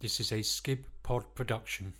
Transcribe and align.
This 0.00 0.18
is 0.18 0.32
a 0.32 0.36
Skib 0.36 0.84
Pod 1.02 1.34
production. 1.34 1.92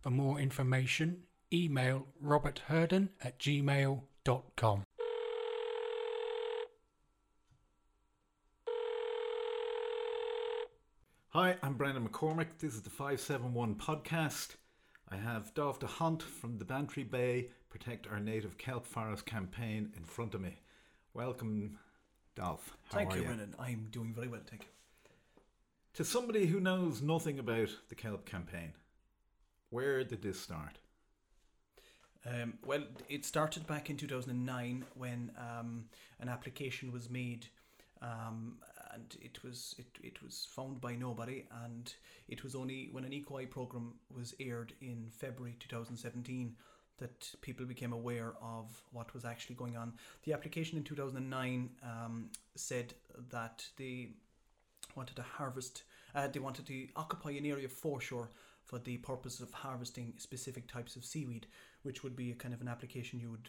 For 0.00 0.10
more 0.10 0.40
information, 0.40 1.22
email 1.52 2.08
Robert 2.20 2.62
Herden 2.66 3.10
at 3.22 3.38
gmail.com. 3.38 4.82
Hi, 11.28 11.54
I'm 11.62 11.74
Brendan 11.74 12.08
McCormick. 12.08 12.58
This 12.58 12.74
is 12.74 12.82
the 12.82 12.90
571 12.90 13.76
podcast. 13.76 14.56
I 15.08 15.14
have 15.14 15.54
Dolf 15.54 15.78
D'hondt 15.78 16.22
from 16.22 16.58
the 16.58 16.64
Bantry 16.64 17.04
Bay 17.04 17.50
Protect 17.70 18.08
Our 18.08 18.18
Native 18.18 18.58
Kelp 18.58 18.84
Forest 18.84 19.26
campaign 19.26 19.92
in 19.96 20.02
front 20.02 20.34
of 20.34 20.40
me. 20.40 20.58
Welcome, 21.14 21.78
Dolf. 22.34 22.76
How 22.90 22.98
Thank 22.98 23.12
are 23.12 23.18
you, 23.18 23.22
Brendan. 23.22 23.54
I'm 23.60 23.86
doing 23.92 24.12
very 24.12 24.26
well, 24.26 24.40
thank 24.44 24.64
you. 24.64 24.70
To 25.98 26.04
somebody 26.04 26.46
who 26.46 26.60
knows 26.60 27.02
nothing 27.02 27.40
about 27.40 27.70
the 27.88 27.96
Kelp 27.96 28.24
campaign, 28.24 28.72
where 29.70 30.04
did 30.04 30.22
this 30.22 30.38
start? 30.38 30.78
Um, 32.24 32.54
well, 32.64 32.84
it 33.08 33.24
started 33.24 33.66
back 33.66 33.90
in 33.90 33.96
2009 33.96 34.84
when 34.94 35.32
um, 35.36 35.86
an 36.20 36.28
application 36.28 36.92
was 36.92 37.10
made, 37.10 37.48
um, 38.00 38.58
and 38.94 39.16
it 39.20 39.42
was 39.42 39.74
it, 39.76 39.88
it 40.00 40.22
was 40.22 40.46
found 40.54 40.80
by 40.80 40.94
nobody, 40.94 41.46
and 41.64 41.92
it 42.28 42.44
was 42.44 42.54
only 42.54 42.90
when 42.92 43.02
an 43.02 43.12
Eco 43.12 43.38
Eye 43.38 43.46
program 43.46 43.94
was 44.16 44.36
aired 44.38 44.74
in 44.80 45.08
February 45.10 45.56
2017 45.58 46.54
that 46.98 47.28
people 47.40 47.66
became 47.66 47.92
aware 47.92 48.34
of 48.40 48.70
what 48.92 49.12
was 49.14 49.24
actually 49.24 49.56
going 49.56 49.76
on. 49.76 49.94
The 50.22 50.32
application 50.32 50.78
in 50.78 50.84
2009 50.84 51.70
um, 51.82 52.30
said 52.54 52.94
that 53.30 53.66
they 53.76 54.10
wanted 54.94 55.16
to 55.16 55.22
harvest, 55.22 55.82
uh, 56.14 56.28
they 56.28 56.40
wanted 56.40 56.66
to 56.66 56.88
occupy 56.96 57.30
an 57.30 57.46
area 57.46 57.68
foreshore 57.68 58.30
for 58.64 58.78
the 58.78 58.98
purpose 58.98 59.40
of 59.40 59.50
harvesting 59.52 60.14
specific 60.18 60.70
types 60.70 60.96
of 60.96 61.04
seaweed, 61.04 61.46
which 61.82 62.02
would 62.02 62.14
be 62.14 62.30
a 62.30 62.34
kind 62.34 62.52
of 62.52 62.60
an 62.60 62.68
application 62.68 63.18
you 63.18 63.30
would 63.30 63.48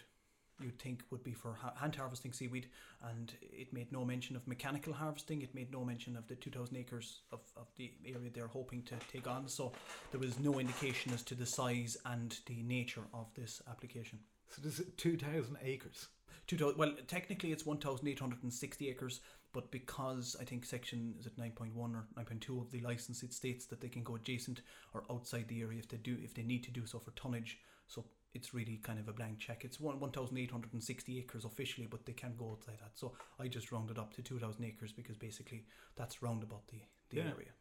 you'd 0.62 0.80
think 0.80 1.04
would 1.10 1.24
be 1.24 1.34
for 1.34 1.54
ha- 1.54 1.74
hand 1.76 1.96
harvesting 1.96 2.34
seaweed, 2.34 2.68
and 3.10 3.34
it 3.42 3.72
made 3.74 3.92
no 3.92 4.04
mention 4.04 4.36
of 4.36 4.48
mechanical 4.48 4.94
harvesting. 4.94 5.42
It 5.42 5.56
made 5.56 5.72
no 5.72 5.84
mention 5.84 6.16
of 6.18 6.28
the 6.28 6.36
2,000 6.36 6.76
acres 6.78 7.22
of, 7.32 7.40
of 7.56 7.68
the 7.78 7.92
area 8.06 8.30
they're 8.34 8.48
hoping 8.48 8.84
to 8.84 8.96
take 9.12 9.28
on. 9.28 9.48
So 9.48 9.72
there 10.12 10.20
was 10.20 10.40
no 10.40 10.60
indication 10.60 11.14
as 11.14 11.24
to 11.24 11.36
the 11.36 11.46
size 11.46 11.98
and 12.06 12.38
the 12.46 12.62
nature 12.64 13.04
of 13.14 13.28
this 13.36 13.62
application. 13.70 14.20
So 14.50 14.62
this 14.62 14.80
is 14.80 14.88
2,000 14.98 15.58
acres. 15.64 16.08
Two 16.50 16.74
well, 16.78 16.96
technically 17.06 17.52
it's 17.52 17.66
1,860 17.68 18.90
acres, 18.90 19.22
but 19.54 19.70
because 19.70 20.36
I 20.42 20.46
think 20.46 20.66
section 20.66 21.14
is 21.20 21.28
it 21.28 21.38
9.1 21.38 21.78
or 21.78 22.08
9.2 22.18 22.60
of 22.60 22.72
the 22.72 22.82
license, 22.82 23.22
it 23.22 23.34
states 23.34 23.68
that 23.68 23.82
they 23.82 23.88
can 23.88 24.02
go 24.02 24.16
adjacent 24.16 24.62
or 24.96 25.04
outside 25.12 25.48
the 25.48 25.62
area 25.62 25.78
if 25.78 25.88
they 25.88 25.98
do 25.98 26.18
if 26.20 26.34
they 26.34 26.42
need 26.42 26.64
to 26.64 26.72
do 26.72 26.88
so 26.88 26.98
for 26.98 27.12
tonnage. 27.12 27.60
So 27.88 28.06
it's 28.34 28.52
really 28.52 28.78
kind 28.78 29.00
of 29.00 29.08
a 29.08 29.14
blank 29.14 29.38
check. 29.38 29.64
It's 29.64 29.80
one 29.80 30.00
1,860 30.00 31.20
acres 31.20 31.46
officially, 31.46 31.86
but 31.86 32.08
they 32.08 32.14
can 32.14 32.34
go 32.36 32.52
outside 32.52 32.80
that. 32.80 32.98
So 32.98 33.14
I 33.40 33.48
just 33.48 33.72
rounded 33.72 34.00
up 34.00 34.14
to 34.16 34.24
2,000 34.24 34.64
acres 34.66 34.92
because 34.92 35.18
basically 35.18 35.66
that's 35.96 36.24
round 36.24 36.42
about 36.42 36.68
the, 36.70 36.82
the 37.12 37.18
Yeah. 37.18 37.30
area. 37.30 37.52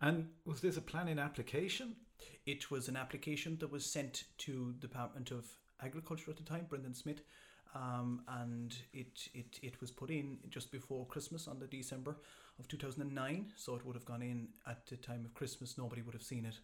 And 0.00 0.28
was 0.44 0.60
this 0.60 0.76
a 0.76 0.80
planning 0.80 1.18
application? 1.18 1.96
It 2.46 2.70
was 2.70 2.88
an 2.88 2.96
application 2.96 3.58
that 3.58 3.72
was 3.72 3.84
sent 3.84 4.24
to 4.38 4.72
the 4.78 4.86
Department 4.86 5.32
of 5.32 5.44
Agriculture 5.82 6.30
at 6.30 6.36
the 6.36 6.44
time, 6.44 6.66
Brendan 6.68 6.94
Smith, 6.94 7.22
um, 7.74 8.22
and 8.28 8.74
it, 8.92 9.28
it 9.34 9.58
it 9.62 9.80
was 9.80 9.90
put 9.90 10.10
in 10.10 10.38
just 10.50 10.70
before 10.72 11.06
Christmas 11.06 11.46
on 11.48 11.58
the 11.58 11.66
December 11.66 12.16
of 12.58 12.66
2009. 12.68 13.52
So 13.56 13.74
it 13.76 13.84
would 13.84 13.94
have 13.96 14.04
gone 14.06 14.22
in 14.22 14.48
at 14.66 14.86
the 14.86 14.96
time 14.96 15.24
of 15.24 15.34
Christmas. 15.34 15.76
Nobody 15.78 16.02
would 16.02 16.14
have 16.14 16.22
seen 16.22 16.44
it. 16.44 16.58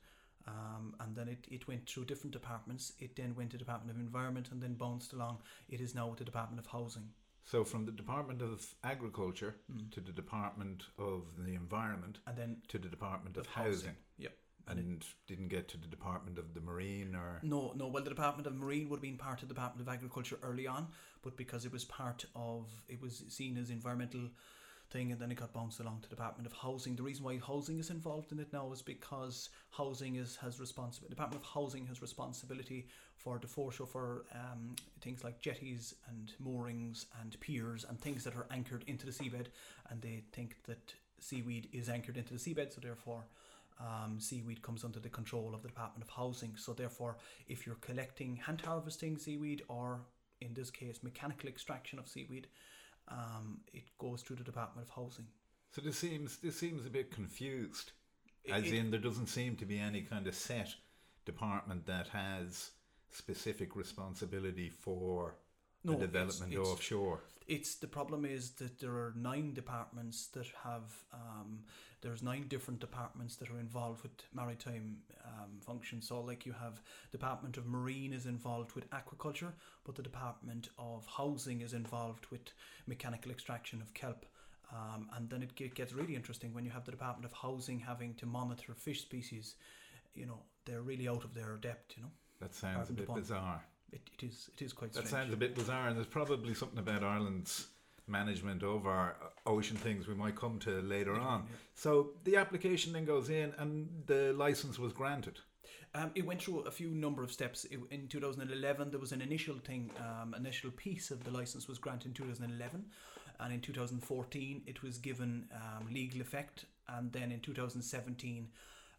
Um, 0.47 0.95
and 1.01 1.17
then 1.17 1.29
it, 1.29 1.47
it 1.51 1.67
went 1.67 1.89
through 1.89 2.05
different 2.05 2.33
departments. 2.33 2.93
It 2.99 3.17
then 3.17 3.35
went 3.35 3.51
to 3.53 3.59
Department 3.59 3.97
of 3.97 4.01
Environment 4.03 4.49
and 4.53 4.63
then 4.63 4.75
bounced 4.75 5.13
along. 5.15 5.39
It 5.71 5.81
is 5.81 5.95
now 5.95 6.09
with 6.09 6.19
the 6.19 6.25
Department 6.25 6.61
of 6.61 6.67
Housing. 6.67 7.09
So 7.47 7.65
from 7.65 7.87
the 7.87 7.93
Department 7.93 8.43
of 8.43 8.75
Agriculture 8.83 9.55
Mm. 9.73 9.91
to 9.93 10.01
the 10.01 10.13
Department 10.13 10.85
of 10.99 11.23
the 11.39 11.55
Environment 11.55 12.19
And 12.27 12.37
then 12.37 12.57
to 12.69 12.79
the 12.79 12.89
Department 12.89 13.37
of, 13.39 13.47
of 13.47 13.53
Housing. 13.53 13.87
Yep. 13.89 13.97
And 14.67 15.05
didn't 15.27 15.49
get 15.49 15.69
to 15.69 15.77
the 15.77 15.87
Department 15.87 16.39
of 16.39 16.55
the 16.55 16.61
Marine 16.61 17.15
or 17.15 17.39
No, 17.43 17.73
no. 17.77 17.87
Well, 17.87 18.03
the 18.03 18.11
Department 18.11 18.47
of 18.47 18.55
Marine 18.57 18.89
would 18.89 18.97
have 18.97 19.03
been 19.03 19.19
part 19.19 19.43
of 19.43 19.49
the 19.49 19.55
Department 19.55 19.87
of 19.87 19.93
Agriculture 19.93 20.39
early 20.43 20.67
on, 20.67 20.89
but 21.23 21.37
because 21.37 21.67
it 21.67 21.73
was 21.73 21.85
part 21.85 22.25
of, 22.35 22.71
it 22.89 23.01
was 23.01 23.25
seen 23.29 23.59
as 23.59 23.71
environmental 23.71 24.31
thing, 24.91 25.13
and 25.13 25.21
then 25.21 25.31
it 25.31 25.37
got 25.37 25.53
bounced 25.53 25.81
along 25.81 26.01
to 26.03 26.09
the 26.09 26.17
Department 26.17 26.47
of 26.47 26.53
Housing. 26.53 26.97
The 26.97 27.03
reason 27.03 27.25
why 27.25 27.39
housing 27.45 27.79
is 27.79 27.91
involved 27.91 28.33
in 28.33 28.39
it 28.39 28.53
now 28.53 28.73
is 28.73 28.81
because 28.81 29.51
housing 29.71 30.17
is 30.17 30.37
has 30.37 30.61
responsibility. 30.61 31.11
Department 31.15 31.43
of 31.43 31.49
Housing 31.49 31.87
has 31.87 32.01
responsibility 32.01 32.87
for 33.17 33.39
the 33.39 33.47
foreshore 33.47 33.87
for 33.87 34.25
um, 34.33 34.77
things 35.01 35.25
like 35.25 35.41
jetties 35.41 35.95
and 36.09 36.33
moorings 36.39 37.07
and 37.21 37.39
piers 37.41 37.85
and 37.89 38.01
things 38.01 38.25
that 38.25 38.37
are 38.37 38.47
anchored 38.51 38.85
into 38.87 39.05
the 39.05 39.13
seabed, 39.13 39.47
and 39.91 40.01
they 40.01 40.23
think 40.33 40.57
that 40.67 40.95
seaweed 41.21 41.69
is 41.73 41.89
anchored 41.89 42.17
into 42.17 42.35
the 42.35 42.39
seabed, 42.39 42.73
so 42.73 42.81
therefore 42.81 43.25
um, 43.81 44.19
seaweed 44.21 44.63
comes 44.63 44.85
under 44.85 45.01
the 45.01 45.09
control 45.09 45.55
of 45.55 45.63
the 45.63 45.69
Department 45.69 46.03
of 46.03 46.11
Housing. 46.11 46.55
So 46.57 46.73
therefore, 46.73 47.17
if 47.49 47.67
you're 47.67 47.77
collecting 47.77 48.37
hand 48.37 48.61
harvesting 48.61 49.19
seaweed 49.19 49.63
or 49.69 50.01
in 50.41 50.55
this 50.55 50.71
case 50.71 51.03
mechanical 51.03 51.49
extraction 51.49 51.99
of 51.99 52.09
seaweed, 52.09 52.47
um, 53.09 53.61
it 53.73 53.85
goes 53.99 54.23
through 54.23 54.37
the 54.37 54.45
Department 54.45 54.87
of 54.89 54.95
Housing. 54.95 55.27
So 55.71 55.81
this 55.81 55.99
seems 55.99 56.37
this 56.39 56.57
seems 56.59 56.87
a 56.87 56.91
bit 56.91 57.11
confused. 57.11 57.93
As 58.49 58.65
It- 58.65 58.75
in, 58.75 58.91
there 58.91 59.01
doesn't 59.01 59.27
seem 59.29 59.57
to 59.57 59.67
be 59.67 59.79
any 59.79 60.03
kind 60.03 60.27
of 60.27 60.35
set 60.35 60.75
department 61.25 61.87
that 61.87 62.09
has 62.09 62.71
specific 63.11 63.75
responsibility 63.75 64.69
for 64.69 65.37
No, 65.83 65.93
the 65.93 66.05
it's- 66.05 66.11
development 66.13 66.53
it's- 66.53 66.69
offshore. 66.69 67.23
It's 67.47 67.75
the 67.75 67.89
problem 67.89 68.25
is 68.25 68.53
that 68.53 68.79
there 68.79 68.93
are 68.93 69.13
nine 69.17 69.53
departments 69.53 70.29
that 70.29 70.47
have 70.63 71.05
um, 71.13 71.65
there's 72.05 72.23
nine 72.23 72.45
different 72.49 72.79
departments 72.81 73.37
that 73.37 73.51
are 73.51 73.59
involved 73.59 74.03
with 74.03 74.13
maritime 74.35 74.99
um, 75.27 75.53
functions. 75.61 76.07
So 76.07 76.21
like 76.21 76.45
you 76.47 76.53
have 76.53 76.81
Department 77.11 77.57
of 77.57 77.67
Marine 77.67 78.13
is 78.13 78.27
involved 78.27 78.73
with 78.75 78.89
aquaculture, 78.91 79.53
but 79.85 79.95
the 79.97 80.03
Department 80.03 80.69
of 80.79 81.07
Housing 81.07 81.63
is 81.63 81.73
involved 81.73 82.27
with 82.31 82.43
mechanical 82.87 83.31
extraction 83.33 83.81
of 83.81 83.93
kelp. 83.95 84.27
Um, 84.71 85.09
and 85.17 85.31
then 85.31 85.43
it 85.43 85.75
gets 85.75 85.93
really 85.95 86.15
interesting 86.15 86.53
when 86.53 86.65
you 86.65 86.71
have 86.71 86.85
the 86.85 86.91
Department 86.91 87.25
of 87.25 87.33
Housing 87.33 87.81
having 87.81 88.15
to 88.17 88.27
monitor 88.27 88.75
fish 88.75 89.01
species. 89.01 89.55
You 90.15 90.27
know 90.27 90.41
they're 90.67 90.83
really 90.83 91.09
out 91.09 91.25
of 91.25 91.35
their 91.35 91.57
depth. 91.57 91.95
You 91.97 92.03
know 92.05 92.11
That 92.41 92.55
sounds 92.55 92.85
a 92.85 92.87
from 92.87 92.97
the 92.97 93.03
bit 93.03 93.15
bizarre. 93.15 93.65
it, 93.93 94.03
it 94.19 94.27
is 94.27 94.51
it 94.55 94.63
is 94.63 94.73
quite 94.75 94.93
That 94.93 95.07
strange. 95.07 95.25
sounds 95.25 95.33
a 95.35 95.37
bit 95.39 95.55
bizarre, 95.55 95.89
and 95.89 95.97
there's 95.97 96.07
probably 96.07 96.55
something 96.55 96.79
about 96.79 97.03
Ireland's 97.03 97.69
management 98.07 98.63
of 98.63 98.87
our 98.87 99.17
ocean 99.47 99.77
things 99.77 100.07
we 100.07 100.15
might 100.15 100.37
come 100.37 100.59
to 100.61 100.81
later 100.83 101.15
on. 101.15 101.45
So 101.75 102.11
the 102.25 102.37
application 102.37 102.93
then 102.93 103.05
goes 103.05 103.31
in, 103.31 103.53
and 103.59 103.89
the 104.07 104.33
license 104.33 104.79
was 104.79 104.93
granted. 104.93 105.41
Um, 105.95 106.11
it 106.15 106.27
went 106.27 106.43
through 106.43 106.61
a 106.61 106.71
few 106.71 106.89
number 106.89 107.23
of 107.23 107.31
steps. 107.31 107.65
It, 107.67 107.79
in 107.91 108.09
2011, 108.09 108.91
there 108.91 108.99
was 108.99 109.13
an 109.13 109.21
initial 109.21 109.57
thing, 109.57 109.91
um, 110.01 110.35
initial 110.35 110.71
piece 110.73 111.11
of 111.11 111.23
the 111.23 111.31
license 111.31 111.69
was 111.69 111.79
granted 111.79 112.09
in 112.09 112.15
2011, 112.15 112.85
and 113.41 113.53
in 113.53 113.61
2014 113.61 114.63
it 114.67 114.83
was 114.83 114.99
given 114.99 115.49
um, 115.55 115.87
legal 115.93 116.21
effect, 116.21 116.65
and 116.89 117.13
then 117.13 117.31
in 117.31 117.41
2017. 117.41 118.49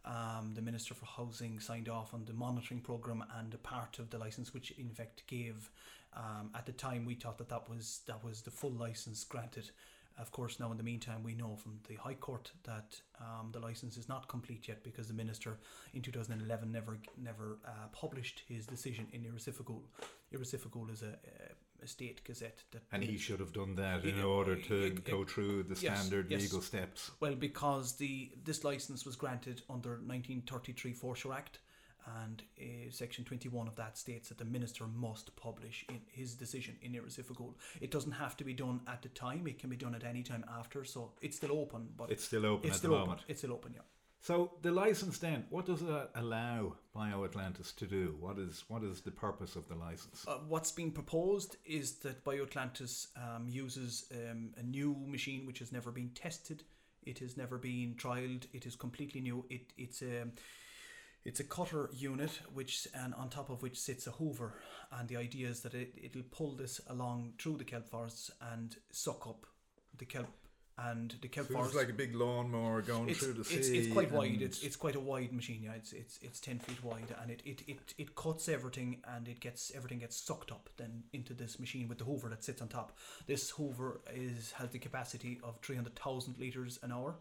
Um, 0.07 0.51
the 0.53 0.61
Minister 0.61 0.93
for 0.93 1.07
Housing 1.07 1.59
signed 1.59 1.89
off 1.89 2.13
on 2.13 2.25
the 2.25 2.33
monitoring 2.33 2.79
program 2.79 3.23
and 3.39 3.51
a 3.55 3.57
part 3.57 3.97
of 3.97 4.11
the 4.11 4.19
license, 4.19 4.53
which 4.53 4.69
in 4.77 4.89
fact 4.89 5.23
gave. 5.25 5.71
Um, 6.15 6.49
at 6.55 6.65
the 6.65 6.71
time, 6.71 7.05
we 7.05 7.15
thought 7.15 7.37
that 7.37 7.49
that 7.49 7.69
was 7.69 8.01
that 8.07 8.23
was 8.23 8.41
the 8.41 8.51
full 8.51 8.71
license 8.71 9.23
granted. 9.23 9.71
Of 10.17 10.31
course, 10.31 10.61
now 10.61 10.71
in 10.71 10.77
the 10.77 10.83
meantime, 10.83 11.23
we 11.23 11.35
know 11.35 11.57
from 11.57 11.79
the 11.89 11.95
High 11.95 12.13
Court 12.13 12.49
that 12.63 13.01
um, 13.19 13.49
the 13.51 13.59
license 13.59 13.97
is 13.97 14.07
not 14.07 14.29
complete 14.29 14.65
yet 14.69 14.81
because 14.81 15.09
the 15.09 15.13
minister 15.13 15.59
in 15.93 16.01
2011 16.01 16.71
never 16.71 16.97
never 17.21 17.57
uh, 17.67 17.87
published 17.91 18.43
his 18.47 18.65
decision 18.65 19.07
in 19.11 19.25
Iris 19.25 19.47
Oifigiúil. 19.47 19.81
Irrecifical 20.31 20.89
is 20.89 21.01
a, 21.01 21.17
a 21.83 21.87
state 21.87 22.23
gazette 22.23 22.63
that 22.71 22.83
And 22.91 23.03
he 23.03 23.17
should 23.17 23.39
have 23.39 23.53
done 23.53 23.75
that 23.75 24.05
in 24.05 24.21
order 24.21 24.55
to 24.55 24.91
go 24.91 25.23
through 25.25 25.63
the 25.63 25.77
yes, 25.79 25.99
standard 25.99 26.31
yes. 26.31 26.41
legal 26.41 26.61
steps. 26.61 27.11
well 27.19 27.35
because 27.35 27.97
the 27.97 28.31
this 28.43 28.63
license 28.63 29.05
was 29.05 29.15
granted 29.15 29.61
under 29.69 29.91
1933 29.91 30.93
Foreshore 30.93 31.33
Act. 31.33 31.59
And 32.23 32.43
uh, 32.59 32.91
section 32.91 33.23
21 33.25 33.67
of 33.67 33.75
that 33.77 33.97
states 33.97 34.29
that 34.29 34.37
the 34.37 34.45
minister 34.45 34.85
must 34.87 35.35
publish 35.35 35.85
in 35.89 36.01
his 36.07 36.35
decision 36.35 36.75
in 36.81 36.95
Iris 36.95 37.17
Oifigiúil. 37.17 37.53
It 37.81 37.91
doesn't 37.91 38.11
have 38.11 38.37
to 38.37 38.43
be 38.43 38.53
done 38.53 38.81
at 38.87 39.01
the 39.01 39.09
time, 39.09 39.47
it 39.47 39.57
can 39.59 39.69
be 39.69 39.75
done 39.77 39.95
at 39.95 40.03
any 40.03 40.21
time 40.23 40.45
after. 40.59 40.83
So 40.85 41.13
it's 41.21 41.37
still 41.37 41.51
open, 41.51 41.87
but 41.97 42.11
It's 42.11 42.23
still 42.23 42.45
open 42.45 42.67
it's 42.67 42.75
at 42.75 42.79
still 42.79 42.91
the 42.91 42.97
open. 42.97 43.07
moment. 43.07 43.25
It's 43.27 43.39
still 43.41 43.53
open, 43.53 43.73
yeah. 43.73 43.81
So 44.21 44.53
the 44.63 44.71
license 44.71 45.19
then, 45.19 45.45
what 45.51 45.65
does 45.67 45.81
that 45.81 46.09
allow 46.15 46.75
BioAtlantis 46.95 47.75
to 47.75 47.85
do? 47.85 48.15
What 48.19 48.39
is 48.39 48.63
what 48.67 48.83
is 48.83 49.01
the 49.01 49.11
purpose 49.11 49.55
of 49.55 49.67
the 49.67 49.75
license? 49.75 50.25
Uh, 50.27 50.37
what's 50.47 50.71
being 50.71 50.91
proposed 50.91 51.57
is 51.63 51.93
that 51.99 52.23
BioAtlantis 52.23 53.07
um, 53.17 53.47
uses 53.47 54.05
um, 54.11 54.49
a 54.57 54.63
new 54.63 54.95
machine 55.07 55.45
which 55.45 55.59
has 55.59 55.71
never 55.71 55.91
been 55.91 56.09
tested 56.15 56.63
It 57.05 57.19
has 57.19 57.37
never 57.37 57.57
been 57.59 57.93
trialed. 57.97 58.45
It 58.53 58.65
is 58.65 58.75
completely 58.75 59.21
new. 59.21 59.45
It 59.49 59.73
it's 59.77 60.01
a 60.01 60.25
it's 61.25 61.39
a 61.39 61.43
cutter 61.43 61.89
unit 61.93 62.39
which 62.53 62.87
and 62.93 63.13
on 63.15 63.29
top 63.29 63.49
of 63.49 63.61
which 63.61 63.77
sits 63.77 64.07
a 64.07 64.11
hoover 64.11 64.53
and 64.91 65.09
the 65.09 65.17
idea 65.17 65.49
is 65.49 65.61
that 65.61 65.73
it, 65.73 65.93
it'll 66.01 66.21
pull 66.31 66.55
this 66.55 66.79
along 66.87 67.33
through 67.39 67.57
the 67.57 67.63
kelp 67.63 67.89
forests 67.89 68.31
and 68.53 68.77
suck 68.91 69.27
up 69.27 69.45
the 69.97 70.05
kelp 70.05 70.27
and 70.77 71.15
the 71.21 71.27
kelp 71.27 71.47
So 71.47 71.53
forest 71.53 71.69
it's 71.71 71.77
like 71.77 71.89
a 71.89 71.93
big 71.93 72.15
lawnmower 72.15 72.81
going 72.81 73.09
it's, 73.09 73.19
through 73.19 73.33
the 73.33 73.45
sea. 73.45 73.55
it's, 73.55 73.69
it's 73.69 73.93
quite 73.93 74.11
wide. 74.11 74.41
It's 74.41 74.61
it's 74.61 74.75
quite 74.75 74.95
a 74.95 74.99
wide 74.99 75.31
machine. 75.31 75.61
Yeah, 75.63 75.73
it's 75.73 75.93
it's 75.93 76.19
it's 76.21 76.39
ten 76.41 76.59
feet 76.59 76.83
wide, 76.83 77.15
and 77.21 77.31
it, 77.31 77.41
it, 77.45 77.61
it, 77.67 77.93
it 77.97 78.15
cuts 78.15 78.49
everything, 78.49 79.01
and 79.07 79.27
it 79.27 79.39
gets 79.39 79.71
everything 79.73 79.99
gets 79.99 80.17
sucked 80.17 80.51
up 80.51 80.69
then 80.75 81.03
into 81.13 81.33
this 81.33 81.59
machine 81.59 81.87
with 81.87 81.99
the 81.99 82.03
Hoover 82.03 82.27
that 82.29 82.43
sits 82.43 82.61
on 82.61 82.67
top. 82.67 82.97
This 83.25 83.51
Hoover 83.51 84.01
is 84.13 84.51
has 84.53 84.71
the 84.71 84.79
capacity 84.79 85.39
of 85.43 85.59
three 85.61 85.77
hundred 85.77 85.95
thousand 85.95 86.37
liters 86.39 86.77
an 86.83 86.91
hour, 86.91 87.15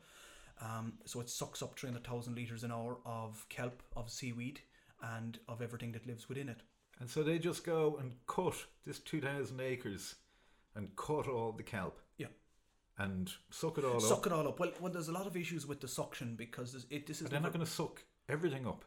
um, 0.60 0.94
so 1.04 1.20
it 1.20 1.28
sucks 1.28 1.62
up 1.62 1.78
three 1.78 1.88
hundred 1.88 2.04
thousand 2.06 2.34
liters 2.36 2.64
an 2.64 2.72
hour 2.72 2.98
of 3.04 3.46
kelp, 3.48 3.82
of 3.96 4.10
seaweed, 4.10 4.60
and 5.02 5.38
of 5.48 5.60
everything 5.62 5.92
that 5.92 6.06
lives 6.06 6.28
within 6.28 6.48
it. 6.48 6.62
And 7.00 7.10
so 7.10 7.22
they 7.22 7.38
just 7.38 7.64
go 7.64 7.96
and 8.00 8.12
cut 8.26 8.54
this 8.86 9.00
2,000 9.00 9.60
acres 9.60 10.14
and 10.76 10.94
cut 10.96 11.26
all 11.26 11.52
the 11.52 11.62
kelp. 11.62 11.98
Yeah. 12.18 12.28
And 12.98 13.30
suck 13.50 13.78
it 13.78 13.84
all 13.84 13.98
Suck 14.00 14.10
up. 14.10 14.16
Suck 14.16 14.26
it 14.26 14.32
all 14.32 14.48
up. 14.48 14.60
Well, 14.60 14.70
well, 14.80 14.92
there's 14.92 15.08
a 15.08 15.12
lot 15.12 15.26
of 15.26 15.36
issues 15.36 15.66
with 15.66 15.80
the 15.80 15.88
suction 15.88 16.36
because 16.36 16.72
this- 16.72 16.86
it 16.90 17.06
this 17.06 17.16
is 17.16 17.24
But 17.24 17.32
they're 17.32 17.40
not 17.40 17.52
going 17.52 17.64
to 17.64 17.70
suck 17.70 18.04
everything 18.28 18.66
up. 18.66 18.84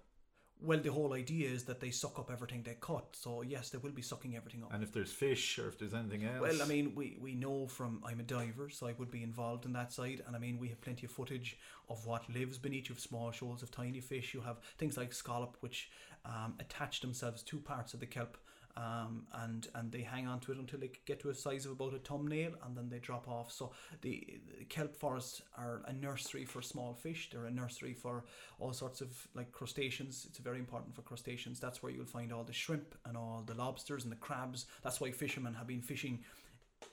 Well, 0.62 0.80
the 0.80 0.92
whole 0.92 1.14
idea 1.14 1.50
is 1.50 1.64
that 1.66 1.80
they 1.80 1.92
suck 1.92 2.18
up 2.18 2.32
everything 2.32 2.64
they 2.64 2.78
cut. 2.80 3.06
So 3.12 3.42
yes, 3.42 3.70
they 3.70 3.78
will 3.78 3.92
be 3.92 4.02
sucking 4.02 4.36
everything 4.36 4.64
up. 4.64 4.74
And 4.74 4.84
if 4.84 4.92
there's 4.92 5.12
fish 5.12 5.60
or 5.60 5.68
if 5.68 5.78
there's 5.78 5.94
anything 5.94 6.26
else. 6.26 6.42
Well, 6.42 6.62
I 6.62 6.66
mean, 6.66 6.94
we, 6.96 7.18
we 7.22 7.36
know 7.36 7.68
from 7.68 8.02
I'm 8.06 8.20
a 8.20 8.24
diver, 8.24 8.70
so 8.70 8.88
I 8.88 8.94
would 8.98 9.12
be 9.12 9.24
involved 9.24 9.66
in 9.66 9.74
that 9.74 9.94
side, 9.94 10.24
and 10.26 10.36
I 10.36 10.40
mean, 10.40 10.58
we 10.58 10.70
have 10.70 10.82
plenty 10.82 11.06
of 11.06 11.12
footage 11.12 11.58
of 11.90 12.06
what 12.06 12.28
lives 12.30 12.58
beneath. 12.58 12.90
You 12.90 12.96
have 12.96 13.02
small 13.02 13.32
shoals 13.32 13.62
of 13.62 13.72
tiny 13.72 14.02
fish. 14.02 14.34
You 14.34 14.42
have 14.42 14.58
things 14.78 14.98
like 14.98 15.14
scallop, 15.14 15.58
which 15.60 15.90
um, 16.26 16.56
attach 16.60 17.02
themselves 17.02 17.44
to 17.44 17.58
parts 17.58 17.94
of 17.94 18.00
the 18.00 18.06
kelp, 18.06 18.38
um, 18.78 19.26
and 19.44 19.68
and 19.76 19.92
they 19.92 20.02
hang 20.02 20.28
on 20.28 20.40
to 20.42 20.52
it 20.54 20.58
until 20.60 20.80
they 20.80 20.92
get 21.06 21.20
to 21.22 21.30
a 21.30 21.34
size 21.34 21.66
of 21.66 21.72
about 21.72 21.94
a 21.94 22.00
thumbnail, 22.00 22.52
and 22.64 22.78
then 22.78 22.88
they 22.90 23.00
drop 23.00 23.28
off. 23.28 23.52
So 23.52 23.72
the, 24.02 24.40
the 24.60 24.66
kelp 24.66 24.96
forests 24.96 25.42
are 25.58 25.82
a 25.88 25.94
nursery 25.94 26.46
for 26.46 26.62
small 26.62 26.94
fish. 26.94 27.30
They're 27.32 27.46
a 27.48 27.52
nursery 27.52 27.94
for 27.94 28.24
all 28.60 28.74
sorts 28.74 29.02
of 29.02 29.10
like 29.34 29.52
crustaceans. 29.52 30.26
It's 30.30 30.38
very 30.40 30.60
important 30.60 30.96
for 30.96 31.02
crustaceans. 31.02 31.60
That's 31.60 31.82
where 31.82 31.92
you'll 31.92 32.06
find 32.06 32.32
all 32.32 32.44
the 32.44 32.54
shrimp 32.54 32.96
and 33.06 33.18
all 33.18 33.44
the 33.46 33.56
lobsters 33.56 34.04
and 34.04 34.12
the 34.12 34.18
crabs. 34.28 34.68
That's 34.84 35.02
why 35.02 35.12
fishermen 35.12 35.54
have 35.56 35.68
been 35.68 35.82
fishing 35.82 36.24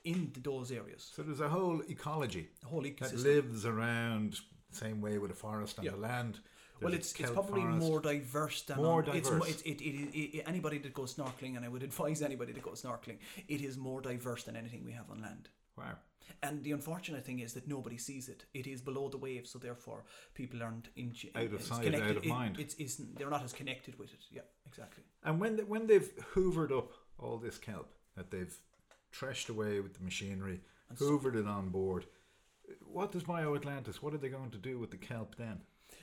in 0.05 0.33
those 0.43 0.73
areas. 0.73 1.11
so 1.15 1.23
there's 1.23 1.41
a 1.41 1.49
whole 1.49 1.83
ecology 1.91 2.49
The 2.63 2.69
whole 2.69 2.83
that 2.83 3.15
lives 3.19 3.67
around 3.67 4.41
the 4.71 4.77
same 4.77 5.01
way 5.03 5.19
with 5.19 5.31
a 5.31 5.35
forest 5.35 5.79
on 5.79 5.85
Yeah. 5.85 5.91
the 5.93 5.99
land. 5.99 6.41
Well, 6.81 6.91
There's 6.91 6.95
a 6.95 6.97
it's 6.97 7.21
it's 7.21 7.31
probably 7.31 7.61
forest. 7.63 7.79
more 7.79 8.01
diverse 8.01 8.63
than 8.63 8.77
More 8.79 9.03
on, 9.09 9.17
It's, 9.17 9.29
diverse. 9.31 9.49
it's 9.51 9.63
it, 9.63 9.81
it, 9.81 10.19
it, 10.39 10.45
anybody 10.47 10.79
that 10.79 10.93
goes 10.93 11.15
snorkeling, 11.15 11.57
and 11.57 11.65
I 11.65 11.69
would 11.69 11.83
advise 11.91 12.21
anybody 12.23 12.53
to 12.53 12.61
go 12.61 12.71
snorkeling. 12.71 13.19
It 13.49 13.61
is 13.63 13.77
more 13.79 14.01
diverse 14.01 14.43
than 14.45 14.57
anything 14.57 14.85
we 14.85 14.93
have 14.93 15.11
on 15.11 15.23
land. 15.23 15.49
Wow. 15.79 15.95
And 16.43 16.65
the 16.65 16.73
unfortunate 16.73 17.25
thing 17.25 17.39
is 17.41 17.53
that 17.53 17.69
nobody 17.69 17.97
sees 17.99 18.29
it. 18.29 18.45
It 18.55 18.67
is 18.67 18.81
below 18.81 19.09
the 19.09 19.19
waves, 19.19 19.51
so 19.51 19.59
therefore 19.59 20.05
people 20.35 20.63
aren't 20.63 20.89
in, 20.97 21.15
Out 21.35 21.53
of 21.53 21.63
sight, 21.63 21.85
connected- 21.85 22.11
out 22.11 22.17
of 22.17 22.25
it- 22.25 22.29
mind. 22.29 22.59
It's, 22.59 22.75
it's 22.75 22.97
they're 23.17 23.31
not 23.31 23.45
as 23.45 23.53
connected 23.53 23.99
with 23.99 24.13
it. 24.13 24.25
Yeah, 24.33 24.43
exactly. 24.67 25.05
And 25.23 25.39
when 25.41 25.57
they, 25.57 25.63
when 25.65 25.87
they've 25.87 26.11
hoovered 26.35 26.77
up 26.77 26.91
all 27.19 27.39
this 27.39 27.57
kelp 27.59 27.93
that 28.17 28.31
they've 28.31 28.55
threshed 29.13 29.49
away 29.49 29.81
with 29.81 29.95
the 29.95 30.03
machinery, 30.03 30.61
And 30.89 30.99
so- 30.99 31.05
hoovered 31.07 31.37
it 31.37 31.47
on 31.47 31.69
board, 31.69 32.07
what 32.85 33.13
does 33.13 33.23
BioAtlantis? 33.25 33.97
What 33.97 34.13
are 34.15 34.19
they 34.19 34.29
going 34.31 34.51
to 34.51 34.59
do 34.59 34.79
with 34.79 34.91
the 34.91 34.97
kelp 34.97 35.37
then? 35.37 35.61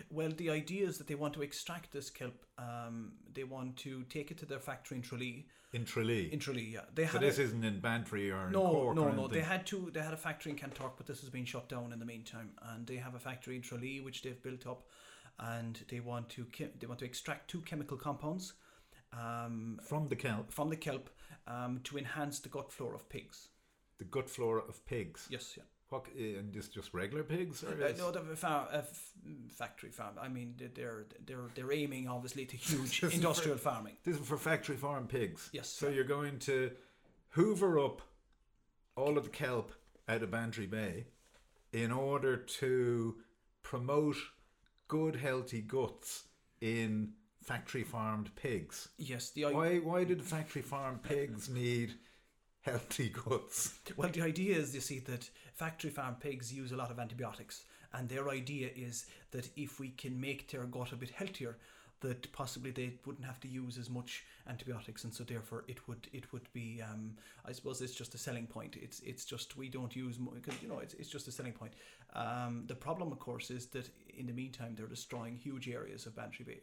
Well, 0.09 0.31
the 0.35 0.49
idea 0.49 0.87
is 0.87 0.97
that 0.97 1.07
they 1.07 1.15
want 1.15 1.33
to 1.35 1.41
extract 1.41 1.91
this 1.91 2.09
kelp. 2.09 2.45
Um, 2.57 3.13
they 3.33 3.43
want 3.43 3.77
to 3.77 4.03
take 4.03 4.31
it 4.31 4.37
to 4.39 4.45
their 4.45 4.59
factory 4.59 4.97
in 4.97 5.03
Tralee. 5.03 5.47
In 5.73 5.85
Tralee. 5.85 6.29
In 6.33 6.39
Tralee, 6.39 6.73
yeah. 6.73 6.81
They 6.93 7.05
so 7.05 7.13
had 7.13 7.21
this 7.21 7.37
a, 7.37 7.43
isn't 7.43 7.63
in 7.63 7.79
Bantry 7.79 8.29
or 8.29 8.47
in 8.47 8.51
no, 8.51 8.67
Cork 8.67 8.95
no, 8.95 9.03
or 9.03 9.13
no. 9.13 9.27
They 9.27 9.41
had 9.41 9.65
two. 9.65 9.89
They 9.93 10.01
had 10.01 10.13
a 10.13 10.17
factory 10.17 10.51
in 10.51 10.57
Kanturk, 10.57 10.91
but 10.97 11.07
this 11.07 11.21
has 11.21 11.29
been 11.29 11.45
shut 11.45 11.69
down 11.69 11.93
in 11.93 11.99
the 11.99 12.05
meantime. 12.05 12.51
And 12.69 12.85
they 12.85 12.97
have 12.97 13.15
a 13.15 13.19
factory 13.19 13.55
in 13.55 13.61
Tralee 13.61 14.01
which 14.01 14.21
they've 14.21 14.41
built 14.43 14.67
up, 14.67 14.87
and 15.39 15.79
they 15.89 16.01
want 16.01 16.29
to 16.29 16.45
they 16.79 16.87
want 16.87 16.99
to 16.99 17.05
extract 17.05 17.49
two 17.49 17.61
chemical 17.61 17.97
compounds 17.97 18.53
um, 19.13 19.79
from 19.81 20.07
the 20.09 20.15
kelp, 20.15 20.51
from 20.51 20.69
the 20.69 20.75
kelp 20.75 21.09
um, 21.47 21.79
to 21.85 21.97
enhance 21.97 22.39
the 22.39 22.49
gut 22.49 22.71
flora 22.71 22.95
of 22.95 23.07
pigs. 23.07 23.47
the 23.97 24.05
gut 24.05 24.29
flora 24.29 24.63
of 24.67 24.83
pigs. 24.85 25.27
Yes, 25.29 25.53
yeah. 25.57 25.63
What, 25.91 26.07
uh, 26.17 26.39
and 26.39 26.53
just 26.53 26.73
just 26.73 26.93
regular 26.93 27.23
pigs, 27.23 27.65
or 27.65 27.73
Uh, 27.73 27.91
no, 27.97 28.11
the 28.11 28.21
farm, 28.37 28.67
uh, 28.71 28.77
f- 28.77 29.11
factory 29.49 29.91
farm. 29.91 30.15
I 30.21 30.29
mean, 30.29 30.55
they're 30.57 31.05
they're 31.25 31.49
they're, 31.53 31.71
aiming 31.73 32.07
obviously 32.07 32.45
to 32.45 32.55
huge 32.69 33.03
industrial 33.03 33.57
farming. 33.57 33.97
this 34.05 34.17
is 34.17 34.25
for 34.25 34.37
factory 34.37 34.77
farm 34.77 35.05
pigs. 35.07 35.49
Yes, 35.51 35.67
So 35.67 35.89
yeah. 35.89 35.95
you're 35.95 36.05
going 36.05 36.39
to 36.39 36.71
hoover 37.31 37.77
up 37.77 38.01
all 38.95 39.17
of 39.17 39.25
the 39.25 39.29
kelp 39.29 39.73
out 40.07 40.23
of 40.23 40.31
Bantry 40.31 40.65
Bay 40.65 41.07
in 41.73 41.91
order 41.91 42.37
to 42.37 43.17
promote 43.61 44.15
good, 44.87 45.17
healthy 45.17 45.61
guts 45.61 46.23
in 46.61 47.13
factory 47.43 47.83
farmed 47.83 48.33
pigs. 48.37 48.87
Yes, 48.97 49.31
the 49.31 49.43
Why? 49.47 49.79
Why 49.79 50.05
did 50.05 50.21
factory 50.23 50.61
farmed 50.61 51.03
pigs 51.03 51.49
need 51.49 51.95
healthy 52.61 53.09
guts? 53.09 53.73
Well, 53.95 54.09
the 54.09 54.21
idea 54.21 54.57
is, 54.57 54.73
you 54.73 54.81
see, 54.81 54.99
that 54.99 55.29
factory 55.53 55.89
farm 55.89 56.15
pigs 56.15 56.53
use 56.53 56.71
a 56.71 56.77
lot 56.77 56.91
of 56.91 56.99
antibiotics, 56.99 57.65
and 57.93 58.07
their 58.07 58.29
idea 58.29 58.69
is 58.75 59.05
that 59.31 59.49
if 59.55 59.79
we 59.79 59.89
can 59.89 60.19
make 60.19 60.49
their 60.49 60.63
gut 60.63 60.91
a 60.91 60.95
bit 60.95 61.09
healthier, 61.11 61.57
that 62.01 62.31
possibly 62.31 62.71
they 62.71 62.93
wouldn't 63.05 63.25
have 63.25 63.39
to 63.39 63.47
use 63.47 63.77
as 63.77 63.89
much 63.89 64.25
antibiotics, 64.49 65.03
and 65.03 65.13
so 65.13 65.23
therefore 65.23 65.63
it 65.67 65.87
would 65.87 66.07
it 66.11 66.31
would 66.33 66.51
be. 66.51 66.81
Um, 66.81 67.15
I 67.45 67.51
suppose 67.51 67.81
it's 67.81 67.93
just 67.93 68.15
a 68.15 68.17
selling 68.17 68.47
point. 68.47 68.75
It's 68.81 68.99
it's 69.01 69.23
just 69.23 69.55
we 69.55 69.69
don't 69.69 69.95
use 69.95 70.17
because 70.17 70.61
you 70.61 70.67
know 70.67 70.79
it's 70.79 70.93
it's 70.95 71.09
just 71.09 71.27
a 71.27 71.31
selling 71.31 71.53
point. 71.53 71.73
Um, 72.13 72.63
the 72.67 72.75
problem, 72.75 73.11
of 73.11 73.19
course, 73.19 73.51
is 73.51 73.67
that 73.67 73.89
in 74.17 74.25
the 74.25 74.33
meantime 74.33 74.73
they're 74.75 74.87
destroying 74.87 75.37
huge 75.37 75.69
areas 75.69 76.05
of 76.05 76.15
Bantry 76.15 76.43
Bay, 76.43 76.61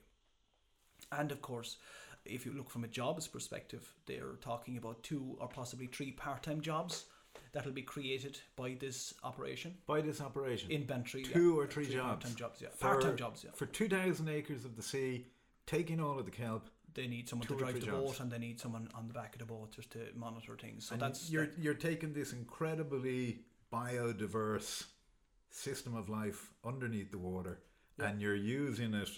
and 1.13 1.31
of 1.33 1.41
course. 1.43 1.77
If 2.25 2.45
you 2.45 2.53
look 2.53 2.69
from 2.69 2.85
a 2.85 2.89
jobs 2.89 3.27
perspective, 3.27 3.89
they're 4.05 4.35
talking 4.43 4.77
about 4.77 5.03
two 5.03 5.37
or 5.41 5.49
possibly 5.49 5.87
three 5.87 6.11
part-time 6.13 6.61
jobs 6.61 7.07
that'll 7.53 7.73
be 7.73 7.81
created 7.83 8.39
by 8.55 8.77
this 8.79 9.15
operation 9.25 9.75
By 9.87 10.03
this 10.03 10.21
operation, 10.21 10.71
in 10.71 10.85
Bantry. 10.85 11.23
yeah. 11.23 11.33
two 11.33 11.59
or 11.59 11.67
three, 11.67 11.87
jobs. 11.87 12.09
part-time 12.25 12.35
jobs. 12.35 12.61
Yeah, 12.61 12.69
For- 12.71 12.89
part-time 12.89 13.17
jobs. 13.17 13.45
Yeah, 13.45 13.53
for 13.55 13.65
two 13.67 13.89
thousand 13.89 14.29
acres 14.29 14.65
of 14.67 14.77
the 14.77 14.83
sea, 14.83 15.27
taking 15.67 16.01
all 16.01 16.19
of 16.19 16.25
the 16.27 16.31
kelp. 16.31 16.69
they 16.93 17.07
need 17.07 17.29
someone 17.29 17.47
to 17.49 17.57
drive 17.57 17.75
the 17.75 17.87
jobs. 17.87 17.97
boat, 18.19 18.21
and 18.21 18.31
they 18.31 18.39
need 18.39 18.59
someone 18.61 18.89
on 18.95 19.07
the 19.09 19.15
back 19.15 19.35
of 19.35 19.39
the 19.39 19.47
boat 19.47 19.71
just 19.71 19.91
to 19.93 20.01
monitor 20.15 20.57
things. 20.61 20.87
So 20.87 20.95
and 20.95 21.01
that's 21.03 21.31
you're 21.31 21.47
that- 21.47 21.59
you're 21.59 21.75
taking 21.75 22.13
this 22.13 22.33
incredibly 22.35 23.45
biodiverse 23.73 24.85
system 25.51 25.95
of 25.95 26.09
life 26.09 26.53
underneath 26.65 27.11
the 27.11 27.19
water, 27.19 27.61
Yeah. 27.99 28.09
and 28.09 28.21
you're 28.21 28.35
using 28.35 28.93
it 28.95 29.09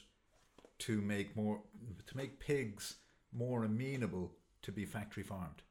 to 0.80 1.00
make 1.00 1.36
more 1.36 1.60
to 2.06 2.16
make 2.16 2.40
pigs 2.40 2.96
more 3.32 3.64
amenable 3.64 4.32
to 4.62 4.72
be 4.72 4.84
factory 4.84 5.22
farmed. 5.22 5.62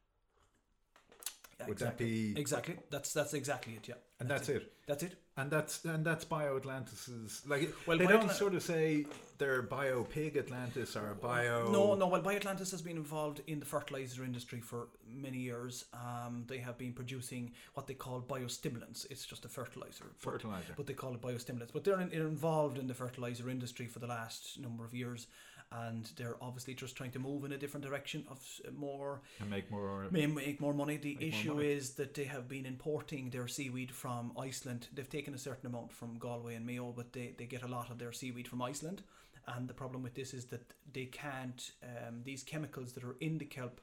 Would 1.67 1.73
exactly. 1.73 2.05
that 2.05 2.35
be? 2.35 2.39
exactly? 2.41 2.75
That's 2.89 3.13
that's 3.13 3.33
exactly 3.33 3.73
it. 3.73 3.87
Yeah, 3.87 3.95
And 4.19 4.29
that's, 4.29 4.47
it. 4.49 4.71
That's 4.87 5.03
it. 5.03 5.15
And 5.35 5.51
that's 5.51 5.83
and 5.85 6.05
that's 6.05 6.25
BioAtlantis's 6.25 7.43
like. 7.47 7.73
Well, 7.85 7.97
they 7.97 8.05
Bio 8.05 8.17
don't 8.17 8.31
sort 8.31 8.55
of 8.55 8.63
say 8.63 9.05
they're 9.37 9.61
Bio 9.61 10.03
Pig 10.03 10.37
Atlantis 10.37 10.95
or 10.95 11.15
Bio. 11.21 11.71
No, 11.71 11.95
no. 11.95 12.07
Well, 12.07 12.21
BioAtlantis 12.21 12.71
has 12.71 12.81
been 12.81 12.97
involved 12.97 13.41
in 13.47 13.59
the 13.59 13.65
fertilizer 13.65 14.23
industry 14.23 14.59
for 14.61 14.87
many 15.07 15.37
years. 15.37 15.85
Um, 15.93 16.43
they 16.47 16.57
have 16.57 16.77
been 16.77 16.93
producing 16.93 17.51
what 17.73 17.87
they 17.87 17.93
call 17.93 18.21
biostimulants. 18.21 19.09
It's 19.09 19.25
just 19.25 19.45
a 19.45 19.49
fertilizer. 19.49 20.05
but- 20.21 20.31
fertilizer. 20.31 20.73
but 20.75 20.87
they 20.87 20.93
call 20.93 21.13
it 21.13 21.21
biostimulants. 21.21 21.71
But 21.73 21.83
they're, 21.83 21.99
in, 22.01 22.09
they're 22.09 22.27
involved 22.27 22.77
in 22.77 22.87
the 22.87 22.93
fertilizer 22.93 23.49
industry 23.49 23.87
for 23.87 23.99
the 23.99 24.07
last 24.07 24.59
number 24.59 24.83
of 24.85 24.93
years, 24.93 25.27
and 25.71 26.09
they're 26.15 26.35
obviously 26.41 26.73
just 26.73 26.95
trying 26.95 27.11
to 27.11 27.19
move 27.19 27.43
in 27.45 27.51
a 27.51 27.57
different 27.57 27.85
direction 27.85 28.25
of 28.29 28.39
more 28.75 29.21
and 29.39 29.49
make 29.49 29.69
more. 29.69 30.07
may 30.11 30.25
make 30.25 30.59
more 30.59 30.73
money. 30.73 30.97
The 30.97 31.17
issue 31.21 31.53
money. 31.53 31.71
is 31.71 31.91
that 31.91 32.13
they 32.15 32.23
have 32.23 32.47
been 32.47 32.65
importing 32.65 33.29
their 33.29 33.47
seaweed 33.47 33.91
from 33.91 34.31
Iceland. 34.37 34.87
They've 34.93 35.09
taken 35.09 35.33
a 35.33 35.37
certain 35.37 35.67
amount 35.67 35.91
from 35.93 36.17
Galway 36.17 36.55
and 36.55 36.65
Mayo, 36.65 36.91
but 36.95 37.13
they, 37.13 37.33
they 37.37 37.45
get 37.45 37.61
a 37.61 37.67
lot 37.67 37.91
of 37.91 37.99
their 37.99 38.11
seaweed 38.11 38.47
from 38.47 38.61
Iceland. 38.61 39.03
And 39.47 39.67
the 39.67 39.73
problem 39.73 40.01
with 40.03 40.15
this 40.15 40.33
is 40.33 40.45
that 40.45 40.73
they 40.91 41.05
can't, 41.05 41.71
um, 41.83 42.21
these 42.23 42.41
chemicals 42.43 42.93
that 42.93 43.03
are 43.03 43.15
in 43.19 43.37
the 43.37 43.45
kelp, 43.45 43.79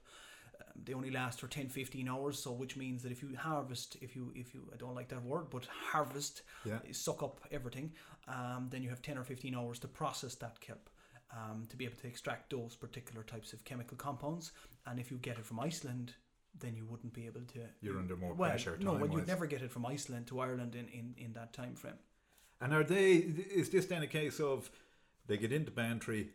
um, 0.60 0.82
they 0.84 0.92
only 0.92 1.10
last 1.10 1.38
for 1.40 1.48
10 1.48 1.68
15 1.68 2.08
hours 2.08 2.38
so 2.38 2.50
which 2.50 2.76
means 2.76 3.02
that 3.02 3.12
if 3.12 3.22
you 3.22 3.36
harvest 3.36 3.96
if 4.00 4.16
you 4.16 4.32
if 4.34 4.54
you 4.54 4.62
i 4.72 4.76
don't 4.76 4.94
like 4.94 5.08
that 5.08 5.22
word 5.22 5.50
but 5.50 5.66
harvest 5.66 6.40
Yeah. 6.64 6.78
suck 6.92 7.22
up 7.22 7.40
everything 7.50 7.92
um, 8.26 8.68
then 8.70 8.82
you 8.82 8.88
have 8.88 9.02
10 9.02 9.18
or 9.18 9.24
15 9.24 9.54
hours 9.54 9.78
to 9.80 9.88
process 9.88 10.34
that 10.36 10.58
kelp 10.60 10.88
um, 11.32 11.64
to 11.68 11.76
be 11.76 11.84
able 11.84 11.96
to 11.96 12.06
extract 12.06 12.50
those 12.50 12.76
particular 12.76 13.22
types 13.22 13.52
of 13.52 13.64
chemical 13.64 13.96
compounds 13.96 14.52
and 14.86 14.98
if 14.98 15.10
you 15.10 15.18
get 15.18 15.38
it 15.38 15.44
from 15.44 15.60
iceland 15.60 16.14
then 16.58 16.74
you 16.74 16.86
wouldn't 16.86 17.12
be 17.12 17.26
able 17.26 17.42
to 17.42 17.60
You're 17.82 17.98
under 17.98 18.16
more 18.16 18.32
well, 18.34 18.50
pressure. 18.50 18.78
no 18.80 18.92
well 18.94 19.10
you'd 19.10 19.26
never 19.26 19.46
get 19.46 19.62
it 19.62 19.70
from 19.70 19.84
iceland 19.86 20.26
to 20.28 20.40
ireland 20.40 20.74
in, 20.74 20.88
in, 20.88 21.14
in 21.18 21.32
that 21.34 21.52
time 21.52 21.74
frame 21.74 21.98
And 22.60 22.72
are 22.72 22.84
they? 22.84 23.12
Is 23.60 23.68
this 23.70 23.86
then 23.86 24.02
a 24.02 24.06
case 24.06 24.40
of 24.40 24.70
they 25.26 25.36
get 25.36 25.52
into 25.52 25.70
Bantry, 25.70 26.30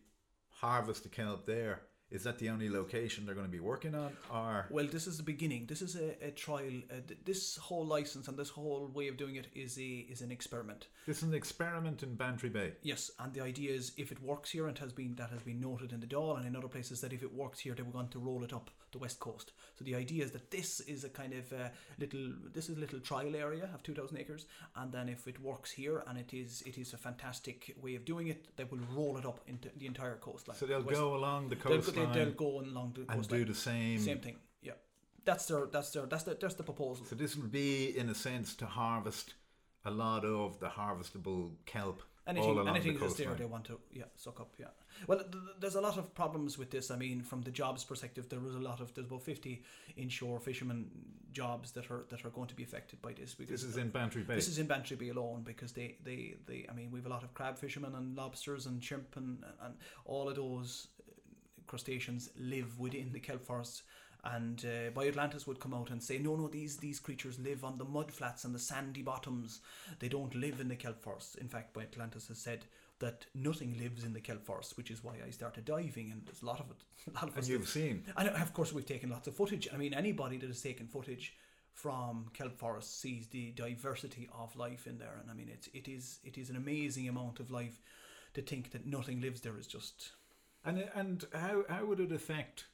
harvest 0.61 1.03
the 1.03 1.09
kelp 1.09 1.45
there? 1.45 1.81
Is 2.11 2.23
that 2.23 2.39
the 2.39 2.49
only 2.49 2.69
location 2.69 3.25
they're 3.25 3.35
going 3.35 3.47
to 3.47 3.51
be 3.51 3.59
working 3.61 3.95
on, 3.95 4.11
or 4.33 4.67
Well, 4.69 4.85
this 4.85 5.07
is 5.07 5.15
the 5.17 5.23
beginning. 5.23 5.65
This 5.67 5.81
is 5.81 5.95
a, 5.95 6.27
a 6.27 6.31
trial. 6.31 6.81
Uh, 6.91 6.95
th- 7.07 7.19
this 7.23 7.55
whole 7.57 7.85
license 7.85 8.27
and 8.27 8.37
this 8.37 8.49
whole 8.49 8.91
way 8.93 9.07
of 9.07 9.15
doing 9.15 9.35
it 9.35 9.47
is 9.55 9.77
a 9.77 10.05
is 10.09 10.21
an 10.21 10.31
experiment. 10.31 10.87
this 11.05 11.17
is 11.17 11.23
an 11.23 11.33
experiment 11.33 12.03
in 12.03 12.15
Bantry 12.15 12.49
Bay? 12.49 12.73
Yes, 12.83 13.11
and 13.19 13.33
the 13.33 13.41
idea 13.41 13.71
is 13.71 13.93
if 13.97 14.11
it 14.11 14.21
works 14.21 14.51
here, 14.51 14.67
and 14.67 14.77
has 14.79 14.91
been 14.91 15.15
that 15.15 15.29
has 15.29 15.41
been 15.41 15.61
noted 15.61 15.93
in 15.93 16.01
the 16.01 16.07
Dáil 16.07 16.37
and 16.37 16.45
in 16.45 16.55
other 16.55 16.67
places 16.67 16.99
that 17.01 17.13
if 17.13 17.23
it 17.23 17.33
works 17.33 17.59
here, 17.59 17.73
they 17.73 17.83
were 17.83 17.91
going 17.91 18.09
to 18.09 18.19
roll 18.19 18.43
it 18.43 18.51
up 18.53 18.69
the 18.91 18.97
west 18.97 19.19
coast. 19.21 19.53
So 19.79 19.85
the 19.85 19.95
idea 19.95 20.25
is 20.25 20.31
that 20.31 20.51
this 20.51 20.81
is 20.81 21.05
a 21.05 21.09
kind 21.09 21.33
of 21.33 21.53
uh, 21.53 21.69
little 21.97 22.33
this 22.53 22.69
is 22.69 22.75
a 22.75 22.79
little 22.79 22.99
trial 22.99 23.35
area 23.35 23.69
of 23.73 23.83
two 23.83 23.93
thousand 23.93 24.17
acres, 24.17 24.45
and 24.75 24.91
then 24.91 25.07
if 25.07 25.27
it 25.27 25.41
works 25.41 25.71
here 25.71 26.03
and 26.07 26.17
it 26.17 26.33
is 26.33 26.61
it 26.65 26.77
is 26.77 26.93
a 26.93 26.97
fantastic 26.97 27.73
way 27.81 27.95
of 27.95 28.03
doing 28.03 28.27
it, 28.27 28.47
they 28.57 28.65
will 28.65 28.79
roll 28.93 29.17
it 29.17 29.25
up 29.25 29.39
into 29.47 29.69
the 29.77 29.85
entire 29.85 30.17
coastline. 30.17 30.57
So 30.57 30.65
they'll 30.65 30.81
West- 30.81 30.99
go 30.99 31.15
along 31.15 31.47
the 31.47 31.55
They'll, 31.55 31.81
they, 32.05 32.25
they'll 32.25 32.31
go 32.33 32.59
along 32.61 32.93
the 32.95 33.11
and 33.11 33.27
do 33.27 33.45
the 33.45 33.53
same. 33.53 33.99
Same 33.99 34.19
thing. 34.19 34.35
Yeah, 34.61 34.73
that's 35.25 35.45
their 35.45 35.65
that's 35.67 35.91
their 35.91 36.05
that's 36.05 36.23
the 36.23 36.37
that's 36.39 36.55
the 36.55 36.63
proposal. 36.63 37.05
So 37.05 37.15
this 37.15 37.35
will 37.35 37.47
be, 37.47 37.97
in 37.97 38.09
a 38.09 38.15
sense, 38.15 38.55
to 38.55 38.65
harvest 38.65 39.33
a 39.85 39.91
lot 39.91 40.25
of 40.25 40.59
the 40.59 40.67
harvestable 40.67 41.51
kelp 41.65 42.03
Anything, 42.27 42.51
along 42.51 42.67
anything 42.69 42.93
the 42.93 42.99
that's 42.99 43.15
there, 43.15 43.33
they 43.33 43.45
want 43.45 43.65
to 43.65 43.79
yeah 43.91 44.03
suck 44.15 44.39
up. 44.39 44.53
Yeah. 44.59 44.67
Well, 45.07 45.17
th- 45.17 45.31
th- 45.31 45.43
there's 45.59 45.75
a 45.75 45.81
lot 45.81 45.97
of 45.97 46.13
problems 46.13 46.55
with 46.55 46.69
this. 46.69 46.91
I 46.91 46.95
mean, 46.95 47.23
from 47.23 47.41
the 47.41 47.49
jobs 47.49 47.83
perspective, 47.83 48.29
there 48.29 48.39
was 48.39 48.53
a 48.53 48.59
lot 48.59 48.79
of 48.79 48.93
there's 48.93 49.07
about 49.07 49.23
50 49.23 49.63
inshore 49.97 50.39
fishermen 50.39 50.85
jobs 51.31 51.71
that 51.71 51.89
are 51.89 52.05
that 52.09 52.23
are 52.23 52.29
going 52.29 52.47
to 52.47 52.55
be 52.55 52.61
affected 52.61 53.01
by 53.01 53.13
this. 53.13 53.33
Because 53.33 53.61
This 53.61 53.69
is 53.71 53.77
in 53.77 53.89
Bantry 53.89 54.21
Bay. 54.21 54.35
this 54.35 54.47
is 54.47 54.59
in 54.59 54.67
Bantry 54.67 54.97
Bay 54.97 55.09
alone 55.09 55.41
because 55.43 55.71
they, 55.71 55.97
they, 56.03 56.35
they 56.45 56.67
I 56.69 56.73
mean 56.73 56.91
we've 56.91 57.07
a 57.07 57.09
lot 57.09 57.23
of 57.23 57.33
crab 57.33 57.57
fishermen 57.57 57.95
and 57.95 58.15
lobsters 58.15 58.67
and 58.67 58.83
shrimp 58.83 59.15
and, 59.17 59.43
and 59.63 59.73
all 60.05 60.29
of 60.29 60.35
those 60.35 60.89
crustaceans 61.71 62.29
live 62.37 62.77
within 62.77 63.11
the 63.13 63.19
kelp 63.19 63.43
forests 63.45 63.83
and 64.23 64.65
uh, 64.65 64.91
BioAtlantis 64.91 65.47
would 65.47 65.59
come 65.59 65.73
out 65.73 65.89
and 65.89 66.03
say 66.03 66.17
no 66.17 66.35
no 66.35 66.47
these 66.47 66.77
these 66.77 66.99
creatures 66.99 67.39
live 67.39 67.63
on 67.63 67.77
the 67.77 67.85
mud 67.85 68.11
flats 68.11 68.43
and 68.43 68.53
the 68.53 68.59
sandy 68.59 69.01
bottoms 69.01 69.61
they 69.99 70.09
don't 70.09 70.35
live 70.35 70.59
in 70.59 70.67
the 70.67 70.75
kelp 70.75 71.01
forests 71.01 71.35
in 71.35 71.47
fact 71.47 71.73
BioAtlantis 71.73 72.27
has 72.27 72.37
said 72.37 72.65
that 72.99 73.25
nothing 73.33 73.77
lives 73.79 74.03
in 74.03 74.13
the 74.13 74.19
kelp 74.19 74.45
forest 74.45 74.75
which 74.77 74.91
is 74.91 75.01
why 75.01 75.13
I 75.25 75.31
started 75.31 75.63
diving 75.65 76.11
and 76.11 76.21
there's 76.25 76.43
a 76.43 76.45
lot 76.45 76.59
of 76.59 76.67
it 76.69 76.83
a 77.09 77.13
lot 77.15 77.29
of 77.29 77.37
and 77.37 77.47
you've 77.47 77.69
seen. 77.69 78.03
and 78.17 78.27
of 78.29 78.53
course, 78.53 78.73
we've 78.73 78.85
taken 78.85 79.09
lots 79.09 79.27
of 79.27 79.35
footage. 79.35 79.67
I 79.73 79.77
mean, 79.77 79.93
anybody 79.93 80.37
that 80.37 80.47
has 80.47 80.61
taken 80.61 80.87
footage 80.87 81.33
from 81.73 82.27
kelp 82.33 82.57
forests 82.57 82.95
sees 82.95 83.27
the 83.27 83.51
diversity 83.51 84.29
of 84.37 84.55
life 84.55 84.85
in 84.87 84.97
there, 84.99 85.17
and 85.19 85.31
I 85.31 85.33
mean, 85.33 85.49
it's 85.51 85.67
it 85.73 85.87
is 85.87 86.19
it 86.23 86.37
is 86.37 86.49
an 86.49 86.57
amazing 86.57 87.07
amount 87.09 87.39
of 87.39 87.49
life. 87.49 87.81
To 88.35 88.41
think 88.41 88.71
that 88.71 88.85
nothing 88.85 89.19
lives 89.19 89.41
there 89.41 89.57
is 89.57 89.67
just 89.67 90.11
And 90.63 90.89
and 90.93 91.25
how 91.33 91.63
how 91.69 91.85
would 91.85 91.99
it 91.99 92.11
affect 92.11 92.65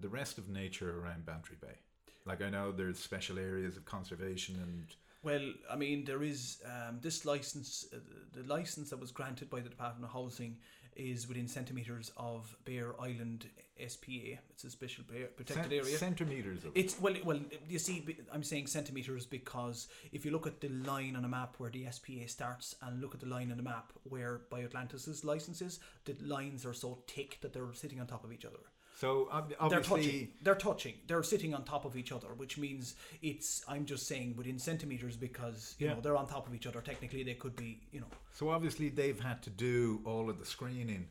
the 0.00 0.08
rest 0.08 0.38
of 0.38 0.48
nature 0.48 1.00
around 1.00 1.24
Bantry 1.24 1.56
Bay? 1.60 1.78
Like 2.26 2.42
I 2.42 2.50
know 2.50 2.72
there's 2.72 2.98
special 2.98 3.38
areas 3.38 3.76
of 3.76 3.84
conservation 3.84 4.56
and 4.56 4.86
well. 5.22 5.52
I 5.70 5.76
mean, 5.76 6.04
there 6.04 6.22
is 6.22 6.62
um, 6.64 6.98
this 7.00 7.24
license. 7.24 7.86
Uh, 7.92 7.98
the 8.32 8.42
license 8.42 8.90
that 8.90 8.98
was 8.98 9.12
granted 9.12 9.50
by 9.50 9.60
the 9.60 9.68
Department 9.68 10.04
of 10.04 10.12
Housing 10.12 10.58
is 10.96 11.28
within 11.28 11.46
centimeters 11.46 12.10
of 12.16 12.56
Bere 12.64 12.94
Island 13.00 13.46
SPA. 13.86 14.38
It's 14.50 14.64
a 14.64 14.70
special 14.70 15.04
protected 15.04 15.54
cent- 15.54 15.72
area. 15.72 15.96
centimeters 15.98 16.64
of 16.64 16.72
It's 16.74 17.00
well, 17.00 17.14
well. 17.24 17.40
You 17.68 17.78
see, 17.78 18.04
I'm 18.32 18.42
saying 18.42 18.66
centimeters 18.68 19.26
because 19.26 19.88
if 20.12 20.24
you 20.24 20.30
look 20.30 20.46
at 20.46 20.60
the 20.60 20.68
line 20.68 21.16
on 21.16 21.24
a 21.24 21.28
map 21.28 21.54
where 21.58 21.70
the 21.70 21.86
SPA 21.90 22.26
starts, 22.26 22.74
and 22.82 23.00
look 23.00 23.14
at 23.14 23.20
the 23.20 23.26
line 23.26 23.50
on 23.50 23.56
the 23.56 23.62
map 23.62 23.92
where 24.04 24.40
BioAtlantis's 24.50 25.24
license 25.24 25.62
is, 25.62 25.80
the 26.04 26.16
lines 26.22 26.64
are 26.66 26.74
so 26.74 26.98
thick 27.06 27.38
that 27.42 27.52
they're 27.52 27.72
sitting 27.74 28.00
on 28.00 28.06
top 28.06 28.24
of 28.24 28.32
each 28.32 28.44
other. 28.44 28.58
So 28.96 29.28
ob- 29.30 29.50
They're 29.50 29.80
touching. 29.80 29.92
obviously, 29.92 30.30
They're 30.42 30.54
touching. 30.56 30.94
They're 31.06 31.22
sitting 31.22 31.54
on 31.54 31.62
top 31.64 31.84
of 31.84 31.96
each 31.96 32.10
other, 32.10 32.34
which 32.36 32.58
means 32.58 32.96
it's. 33.22 33.62
I'm 33.68 33.86
just 33.86 34.08
saying 34.08 34.34
within 34.36 34.58
centimeters 34.58 35.16
because 35.16 35.76
you 35.78 35.86
Yeah. 35.86 35.94
know 35.94 36.00
they're 36.00 36.16
on 36.16 36.26
top 36.26 36.48
of 36.48 36.54
each 36.54 36.66
other. 36.66 36.80
Technically, 36.80 37.22
they 37.22 37.34
could 37.34 37.54
be. 37.54 37.80
You 37.92 38.00
know, 38.00 38.08
so 38.32 38.48
obviously 38.48 38.88
they've 38.88 39.20
had 39.20 39.40
to 39.44 39.50
do 39.50 40.00
all 40.04 40.28
of 40.28 40.40
the 40.40 40.44
screening. 40.46 41.06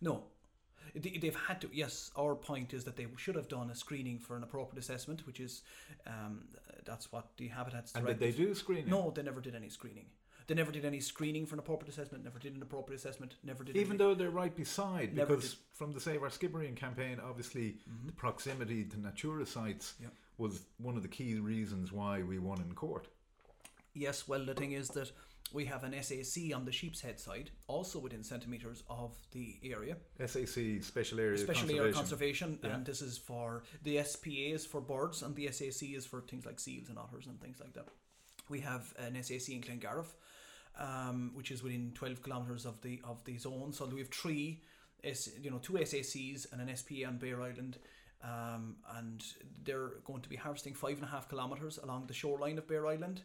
No. 0.00 0.22
They- 0.96 1.18
They've 1.18 1.36
had 1.36 1.60
to. 1.60 1.70
Yes, 1.72 2.10
our 2.16 2.34
point 2.34 2.72
is 2.74 2.84
that 2.84 2.96
they 2.96 3.06
should 3.16 3.36
have 3.36 3.48
done 3.48 3.70
a 3.70 3.74
screening 3.74 4.18
for 4.18 4.36
an 4.36 4.42
appropriate 4.42 4.78
assessment, 4.80 5.26
which 5.26 5.40
is 5.40 5.62
um, 6.06 6.44
that's 6.84 7.12
what 7.12 7.36
the 7.36 7.48
Habitats 7.48 7.92
And 7.94 8.06
did 8.06 8.18
they 8.18 8.32
do 8.32 8.54
screening? 8.54 8.88
No, 8.88 9.10
they 9.10 9.22
never 9.22 9.40
did 9.40 9.54
any 9.54 9.68
screening. 9.68 10.06
They 10.46 10.54
never 10.54 10.70
did 10.70 10.84
any 10.84 11.00
screening 11.00 11.44
for 11.44 11.56
an 11.56 11.58
appropriate 11.58 11.90
assessment. 11.92 12.22
Never 12.22 12.38
did 12.38 12.54
an 12.54 12.62
appropriate 12.62 12.98
assessment. 12.98 13.34
Never 13.42 13.64
did. 13.64 13.76
Even 13.76 13.96
though 13.96 14.14
they're 14.14 14.30
right 14.30 14.54
beside, 14.54 15.12
Never 15.14 15.34
because 15.34 15.50
did. 15.54 15.58
from 15.72 15.92
the 15.92 16.00
Save 16.00 16.22
Our 16.22 16.28
Skibbereen 16.28 16.76
campaign, 16.76 17.18
obviously 17.20 17.78
the 18.06 18.12
proximity 18.12 18.84
to 18.84 19.00
Natura 19.00 19.44
sites 19.44 19.94
was 20.38 20.60
one 20.78 20.96
of 20.96 21.02
the 21.02 21.08
key 21.08 21.34
reasons 21.40 21.90
why 21.92 22.22
we 22.22 22.38
won 22.38 22.60
in 22.60 22.72
court. 22.74 23.08
Yes, 23.92 24.28
well, 24.28 24.44
the 24.44 24.54
thing 24.54 24.72
is 24.72 24.88
that 24.90 25.10
we 25.52 25.64
have 25.66 25.84
an 25.84 25.94
SAC 26.02 26.52
on 26.54 26.64
the 26.64 26.72
sheep's 26.72 27.00
head 27.00 27.20
side, 27.20 27.50
also 27.68 27.98
within 27.98 28.22
centimeters 28.24 28.82
of 28.90 29.12
the 29.32 29.56
area. 29.62 29.96
SAC 30.24 30.82
Special 30.82 31.20
Area 31.20 31.38
Special 31.38 31.62
Conservation. 31.62 31.78
area 31.80 31.92
conservation, 31.92 32.58
Yeah. 32.62 32.74
and 32.74 32.86
this 32.86 33.00
is 33.00 33.16
for 33.16 33.62
the 33.82 33.98
SPA 33.98 34.52
is 34.54 34.66
for 34.66 34.80
birds, 34.80 35.22
and 35.22 35.34
the 35.36 35.46
SAC 35.50 35.94
is 35.94 36.04
for 36.04 36.20
things 36.22 36.44
like 36.46 36.58
seals 36.58 36.88
and 36.88 36.98
otters 36.98 37.26
and 37.26 37.40
things 37.40 37.60
like 37.60 37.74
that. 37.74 37.88
We 38.48 38.60
have 38.60 38.92
an 38.98 39.14
SAC 39.22 39.54
in 39.54 39.60
Glengarriff, 39.62 40.14
um, 40.78 41.30
which 41.34 41.50
is 41.50 41.62
within 41.62 41.92
12 41.94 42.22
kilometres 42.22 42.66
of 42.66 42.80
the 42.82 43.00
of 43.04 43.24
the 43.24 43.38
zone. 43.38 43.72
So 43.72 43.86
we 43.86 44.00
have 44.00 44.10
three, 44.10 44.62
S, 45.04 45.28
you 45.40 45.50
know, 45.50 45.58
two 45.58 45.74
SACs 45.78 46.46
and 46.52 46.60
an 46.60 46.68
SPA 46.76 47.04
on 47.06 47.18
Bere 47.18 47.40
Island. 47.40 47.78
Um, 48.22 48.76
and 48.96 49.22
they're 49.62 50.00
going 50.04 50.22
to 50.22 50.28
be 50.28 50.36
harvesting 50.36 50.74
five 50.74 50.94
and 50.96 51.04
a 51.04 51.06
half 51.06 51.28
kilometres 51.28 51.78
along 51.78 52.06
the 52.06 52.14
shoreline 52.14 52.56
of 52.58 52.66
Bere 52.66 52.86
Island, 52.86 53.22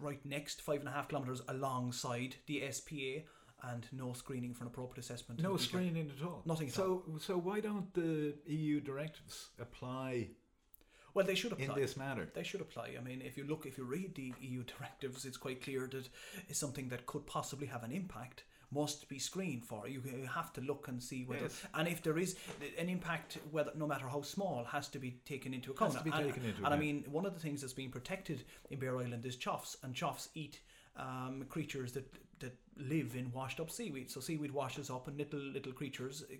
right 0.00 0.24
next 0.24 0.62
five 0.62 0.80
and 0.80 0.88
a 0.88 0.92
half 0.92 1.08
kilometres 1.08 1.42
alongside 1.48 2.36
the 2.46 2.62
SPA, 2.70 3.22
and 3.62 3.86
no 3.92 4.12
screening 4.12 4.54
for 4.54 4.64
an 4.64 4.68
appropriate 4.68 5.04
assessment. 5.04 5.42
No 5.42 5.56
screening 5.56 6.10
at 6.16 6.24
all. 6.24 6.42
Nothing 6.46 6.68
at 6.68 6.74
So, 6.74 7.02
so 7.20 7.36
why 7.38 7.60
don't 7.60 7.92
the 7.94 8.34
EU 8.46 8.80
directives 8.80 9.50
apply 9.60 10.28
Well, 11.14 11.26
they 11.26 11.34
should 11.34 11.52
apply. 11.52 11.74
in 11.74 11.80
this 11.80 11.96
matter? 11.96 12.28
They 12.32 12.44
should 12.44 12.60
apply. 12.60 12.94
I 12.98 13.02
mean, 13.02 13.20
if 13.20 13.36
you 13.36 13.44
look, 13.44 13.66
if 13.66 13.76
you 13.76 13.84
read 13.84 14.14
the 14.14 14.32
EU 14.40 14.62
directives, 14.78 15.24
it's 15.24 15.36
quite 15.36 15.62
clear 15.62 15.88
that 15.88 16.08
it's 16.48 16.58
something 16.58 16.88
that 16.90 17.06
could 17.06 17.26
possibly 17.26 17.66
have 17.66 17.82
an 17.82 17.90
impact 17.90 18.44
must 18.70 19.08
be 19.08 19.18
screened 19.18 19.64
for. 19.64 19.88
You 19.88 20.02
have 20.34 20.52
to 20.54 20.60
look 20.60 20.88
and 20.88 21.02
see 21.02 21.24
whether, 21.24 21.42
Yes. 21.42 21.62
and 21.74 21.88
if 21.88 22.02
there 22.02 22.18
is 22.18 22.36
an 22.78 22.88
impact, 22.88 23.38
whether 23.50 23.72
no 23.74 23.86
matter 23.86 24.08
how 24.08 24.22
small, 24.22 24.64
has 24.64 24.88
to 24.88 24.98
be 24.98 25.12
taken 25.24 25.54
into 25.54 25.70
account. 25.70 25.94
Has 25.94 26.02
to 26.02 26.10
be 26.10 26.16
and, 26.16 26.26
taken 26.26 26.44
into 26.44 26.64
and 26.64 26.74
I 26.74 26.76
mean, 26.76 27.04
one 27.10 27.24
of 27.26 27.34
the 27.34 27.40
things 27.40 27.60
that's 27.60 27.72
being 27.72 27.90
protected 27.90 28.44
in 28.70 28.78
Bere 28.78 28.98
Island 28.98 29.24
is 29.24 29.36
choughs, 29.36 29.76
and 29.82 29.94
choughs 29.94 30.28
eat 30.34 30.60
um, 30.96 31.44
creatures 31.48 31.92
that 31.92 32.12
that 32.40 32.54
live 32.78 33.16
in 33.16 33.30
washed 33.32 33.60
up 33.60 33.70
seaweed. 33.70 34.10
So 34.10 34.20
seaweed 34.20 34.52
washes 34.52 34.90
up, 34.90 35.08
and 35.08 35.16
little 35.18 35.40
little 35.40 35.72
creatures, 35.72 36.24
uh, 36.30 36.34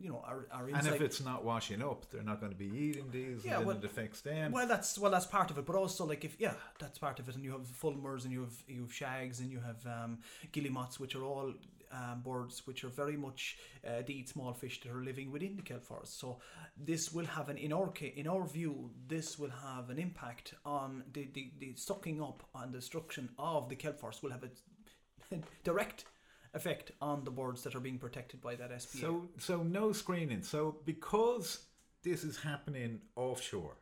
you 0.00 0.08
know, 0.08 0.22
are 0.26 0.46
are 0.52 0.68
inside. 0.68 0.86
And 0.86 0.94
if 0.94 1.00
it's 1.02 1.20
not 1.22 1.44
washing 1.44 1.82
up, 1.82 2.10
they're 2.10 2.22
not 2.22 2.40
going 2.40 2.52
to 2.52 2.58
be 2.58 2.66
eating 2.68 3.10
these, 3.10 3.44
Yeah, 3.44 3.58
and 3.58 3.66
well- 3.66 3.76
it 3.76 3.84
affects 3.84 4.20
them. 4.20 4.52
Well, 4.52 4.66
that's 4.66 4.98
well, 4.98 5.10
that's 5.10 5.26
part 5.26 5.50
of 5.50 5.58
it, 5.58 5.66
but 5.66 5.76
also 5.76 6.06
like 6.06 6.24
if 6.24 6.36
yeah, 6.38 6.54
that's 6.78 6.98
part 6.98 7.18
of 7.18 7.28
it, 7.28 7.34
and 7.34 7.44
you 7.44 7.52
have 7.52 7.66
fulmars 7.82 8.24
and 8.24 8.32
you 8.32 8.40
have 8.42 8.62
you 8.68 8.82
have 8.82 8.92
shags 8.92 9.40
and 9.40 9.50
you 9.50 9.60
have 9.60 9.84
um, 9.86 10.18
guillemots, 10.52 10.98
which 11.00 11.14
are 11.16 11.24
all 11.24 11.52
um, 11.92 12.20
birds 12.24 12.66
which 12.68 12.84
are 12.84 12.88
very 12.88 13.16
much 13.16 13.58
uh, 13.84 14.02
they 14.06 14.12
eat 14.12 14.28
small 14.28 14.52
fish 14.52 14.80
that 14.80 14.92
are 14.92 15.02
living 15.02 15.30
within 15.32 15.56
the 15.56 15.62
kelp 15.62 15.84
forest. 15.84 16.20
So 16.20 16.38
this 16.76 17.12
will 17.12 17.26
have 17.26 17.48
an 17.48 17.58
in 17.58 17.72
our 17.72 17.88
ca- 17.88 18.14
in 18.16 18.28
our 18.28 18.46
view, 18.46 18.90
this 19.08 19.38
will 19.38 19.50
have 19.50 19.90
an 19.90 19.98
impact 19.98 20.54
on 20.64 21.02
the 21.12 21.28
the, 21.32 21.50
the 21.58 21.74
sucking 21.74 22.22
up 22.22 22.44
and 22.54 22.72
destruction 22.72 23.28
of 23.38 23.68
the 23.68 23.76
kelp 23.76 23.98
forest 23.98 24.22
will 24.22 24.30
have 24.30 24.44
a 24.44 24.50
direct 25.64 26.04
effect 26.54 26.92
on 27.00 27.24
the 27.24 27.30
birds 27.30 27.62
that 27.62 27.74
are 27.74 27.80
being 27.80 27.98
protected 27.98 28.40
by 28.40 28.54
that 28.56 28.70
SPA. 28.82 28.98
So, 28.98 29.28
so 29.38 29.62
no 29.62 29.92
screening. 29.92 30.42
So, 30.42 30.76
because 30.84 31.60
this 32.02 32.24
is 32.24 32.36
happening 32.36 33.00
offshore, 33.16 33.76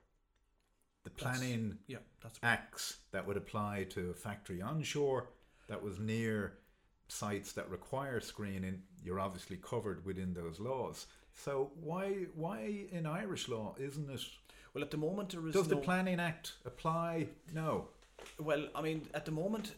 the 1.04 1.10
planning 1.10 1.78
yeah, 1.86 1.98
that's 2.22 2.38
acts 2.42 2.98
that 3.12 3.26
would 3.26 3.36
apply 3.36 3.86
to 3.90 4.10
a 4.10 4.14
factory 4.14 4.60
onshore 4.60 5.30
that 5.68 5.82
was 5.82 5.98
near 5.98 6.54
sites 7.08 7.52
that 7.52 7.68
require 7.70 8.20
screening, 8.20 8.82
you're 9.02 9.20
obviously 9.20 9.56
covered 9.56 10.04
within 10.04 10.34
those 10.34 10.60
laws. 10.60 11.06
So, 11.34 11.70
why, 11.80 12.26
why 12.34 12.86
in 12.90 13.06
Irish 13.06 13.48
law 13.48 13.74
isn't 13.78 14.10
it? 14.10 14.20
well 14.74 14.84
at 14.84 14.90
the 14.90 14.96
moment 14.96 15.30
there 15.30 15.46
is 15.46 15.54
Does 15.54 15.68
the 15.68 15.76
Planning 15.76 16.20
Act 16.20 16.52
apply? 16.66 17.28
No. 17.54 17.88
Well, 18.38 18.68
I 18.74 18.82
mean, 18.82 19.06
at 19.14 19.24
the 19.24 19.30
moment, 19.30 19.74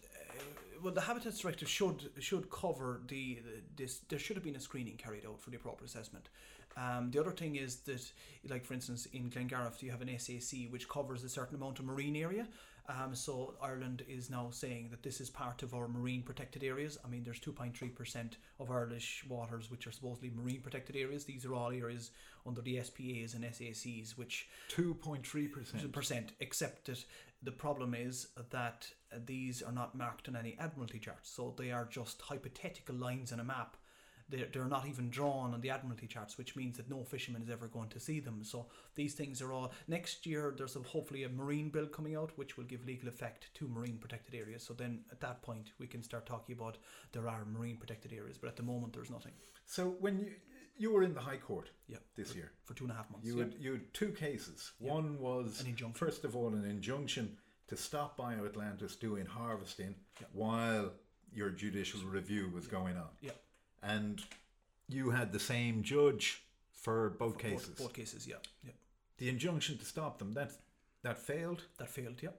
well, 0.83 0.95
the 0.95 1.01
Habitats 1.01 1.39
Directive 1.39 1.69
should 1.69 2.11
should 2.19 2.51
cover 2.51 3.01
the, 3.07 3.39
the 3.45 3.83
this. 3.83 4.01
There 4.09 4.19
should 4.19 4.37
have 4.37 4.45
been 4.45 4.57
a 4.57 4.61
screening 4.61 4.97
carried 4.97 5.27
out 5.27 5.41
for 5.41 5.51
the 5.51 5.59
proper 5.59 5.85
assessment. 5.85 6.29
Um, 6.77 7.11
the 7.11 7.19
other 7.19 7.33
thing 7.33 7.57
is 7.57 7.77
that, 7.81 8.13
like 8.49 8.65
for 8.65 8.75
instance, 8.75 9.07
in 9.13 9.29
Glengarriff, 9.31 9.83
you 9.83 9.91
have 9.91 10.03
an 10.03 10.19
SAC 10.19 10.71
which 10.71 10.89
covers 10.89 11.25
a 11.25 11.29
certain 11.29 11.57
amount 11.57 11.79
of 11.81 11.85
marine 11.85 12.17
area, 12.17 12.47
Um, 12.91 13.15
so 13.15 13.55
Ireland 13.63 14.03
is 14.09 14.31
now 14.31 14.49
saying 14.51 14.89
that 14.91 15.03
this 15.03 15.21
is 15.21 15.31
part 15.31 15.63
of 15.63 15.75
our 15.75 15.87
marine 15.87 16.23
protected 16.23 16.65
areas. 16.65 16.99
I 17.05 17.09
mean, 17.09 17.23
there's 17.23 17.39
2.3% 17.39 18.33
of 18.59 18.71
Irish 18.71 19.25
waters 19.29 19.71
which 19.71 19.87
are 19.87 19.93
supposedly 19.93 20.33
marine 20.35 20.61
protected 20.61 20.97
areas. 20.97 21.25
These 21.25 21.45
are 21.45 21.55
all 21.55 21.71
areas 21.71 22.11
under 22.47 22.61
the 22.63 22.83
SPAs 22.83 23.35
and 23.35 23.45
SACs, 23.45 24.17
which 24.17 24.49
2.3%. 24.71 25.93
percent, 25.93 26.33
except 26.41 26.87
that 26.87 27.05
the 27.43 27.53
problem 27.53 27.95
is 27.95 28.29
that 28.51 28.89
these 29.25 29.63
are 29.63 29.73
not 29.73 29.95
marked 29.95 30.29
on 30.29 30.37
any 30.37 30.57
Admiralty 30.59 30.99
charts. 30.99 31.31
So 31.31 31.55
they 31.57 31.71
are 31.71 31.85
just 31.85 32.21
hypothetical 32.23 32.97
lines 32.97 33.33
on 33.33 33.41
a 33.41 33.45
map. 33.45 33.77
They're, 34.31 34.47
they're 34.53 34.65
not 34.65 34.87
even 34.87 35.11
drawn 35.11 35.53
on 35.55 35.61
the 35.61 35.71
Admiralty 35.71 36.07
charts, 36.07 36.39
which 36.39 36.55
means 36.57 36.77
that 36.77 36.89
no 36.89 37.03
fisherman 37.05 37.43
is 37.43 37.51
ever 37.51 37.67
going 37.67 37.89
to 37.91 38.01
see 38.01 38.21
them. 38.21 38.43
So 38.45 38.67
these 38.95 39.15
things 39.15 39.43
are 39.43 39.53
all. 39.53 39.73
Next 39.89 40.25
year, 40.27 40.55
there's 40.57 40.77
a, 40.77 40.81
hopefully 40.81 41.25
a 41.25 41.29
marine 41.29 41.69
bill 41.71 41.87
coming 41.87 42.15
out, 42.17 42.31
which 42.37 42.57
will 42.57 42.65
give 42.65 42.85
legal 42.87 43.09
effect 43.09 43.49
to 43.55 43.69
marine 43.69 43.99
protected 43.99 44.35
areas. 44.35 44.63
So 44.63 44.73
then 44.75 45.01
at 45.11 45.21
that 45.21 45.43
point, 45.43 45.73
we 45.79 45.87
can 45.87 46.03
start 46.03 46.27
talking 46.27 46.55
about 46.55 46.79
there 47.13 47.29
are 47.29 47.45
marine 47.45 47.77
protected 47.77 48.13
areas. 48.13 48.39
But 48.39 48.49
at 48.49 48.57
the 48.57 48.63
moment, 48.63 48.93
there's 48.93 49.11
nothing. 49.11 49.33
So 49.67 49.97
when 50.01 50.19
you 50.21 50.33
you 50.79 50.91
were 50.91 51.03
in 51.03 51.13
the 51.13 51.21
High 51.21 51.37
Court 51.37 51.69
Yeah. 51.89 51.99
this 52.17 52.31
for, 52.33 52.39
year, 52.39 52.53
For 52.65 52.73
two 52.73 52.85
and 52.85 52.93
a 52.93 52.97
half 52.97 53.11
months. 53.11 53.27
you 53.27 53.37
yeah. 53.37 53.45
had 53.45 53.55
you 53.61 53.73
had 53.73 53.93
two 53.93 54.13
cases. 54.13 54.73
Yeah. 54.81 54.93
One 54.93 55.19
was 55.19 55.61
An 55.61 55.67
injunction. 55.67 55.99
first 56.07 56.25
of 56.25 56.35
all 56.35 56.49
an 56.55 56.65
injunction 56.65 57.37
to 57.69 57.77
stop 57.77 58.17
BioAtlantis 58.17 58.99
doing 58.99 59.27
harvesting 59.27 59.95
Yeah. 60.21 60.27
while 60.33 60.93
your 61.33 61.51
judicial 61.51 62.01
review 62.03 62.51
was 62.55 62.67
going 62.67 62.97
on. 62.97 63.11
Yeah. 63.21 63.33
And 63.83 64.23
you 64.89 65.11
had 65.11 65.33
the 65.33 65.41
same 65.41 65.83
judge 65.83 66.43
for 66.73 67.11
both 67.11 67.35
For 67.35 67.41
cases. 67.41 67.69
Both, 67.69 67.79
both 67.79 67.93
cases, 67.93 68.27
yeah. 68.27 68.37
yeah. 68.65 68.73
The 69.19 69.29
injunction 69.29 69.79
to 69.79 69.85
stop 69.85 70.19
them 70.19 70.33
that 70.35 70.53
that 71.03 71.19
failed. 71.19 71.65
That 71.79 71.89
failed, 71.89 72.23
yeah. 72.23 72.31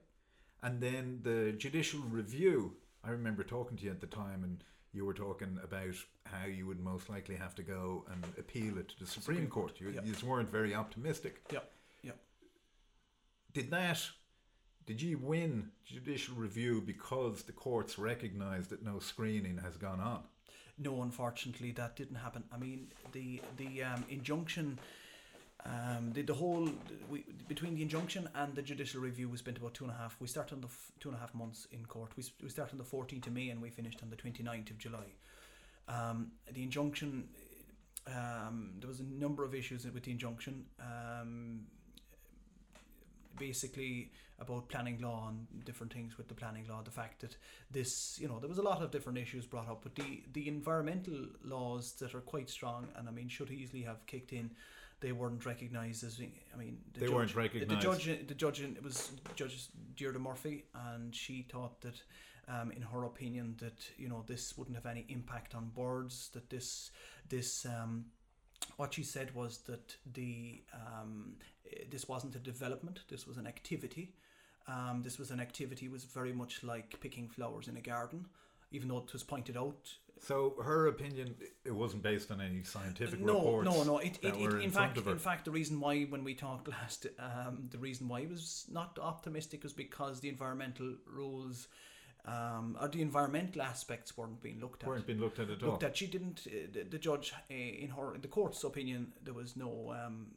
And 0.62 0.80
then 0.80 1.20
the 1.22 1.52
judicial 1.52 2.00
review, 2.00 2.74
I 3.04 3.10
remember 3.10 3.42
talking 3.42 3.76
to 3.78 3.84
you 3.84 3.90
at 3.90 4.00
the 4.00 4.06
time, 4.06 4.44
and 4.44 4.62
you 4.92 5.04
were 5.04 5.14
talking 5.14 5.58
about 5.62 5.94
how 6.24 6.46
you 6.46 6.66
would 6.66 6.80
most 6.80 7.08
likely 7.10 7.34
have 7.34 7.54
to 7.56 7.62
go 7.62 8.04
and 8.12 8.24
appeal 8.38 8.78
it 8.78 8.88
to 8.90 8.98
the 9.00 9.06
Supreme, 9.06 9.36
Supreme 9.36 9.48
Court. 9.48 9.80
You, 9.80 9.90
yeah. 9.90 10.02
you 10.04 10.12
just 10.12 10.22
weren't 10.24 10.50
very 10.50 10.74
optimistic. 10.74 11.40
Yeah, 11.52 11.60
yeah. 12.02 12.12
Did 13.52 13.70
that, 13.70 14.00
did 14.86 15.02
you 15.02 15.18
win 15.18 15.70
judicial 15.84 16.36
review 16.36 16.80
because 16.84 17.42
the 17.42 17.52
courts 17.52 17.98
recognised 17.98 18.70
that 18.70 18.84
no 18.84 19.00
screening 19.00 19.58
has 19.58 19.76
gone 19.76 20.00
on? 20.00 20.22
No, 20.82 21.02
unfortunately, 21.02 21.70
that 21.72 21.96
didn't 21.96 22.16
happen. 22.16 22.44
I 22.52 22.58
mean, 22.58 22.88
the 23.12 23.40
the 23.56 23.82
um, 23.82 24.04
injunction, 24.08 24.78
um, 25.64 26.12
the, 26.12 26.22
the 26.22 26.34
whole 26.34 26.68
we, 27.08 27.24
between 27.48 27.74
the 27.74 27.82
injunction 27.82 28.28
and 28.34 28.54
the 28.54 28.62
judicial 28.62 29.00
review, 29.00 29.28
we 29.28 29.36
spent 29.36 29.58
about 29.58 29.74
two 29.74 29.84
and 29.84 29.92
a 29.92 29.96
half. 29.96 30.16
We 30.18 30.26
started 30.26 30.54
on 30.54 30.60
the 30.62 30.68
f- 30.68 30.92
two 30.98 31.08
and 31.10 31.16
a 31.16 31.20
half 31.20 31.34
months 31.34 31.68
in 31.70 31.84
court. 31.86 32.10
We, 32.16 32.24
we 32.42 32.48
started 32.48 32.72
on 32.72 32.78
the 32.78 32.84
fourteenth 32.84 33.26
of 33.26 33.32
May 33.32 33.50
and 33.50 33.62
we 33.62 33.70
finished 33.70 34.00
on 34.02 34.10
the 34.10 34.16
29th 34.16 34.70
of 34.70 34.78
July. 34.78 35.06
Um, 35.88 36.32
the 36.50 36.62
injunction, 36.62 37.28
um, 38.06 38.72
there 38.78 38.88
was 38.88 39.00
a 39.00 39.04
number 39.04 39.44
of 39.44 39.54
issues 39.54 39.84
with 39.84 40.02
the 40.04 40.10
injunction. 40.10 40.64
Um, 40.80 41.66
basically 43.38 44.10
about 44.38 44.68
planning 44.68 44.98
law 45.00 45.28
and 45.28 45.64
different 45.64 45.92
things 45.92 46.16
with 46.18 46.26
the 46.28 46.34
planning 46.34 46.66
law 46.68 46.82
the 46.82 46.90
fact 46.90 47.20
that 47.20 47.36
this 47.70 48.18
you 48.20 48.26
know 48.28 48.38
there 48.40 48.48
was 48.48 48.58
a 48.58 48.62
lot 48.62 48.82
of 48.82 48.90
different 48.90 49.18
issues 49.18 49.46
brought 49.46 49.68
up 49.68 49.80
but 49.82 49.94
the 49.94 50.22
the 50.32 50.48
environmental 50.48 51.26
laws 51.44 51.92
that 51.92 52.14
are 52.14 52.20
quite 52.20 52.50
strong 52.50 52.88
and 52.96 53.08
i 53.08 53.12
mean 53.12 53.28
should 53.28 53.50
easily 53.50 53.82
have 53.82 54.04
kicked 54.06 54.32
in 54.32 54.50
they 55.00 55.12
weren't 55.12 55.44
recognized 55.46 56.02
as 56.04 56.20
i 56.54 56.56
mean 56.56 56.78
the 56.94 57.00
They 57.00 57.06
judge, 57.06 57.14
weren't 57.14 57.32
the- 57.32 57.38
recognised. 57.38 57.70
the 57.70 57.76
judge 57.76 58.26
the 58.28 58.34
judge 58.34 58.60
it 58.62 58.82
was 58.82 59.12
judge 59.36 59.68
Deirdre 59.96 60.20
Murphy 60.20 60.64
and 60.90 61.14
she 61.14 61.42
thought 61.42 61.80
that 61.82 62.02
um, 62.48 62.72
in 62.72 62.82
her 62.82 63.04
opinion 63.04 63.54
that 63.60 63.88
you 63.96 64.08
know 64.08 64.24
this 64.26 64.58
wouldn't 64.58 64.76
have 64.76 64.86
any 64.86 65.04
impact 65.08 65.54
on 65.54 65.70
birds 65.76 66.30
that 66.34 66.50
this 66.50 66.90
this 67.28 67.64
um, 67.66 68.06
what 68.76 68.94
she 68.94 69.02
said 69.04 69.32
was 69.34 69.58
that 69.68 69.96
the 70.12 70.62
um, 70.74 71.34
this 71.90 72.08
wasn't 72.08 72.34
a 72.34 72.38
development 72.38 73.00
this 73.08 73.26
was 73.26 73.36
an 73.36 73.46
activity 73.46 74.12
um, 74.68 75.02
this 75.02 75.18
was 75.18 75.30
an 75.30 75.40
activity 75.40 75.88
was 75.88 76.04
very 76.04 76.32
much 76.32 76.62
like 76.62 76.98
picking 77.00 77.28
flowers 77.28 77.68
in 77.68 77.76
a 77.76 77.80
garden 77.80 78.26
even 78.70 78.88
though 78.88 78.98
it 78.98 79.12
was 79.12 79.22
pointed 79.22 79.56
out 79.56 79.94
So 80.24 80.54
her 80.62 80.86
opinion, 80.86 81.34
it 81.64 81.74
wasn't 81.74 82.02
based 82.02 82.30
on 82.30 82.40
any 82.40 82.62
scientific 82.62 83.20
no, 83.20 83.34
reports. 83.34 83.68
no, 83.68 83.82
no. 83.82 83.98
It, 83.98 84.18
it, 84.22 84.34
it, 84.36 84.52
in 84.52 84.60
in 84.62 84.70
fact, 84.70 84.96
in 84.96 85.18
fact, 85.18 85.44
the 85.46 85.50
reason 85.50 85.80
why 85.80 86.04
when 86.04 86.22
we 86.22 86.34
talked 86.34 86.68
last, 86.76 87.06
um, 87.18 87.68
the 87.70 87.78
reason 87.78 88.08
why 88.08 88.20
it 88.20 88.30
was 88.30 88.64
not 88.70 88.98
optimistic 89.02 89.64
was 89.64 89.72
because 89.72 90.20
the 90.20 90.28
environmental 90.28 90.94
rules, 91.06 91.66
um, 92.24 92.76
or 92.80 92.86
the 92.88 93.02
environmental 93.02 93.62
aspects 93.62 94.16
weren't 94.16 94.40
being 94.40 94.60
looked 94.60 94.84
at. 94.84 94.88
weren't 94.88 95.06
being 95.06 95.20
looked 95.20 95.40
at 95.40 95.50
at 95.50 95.60
all. 95.62 95.70
looked 95.70 95.82
at. 95.82 95.96
She 95.96 96.06
didn't. 96.06 96.46
Uh, 96.46 96.68
the, 96.72 96.84
the 96.84 96.98
judge, 96.98 97.32
uh, 97.50 97.54
in 97.54 97.90
her, 97.90 98.14
in 98.14 98.20
the 98.20 98.28
court's 98.28 98.62
opinion, 98.62 99.12
there 99.24 99.34
was 99.34 99.56
no. 99.56 99.92
Um, 99.92 100.28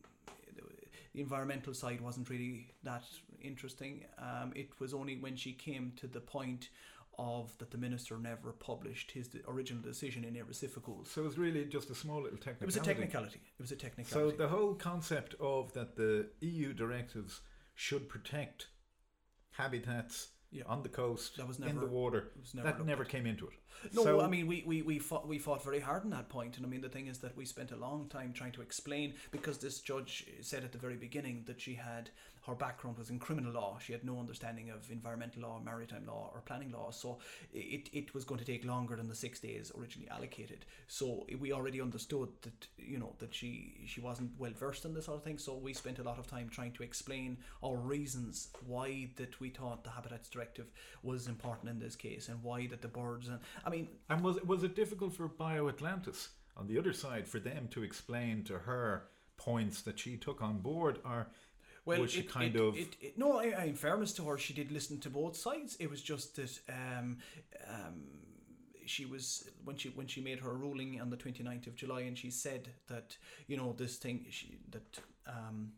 the 1.15 1.21
environmental 1.21 1.73
side 1.73 2.01
wasn't 2.01 2.29
really 2.29 2.73
that 2.83 3.03
interesting. 3.41 4.03
Um, 4.19 4.51
it 4.53 4.69
was 4.79 4.93
only 4.93 5.15
when 5.15 5.37
she 5.37 5.53
came 5.53 5.93
to 5.95 6.07
the 6.07 6.19
point 6.19 6.69
of 7.17 7.57
that 7.59 7.71
the 7.71 7.77
minister 7.77 8.17
never 8.17 8.51
published 8.51 9.11
his 9.11 9.29
original 9.47 9.81
decision 9.81 10.25
in 10.25 10.35
Iris 10.35 10.61
Oifigiúils. 10.61 11.07
So 11.07 11.21
it 11.21 11.23
was 11.23 11.37
really 11.37 11.63
just 11.63 11.89
a 11.89 11.95
small 11.95 12.21
little 12.21 12.37
technicality. 12.37 12.63
It 12.63 12.65
was 12.65 12.75
a 12.75 12.81
technicality. 12.81 13.41
It 13.57 13.61
was 13.61 13.71
a 13.71 13.77
technicality. 13.77 14.31
So 14.31 14.37
the 14.37 14.49
whole 14.49 14.73
concept 14.73 15.35
of 15.39 15.71
that 15.71 15.95
the 15.95 16.27
EU 16.41 16.73
directives 16.73 17.39
should 17.75 18.09
protect 18.09 18.67
habitats 19.51 20.31
Yeah. 20.55 20.63
on 20.67 20.83
the 20.83 20.89
coast, 20.89 21.35
That 21.37 21.47
was 21.47 21.59
in 21.59 21.79
the 21.79 21.85
water, 21.85 22.31
was 22.39 22.53
never 22.53 22.71
that 22.71 22.85
never 22.85 23.03
at. 23.03 23.09
came 23.09 23.25
into 23.25 23.45
it. 23.47 23.53
No, 23.93 24.03
So- 24.03 24.21
I 24.21 24.27
mean 24.27 24.47
we, 24.47 24.63
we, 24.65 24.81
we 24.81 24.99
fought 24.99 25.27
we 25.27 25.37
fought 25.37 25.63
very 25.63 25.79
hard 25.81 26.03
on 26.03 26.09
that 26.11 26.29
point, 26.29 26.55
and 26.57 26.65
I 26.65 26.69
mean 26.69 26.81
the 26.81 26.89
thing 26.89 27.07
is 27.07 27.17
that 27.19 27.35
we 27.35 27.45
spent 27.45 27.71
a 27.71 27.75
long 27.75 28.07
time 28.09 28.31
trying 28.33 28.53
to 28.53 28.61
explain 28.61 29.15
because 29.31 29.57
this 29.57 29.79
judge 29.81 30.25
said 30.41 30.63
at 30.63 30.71
the 30.71 30.77
very 30.77 30.95
beginning 30.95 31.43
that 31.47 31.59
she 31.59 31.73
had 31.75 32.09
her 32.45 32.55
background 32.55 32.97
was 32.97 33.09
in 33.09 33.19
criminal 33.19 33.51
law. 33.51 33.79
She 33.79 33.91
had 33.93 34.03
no 34.03 34.19
understanding 34.19 34.69
of 34.69 34.89
environmental 34.91 35.43
law, 35.43 35.59
maritime 35.63 36.05
law, 36.05 36.31
or 36.33 36.41
planning 36.41 36.71
law. 36.71 36.91
So 36.91 37.19
it, 37.53 37.89
it 37.91 38.13
was 38.13 38.23
going 38.23 38.39
to 38.39 38.45
take 38.45 38.65
longer 38.65 38.95
than 38.95 39.07
the 39.07 39.15
six 39.15 39.39
days 39.39 39.71
originally 39.77 40.09
allocated. 40.09 40.65
So 40.87 41.25
we 41.39 41.51
already 41.51 41.81
understood 41.81 42.29
that 42.43 42.67
you 42.77 42.99
know 42.99 43.15
that 43.19 43.33
she 43.33 43.85
she 43.87 44.01
wasn't 44.01 44.31
well 44.37 44.51
versed 44.51 44.85
in 44.85 44.93
this 44.93 45.05
sort 45.05 45.17
of 45.17 45.23
thing. 45.23 45.37
So 45.37 45.55
we 45.55 45.73
spent 45.73 45.99
a 45.99 46.03
lot 46.03 46.19
of 46.19 46.27
time 46.27 46.49
trying 46.49 46.73
to 46.73 46.83
explain 46.83 47.37
our 47.63 47.77
reasons 47.77 48.49
why 48.65 49.09
that 49.15 49.39
we 49.39 49.49
thought 49.49 49.83
the 49.83 49.89
Habitats 49.89 50.29
Directive 50.29 50.67
was 51.03 51.27
important 51.27 51.69
in 51.69 51.79
this 51.79 51.95
case, 51.95 52.29
and 52.29 52.41
why 52.43 52.67
that 52.67 52.81
the 52.81 52.87
birds 52.87 53.27
and 53.27 53.39
I 53.65 53.69
mean 53.69 53.89
And 54.09 54.21
was 54.21 54.41
was 54.43 54.63
it 54.63 54.75
difficult 54.75 55.13
for 55.13 55.27
BioAtlantis 55.27 56.29
on 56.57 56.67
the 56.67 56.77
other 56.77 56.93
side 56.93 57.27
for 57.27 57.39
them 57.39 57.67
to 57.69 57.83
explain 57.83 58.43
to 58.43 58.59
her 58.59 59.07
points 59.37 59.81
that 59.81 59.99
she 59.99 60.15
took 60.17 60.41
on 60.41 60.59
board, 60.59 60.99
or 61.03 61.27
Well, 61.85 62.01
was 62.01 62.11
she 62.11 62.21
it, 62.21 62.29
kind 62.29 62.55
it, 62.55 62.61
of 62.61 62.77
It, 62.77 63.17
no, 63.17 63.37
I, 63.39 63.53
I- 63.57 63.63
in 63.65 63.75
fairness 63.75 64.13
to 64.13 64.23
her, 64.25 64.37
she 64.37 64.53
did 64.53 64.71
listen 64.71 64.99
to 65.01 65.09
both 65.09 65.35
sides. 65.35 65.77
It 65.79 65.89
was 65.89 66.01
just 66.01 66.35
that 66.37 66.59
um, 66.69 67.17
um, 67.69 68.03
she 68.85 69.05
was 69.05 69.49
when 69.63 69.77
she 69.77 69.89
when 69.89 70.07
she 70.07 70.21
made 70.21 70.39
her 70.39 70.53
ruling 70.53 70.99
on 71.01 71.09
the 71.09 71.17
29th 71.17 71.67
of 71.67 71.75
July, 71.75 72.01
and 72.01 72.17
she 72.17 72.29
said 72.29 72.69
that 72.87 73.17
you 73.47 73.57
know 73.57 73.73
this 73.77 73.97
thing 73.97 74.25
she 74.29 74.57
that. 74.71 74.99
Um, 75.27 75.71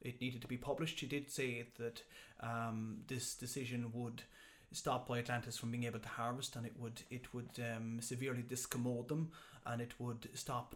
it 0.00 0.20
needed 0.20 0.42
to 0.42 0.46
be 0.48 0.58
published. 0.58 0.98
She 0.98 1.06
did 1.06 1.30
say 1.30 1.64
that 1.78 2.02
um, 2.40 2.98
this 3.08 3.34
decision 3.34 3.90
would 3.94 4.22
stop 4.70 5.08
BioAtlantis 5.08 5.58
from 5.58 5.70
being 5.70 5.84
able 5.84 5.98
to 6.00 6.08
harvest, 6.08 6.56
and 6.56 6.66
it 6.66 6.74
would 6.78 7.02
it 7.10 7.32
would 7.32 7.50
um, 7.74 7.98
severely 8.00 8.42
discommode 8.42 9.08
them, 9.08 9.30
and 9.66 9.80
it 9.80 9.94
would 9.98 10.28
stop 10.34 10.74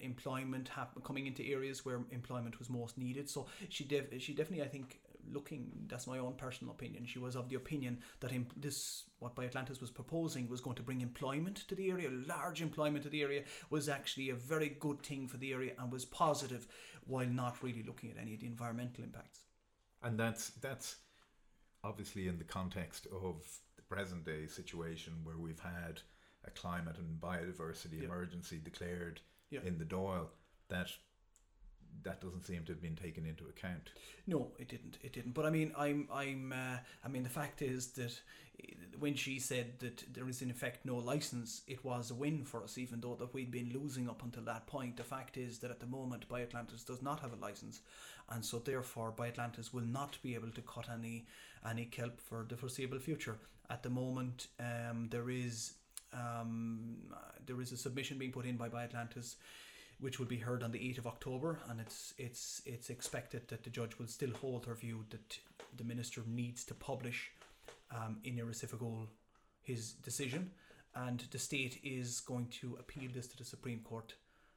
employment 0.00 0.68
hap- 0.68 1.02
coming 1.04 1.26
into 1.26 1.44
areas 1.44 1.84
where 1.84 2.00
employment 2.10 2.58
was 2.58 2.68
most 2.70 2.98
needed. 2.98 3.28
So 3.28 3.46
she 3.68 3.84
def- 3.84 4.20
she 4.20 4.34
definitely, 4.34 4.64
I 4.64 4.68
think, 4.68 5.00
looking 5.30 5.70
that's 5.88 6.06
my 6.06 6.18
own 6.18 6.34
personal 6.34 6.72
opinion. 6.72 7.04
She 7.06 7.18
was 7.18 7.36
of 7.36 7.48
the 7.48 7.56
opinion 7.56 7.98
that 8.20 8.32
this 8.56 9.04
what 9.18 9.34
BioAtlantis 9.34 9.80
was 9.80 9.90
proposing 9.90 10.48
was 10.48 10.60
going 10.60 10.76
to 10.76 10.82
bring 10.82 11.00
employment 11.00 11.56
to 11.68 11.74
the 11.74 11.90
area, 11.90 12.08
large 12.26 12.62
employment 12.62 13.02
to 13.04 13.10
the 13.10 13.22
area, 13.22 13.42
was 13.70 13.88
actually 13.88 14.30
a 14.30 14.34
very 14.34 14.70
good 14.80 15.02
thing 15.02 15.26
for 15.28 15.36
the 15.36 15.52
area 15.52 15.72
and 15.78 15.92
was 15.92 16.04
positive, 16.04 16.66
while 17.06 17.26
not 17.26 17.62
really 17.62 17.82
looking 17.82 18.10
at 18.10 18.16
any 18.18 18.34
of 18.34 18.40
the 18.40 18.46
environmental 18.46 19.04
impacts. 19.04 19.40
And 20.02 20.18
that's 20.18 20.50
that's 20.50 20.96
obviously 21.84 22.28
in 22.28 22.38
the 22.38 22.44
context 22.44 23.06
of 23.12 23.44
the 23.76 23.82
present 23.82 24.24
day 24.24 24.46
situation 24.46 25.12
where 25.24 25.36
we've 25.38 25.60
had 25.60 26.00
a 26.44 26.50
climate 26.50 26.96
and 26.98 27.20
biodiversity 27.20 27.98
Yeah. 28.00 28.04
emergency 28.06 28.58
declared 28.62 29.20
Yeah. 29.50 29.60
in 29.64 29.78
the 29.78 29.84
Dáil 29.84 30.26
that 30.68 30.90
that 32.04 32.20
doesn't 32.20 32.44
seem 32.44 32.64
to 32.64 32.72
have 32.72 32.82
been 32.82 32.96
taken 32.96 33.26
into 33.26 33.44
account. 33.48 33.90
No, 34.26 34.52
it 34.58 34.68
didn't. 34.68 34.98
It 35.02 35.12
didn't. 35.12 35.34
But 35.34 35.46
I 35.46 35.50
mean, 35.50 35.72
I'm, 35.76 36.08
I'm. 36.12 36.52
Uh, 36.52 36.78
I 37.04 37.08
mean, 37.08 37.22
the 37.22 37.28
fact 37.28 37.62
is 37.62 37.88
that 37.92 38.20
eh, 38.62 38.74
when 38.98 39.14
she 39.14 39.38
said 39.38 39.78
that 39.80 40.04
there 40.12 40.28
is 40.28 40.42
in 40.42 40.50
effect 40.50 40.84
no 40.84 40.96
license, 40.96 41.62
it 41.66 41.84
was 41.84 42.10
a 42.10 42.14
win 42.14 42.44
for 42.44 42.62
us, 42.62 42.78
even 42.78 43.00
though 43.00 43.16
that 43.16 43.34
we'd 43.34 43.50
been 43.50 43.72
losing 43.72 44.08
up 44.08 44.22
until 44.22 44.44
that 44.44 44.66
point. 44.66 44.96
The 44.96 45.04
fact 45.04 45.36
is 45.36 45.58
that 45.58 45.70
at 45.70 45.80
the 45.80 45.86
moment, 45.86 46.28
BioAtlantis 46.28 46.86
does 46.86 47.02
not 47.02 47.20
have 47.20 47.32
a 47.32 47.36
license, 47.36 47.80
and 48.30 48.44
so 48.44 48.58
therefore, 48.58 49.12
BioAtlantis 49.12 49.72
will 49.72 49.86
not 49.86 50.18
be 50.22 50.34
able 50.34 50.50
to 50.50 50.62
cut 50.62 50.88
any 50.92 51.26
any 51.68 51.84
kelp 51.84 52.20
for 52.20 52.46
the 52.48 52.56
foreseeable 52.56 53.00
future. 53.00 53.38
At 53.70 53.82
the 53.82 53.90
moment, 53.90 54.46
um, 54.60 55.08
there 55.10 55.28
is 55.28 55.74
um, 56.12 56.96
there 57.46 57.60
is 57.60 57.72
a 57.72 57.76
submission 57.76 58.18
being 58.18 58.32
put 58.32 58.46
in 58.46 58.56
by 58.56 58.68
BioAtlantis 58.68 59.36
which 60.00 60.18
will 60.18 60.26
be 60.26 60.36
heard 60.36 60.62
on 60.62 60.70
the 60.70 60.78
8th 60.78 60.98
of 60.98 61.06
October, 61.06 61.58
and 61.68 61.80
it's 61.80 62.14
it's 62.18 62.62
it's 62.64 62.90
expected 62.90 63.48
that 63.48 63.64
the 63.64 63.70
judge 63.70 63.98
will 63.98 64.06
still 64.06 64.30
hold 64.40 64.66
her 64.66 64.74
view 64.74 65.04
that 65.10 65.38
the 65.76 65.84
minister 65.84 66.22
needs 66.26 66.64
to 66.64 66.74
publish 66.74 67.32
um, 67.90 68.18
in 68.24 68.38
Iris 68.38 68.62
Oifigiúil 68.62 69.06
his 69.62 69.92
decision, 69.94 70.50
and 70.94 71.24
the 71.30 71.38
state 71.38 71.80
is 71.82 72.20
going 72.20 72.46
to 72.60 72.76
appeal 72.78 73.10
this 73.12 73.26
to 73.28 73.36
the 73.36 73.44
Supreme 73.44 73.80
Court. 73.80 74.14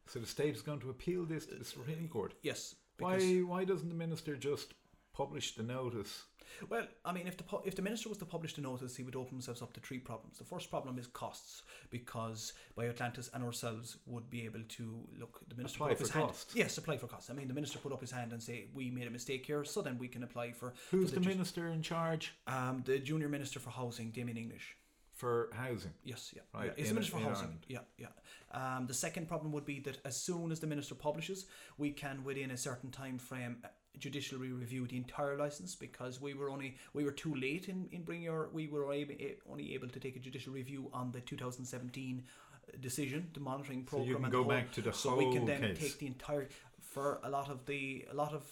So 0.08 0.20
the 0.20 0.28
state 0.28 0.56
is 0.56 0.62
going 0.62 0.80
to 0.82 0.90
appeal 0.90 1.26
this 1.26 1.46
to 1.48 1.56
the 1.56 1.66
Supreme 1.66 2.08
Court. 2.08 2.34
Yes. 2.44 2.76
Why 3.00 3.20
why 3.40 3.66
doesn't 3.66 3.90
the 3.90 3.96
minister 3.96 4.36
just 4.36 4.76
publish 5.14 5.56
the 5.56 5.64
notice 5.64 6.24
well, 6.70 6.86
I 7.06 7.12
mean, 7.12 7.28
if 7.28 7.38
the 7.38 7.44
if 7.66 7.76
the 7.76 7.82
minister 7.82 8.10
was 8.10 8.18
to 8.20 8.26
publish 8.26 8.54
the 8.54 8.62
notice, 8.62 8.96
he 8.96 9.04
would 9.04 9.16
open 9.16 9.34
himself 9.34 9.64
up 9.64 9.74
to 9.74 9.80
three 9.80 10.00
problems. 10.00 10.38
The 10.38 10.44
first 10.44 10.70
problem 10.70 10.98
is 10.98 11.08
costs, 11.08 11.64
because 11.90 12.54
BioAtlantis 12.78 13.30
and 13.34 13.44
ourselves 13.44 13.98
would 14.06 14.30
be 14.30 14.46
able 14.46 14.62
to 14.70 15.00
look. 15.20 15.40
The 15.48 15.56
minister 15.56 15.78
apply 15.78 15.88
put 15.90 15.94
up 15.94 15.98
for 15.98 16.04
his 16.04 16.12
hand. 16.12 16.34
Yes, 16.54 16.78
apply 16.78 16.98
for 16.98 17.08
costs. 17.08 17.30
I 17.30 17.34
mean, 17.34 17.48
the 17.48 17.54
minister 17.54 17.80
put 17.80 17.92
up 17.94 18.02
his 18.02 18.12
hand 18.12 18.34
and 18.34 18.42
say 18.42 18.66
we 18.74 18.90
made 18.92 19.08
a 19.08 19.12
mistake 19.12 19.46
here, 19.46 19.64
so 19.64 19.82
then 19.82 19.98
we 19.98 20.08
can 20.08 20.24
apply 20.24 20.52
for. 20.52 20.74
Who's 20.92 21.10
for 21.10 21.16
the 21.16 21.22
ju- 21.22 21.30
minister 21.30 21.68
in 21.70 21.82
charge 21.82 22.34
Um, 22.48 22.84
the 22.86 23.00
junior 23.00 23.30
minister 23.30 23.60
for 23.60 23.72
housing, 23.72 24.12
Damien 24.12 24.38
English. 24.38 24.78
for 25.14 25.50
housing? 25.54 25.94
Yes, 26.04 26.34
yeah, 26.36 26.42
Right, 26.54 26.66
yeah. 26.68 26.74
He's 26.78 26.90
the 26.90 26.94
minister 26.96 27.14
for 27.14 27.22
in 27.22 27.26
housing. 27.26 27.44
Ireland. 27.46 27.66
Yeah, 27.68 27.80
yeah. 27.98 28.08
Um, 28.78 28.88
the 28.88 28.94
second 28.94 29.28
problem 29.28 29.52
would 29.54 29.66
be 29.66 29.80
that 29.82 30.00
as 30.04 30.18
soon 30.18 30.52
as 30.52 30.60
the 30.60 30.68
minister 30.68 30.96
publishes, 30.96 31.46
we 31.78 31.92
can 31.92 32.24
within 32.24 32.52
a 32.52 32.58
certain 32.58 32.92
time 32.92 33.18
frame 33.18 33.58
judicially 34.00 34.50
review 34.52 34.88
the 34.88 34.98
entire 34.98 35.38
license 35.38 35.76
because 35.76 36.20
we 36.22 36.34
were 36.34 36.50
only 36.50 36.78
we 36.94 37.04
were 37.04 37.12
too 37.12 37.36
late 37.36 37.68
in, 37.70 37.88
in 37.92 38.02
bringing 38.04 38.30
our 38.30 38.50
we 38.54 38.68
were 38.68 38.92
able, 38.92 39.14
only 39.50 39.74
able 39.74 39.88
to 39.90 40.00
take 40.00 40.16
a 40.16 40.20
judicial 40.20 40.54
review 40.54 40.90
on 40.94 41.12
the 41.12 41.22
2017 41.22 42.24
decision 42.80 43.28
the 43.34 43.40
monitoring 43.40 43.84
program 43.84 44.06
So 44.08 44.10
you 44.10 44.16
can 44.16 44.24
and 44.26 44.32
go 44.32 44.44
whole, 44.44 44.50
back 44.52 44.72
to 44.74 44.82
the 44.82 44.94
so 44.94 45.16
we 45.16 45.32
can 45.34 45.46
then 45.46 45.62
case. 45.62 45.80
take 45.80 45.98
the 46.00 46.08
entire 46.08 46.48
for 46.82 47.20
a 47.24 47.30
lot 47.30 47.50
of 47.50 47.66
the 47.66 48.06
a 48.12 48.14
lot 48.16 48.34
of 48.34 48.44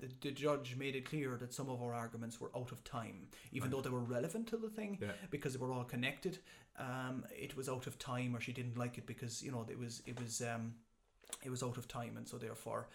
the, 0.00 0.08
the 0.20 0.30
judge 0.30 0.76
made 0.76 0.94
it 0.94 1.04
clear 1.04 1.36
that 1.38 1.52
some 1.52 1.68
of 1.68 1.82
our 1.82 1.92
arguments 1.92 2.40
were 2.40 2.50
out 2.56 2.70
of 2.70 2.84
time 2.84 3.26
even 3.50 3.68
Right. 3.68 3.72
though 3.76 3.80
they 3.82 3.90
were 3.90 4.00
relevant 4.00 4.46
to 4.48 4.56
the 4.56 4.68
thing 4.68 4.98
Yeah. 5.00 5.10
because 5.30 5.54
they 5.54 5.58
were 5.58 5.72
all 5.72 5.84
connected 5.84 6.38
um, 6.78 7.24
it 7.36 7.56
was 7.56 7.68
out 7.68 7.86
of 7.88 7.98
time 7.98 8.36
or 8.36 8.40
she 8.40 8.52
didn't 8.52 8.76
like 8.78 8.96
it 8.96 9.06
because 9.06 9.42
you 9.42 9.50
know 9.50 9.66
it 9.68 9.78
was 9.78 10.02
it 10.06 10.20
was 10.20 10.40
um, 10.42 10.74
it 11.42 11.50
was 11.50 11.62
out 11.64 11.76
of 11.76 11.88
time 11.88 12.16
and 12.16 12.28
so 12.28 12.38
therefore 12.38 12.88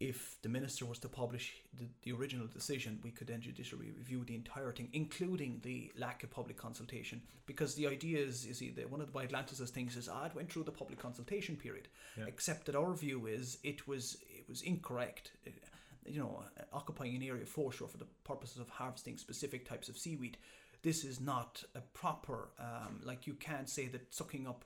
if 0.00 0.36
the 0.42 0.48
minister 0.48 0.84
was 0.84 0.98
to 0.98 1.08
publish 1.08 1.54
the, 1.78 1.86
the 2.02 2.12
original 2.12 2.46
decision 2.46 2.98
we 3.02 3.10
could 3.10 3.26
then 3.28 3.40
judicially 3.40 3.90
review 3.96 4.24
the 4.24 4.34
entire 4.34 4.72
thing 4.72 4.88
including 4.92 5.60
the 5.62 5.92
lack 5.96 6.22
of 6.22 6.30
public 6.30 6.56
consultation. 6.56 7.22
Because 7.46 7.74
the 7.74 7.86
idea 7.86 8.18
is 8.18 8.46
you 8.46 8.54
see 8.54 8.70
that 8.70 8.90
one 8.90 9.00
of 9.00 9.12
the 9.12 9.18
Atlantis 9.18 9.60
things 9.70 9.96
is 9.96 10.08
ah, 10.08 10.26
it 10.26 10.34
went 10.34 10.50
through 10.50 10.64
the 10.64 10.72
public 10.72 10.98
consultation 10.98 11.56
period. 11.56 11.88
Yeah. 12.18 12.24
except 12.26 12.66
that 12.66 12.76
our 12.76 12.92
view 12.94 13.26
is 13.26 13.58
it 13.62 13.86
was 13.86 14.18
it 14.28 14.48
was 14.48 14.62
incorrect. 14.62 15.32
Uh, 15.46 15.50
you 16.06 16.20
know 16.20 16.42
occupying 16.72 17.16
an 17.16 17.22
area 17.22 17.46
foreshore 17.46 17.88
for 17.88 17.98
the 17.98 18.06
purposes 18.24 18.58
of 18.58 18.68
harvesting 18.68 19.16
specific 19.16 19.68
types 19.68 19.88
of 19.88 19.96
seaweed. 19.96 20.36
This 20.82 21.02
is 21.02 21.18
not 21.18 21.64
a 21.74 21.80
proper 21.80 22.50
um, 22.58 23.00
like 23.04 23.26
you 23.26 23.34
can't 23.34 23.68
say 23.68 23.86
that 23.88 24.12
sucking 24.12 24.46
up 24.46 24.64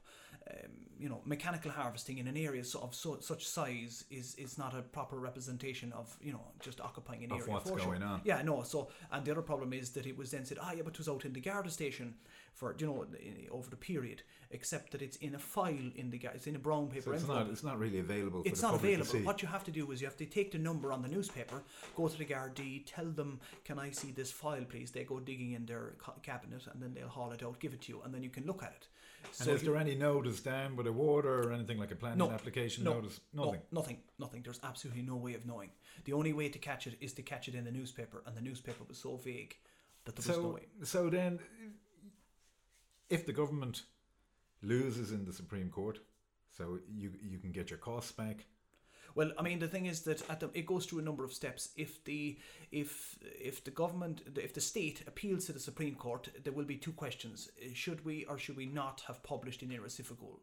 um, 0.51 0.71
you 0.99 1.09
know 1.09 1.21
mechanical 1.25 1.71
harvesting 1.71 2.19
in 2.19 2.27
an 2.27 2.37
area 2.37 2.65
so, 2.65 2.81
of 2.81 2.95
so, 2.95 3.19
such 3.21 3.47
size 3.47 4.05
is 4.11 4.35
is 4.35 4.59
not 4.59 4.75
a 4.77 4.83
proper 4.83 5.17
representation 5.17 5.93
of 5.93 6.17
you 6.21 6.33
know 6.33 6.41
just 6.61 6.81
occupying 6.81 7.25
an 7.25 7.33
Of 7.33 7.41
area 7.41 7.53
what's 7.53 7.71
going 7.71 8.03
on. 8.03 8.21
yeah 8.25 8.43
no 8.43 8.63
so 8.63 8.89
and 9.13 9.25
the 9.25 9.31
other 9.31 9.43
problem 9.43 9.73
is 9.73 9.91
that 9.91 10.07
it 10.07 10.17
was 10.17 10.31
then 10.31 10.45
said 10.45 10.59
ah 10.61 10.73
yeah 10.75 10.83
but 10.85 10.95
it 10.95 10.99
was 10.99 11.09
out 11.09 11.25
in 11.25 11.33
the 11.33 11.41
Garda 11.41 11.71
station 11.71 12.15
for 12.53 12.75
you 12.79 12.87
know 12.87 13.07
over 13.51 13.71
the 13.71 13.77
period 13.77 14.23
except 14.51 14.91
that 14.93 15.03
it's 15.03 15.17
in 15.19 15.35
a 15.35 15.39
file 15.39 15.91
in 15.95 16.11
the 16.11 16.21
it's 16.35 16.47
in 16.47 16.57
a 16.57 16.59
brown 16.59 16.89
paper 16.89 17.03
So 17.05 17.13
it's 17.13 17.23
envelope 17.23 17.45
not 17.45 17.53
it's 17.53 17.63
not 17.63 17.79
really 17.79 18.01
available 18.01 18.43
for 18.43 18.49
it's 18.49 18.63
not 18.63 18.75
available. 18.75 19.21
What 19.21 19.43
you 19.43 19.49
have 19.49 19.65
to 19.65 19.71
do 19.71 19.91
is 19.93 20.01
you 20.01 20.07
have 20.07 20.17
to 20.17 20.27
take 20.27 20.51
the 20.53 20.59
number 20.59 20.93
on 20.93 21.03
the 21.03 21.09
newspaper, 21.09 21.63
go 21.95 22.09
to 22.09 22.19
the 22.19 22.25
Gardaí, 22.25 22.83
tell 22.87 23.11
them, 23.21 23.41
"Can 23.65 23.79
I 23.79 23.91
see 23.91 24.11
this 24.11 24.33
file, 24.33 24.65
please?" 24.65 24.91
They 24.91 25.05
go 25.05 25.21
digging 25.21 25.53
in 25.53 25.67
their 25.67 25.95
cabinet, 26.23 26.67
and 26.73 26.83
then 26.83 26.95
they'll 26.95 27.09
haul 27.09 27.33
it 27.33 27.43
out, 27.43 27.61
give 27.61 27.73
it 27.75 27.83
to 27.83 27.93
you, 27.93 28.01
and 28.05 28.13
then 28.15 28.23
you 28.23 28.31
can 28.31 28.47
look 28.47 28.63
at 28.63 28.73
it. 28.73 28.89
And 29.41 29.49
is 29.49 29.63
there 29.63 29.77
any 29.77 29.95
notice 29.95 30.41
down 30.41 30.77
with 30.77 30.87
a 30.87 30.93
water 30.93 31.43
or 31.43 31.53
anything 31.53 31.79
like 31.79 31.91
a 31.91 31.97
planning 31.97 32.19
No, 32.19 32.31
application 32.31 32.85
no, 32.85 32.95
notice? 32.95 33.21
no, 33.33 33.45
Nothing. 33.45 33.61
nothing, 33.73 33.99
nothing. 34.19 34.43
There's 34.43 34.61
absolutely 34.65 35.03
no 35.03 35.17
way 35.17 35.35
of 35.35 35.47
knowing. 35.47 35.71
The 36.05 36.13
only 36.13 36.33
way 36.33 36.49
to 36.49 36.59
catch 36.59 36.87
it 36.87 36.97
is 37.01 37.13
to 37.15 37.23
catch 37.23 37.49
it 37.49 37.55
in 37.55 37.65
the 37.65 37.71
newspaper, 37.73 38.23
and 38.27 38.37
the 38.37 38.41
newspaper 38.41 38.85
was 38.89 38.99
so 38.99 39.17
vague 39.17 39.57
that 40.05 40.17
there 40.17 40.37
was 40.37 40.45
no 40.45 40.51
way. 40.51 40.67
so 40.83 41.09
then, 41.11 41.39
if 43.11 43.27
the 43.27 43.33
government 43.33 43.83
loses 44.63 45.13
in 45.13 45.25
the 45.25 45.33
Supreme 45.33 45.71
Court, 45.71 45.99
so 46.57 46.79
you 46.93 47.13
you 47.23 47.39
can 47.39 47.53
get 47.53 47.71
your 47.71 47.79
costs 47.79 48.13
back. 48.13 48.47
Well, 49.19 49.33
I 49.37 49.43
mean, 49.43 49.59
the 49.59 49.67
thing 49.67 49.87
is 49.87 50.03
that 50.03 50.23
at 50.31 50.39
the, 50.39 50.49
it 50.55 50.65
goes 50.65 50.87
through 50.87 51.01
a 51.01 51.03
number 51.03 51.25
of 51.25 51.33
steps. 51.33 51.71
If 51.75 52.05
the 52.05 52.39
if 52.71 53.19
if 53.23 53.65
the 53.65 53.73
government, 53.73 54.23
if 54.37 54.55
the 54.55 54.61
state 54.61 55.03
appeals 55.09 55.47
to 55.47 55.53
the 55.53 55.59
Supreme 55.59 55.97
Court, 55.97 56.29
there 56.45 56.53
will 56.53 56.65
be 56.65 56.77
two 56.77 56.93
questions: 56.93 57.51
uh, 57.61 57.71
should 57.75 58.05
we 58.05 58.27
or 58.27 58.39
should 58.39 58.57
we 58.57 58.67
not 58.67 59.03
have 59.09 59.21
published 59.25 59.65
in 59.65 59.73
Iris 59.73 59.99
Oifigiúil? 60.01 60.39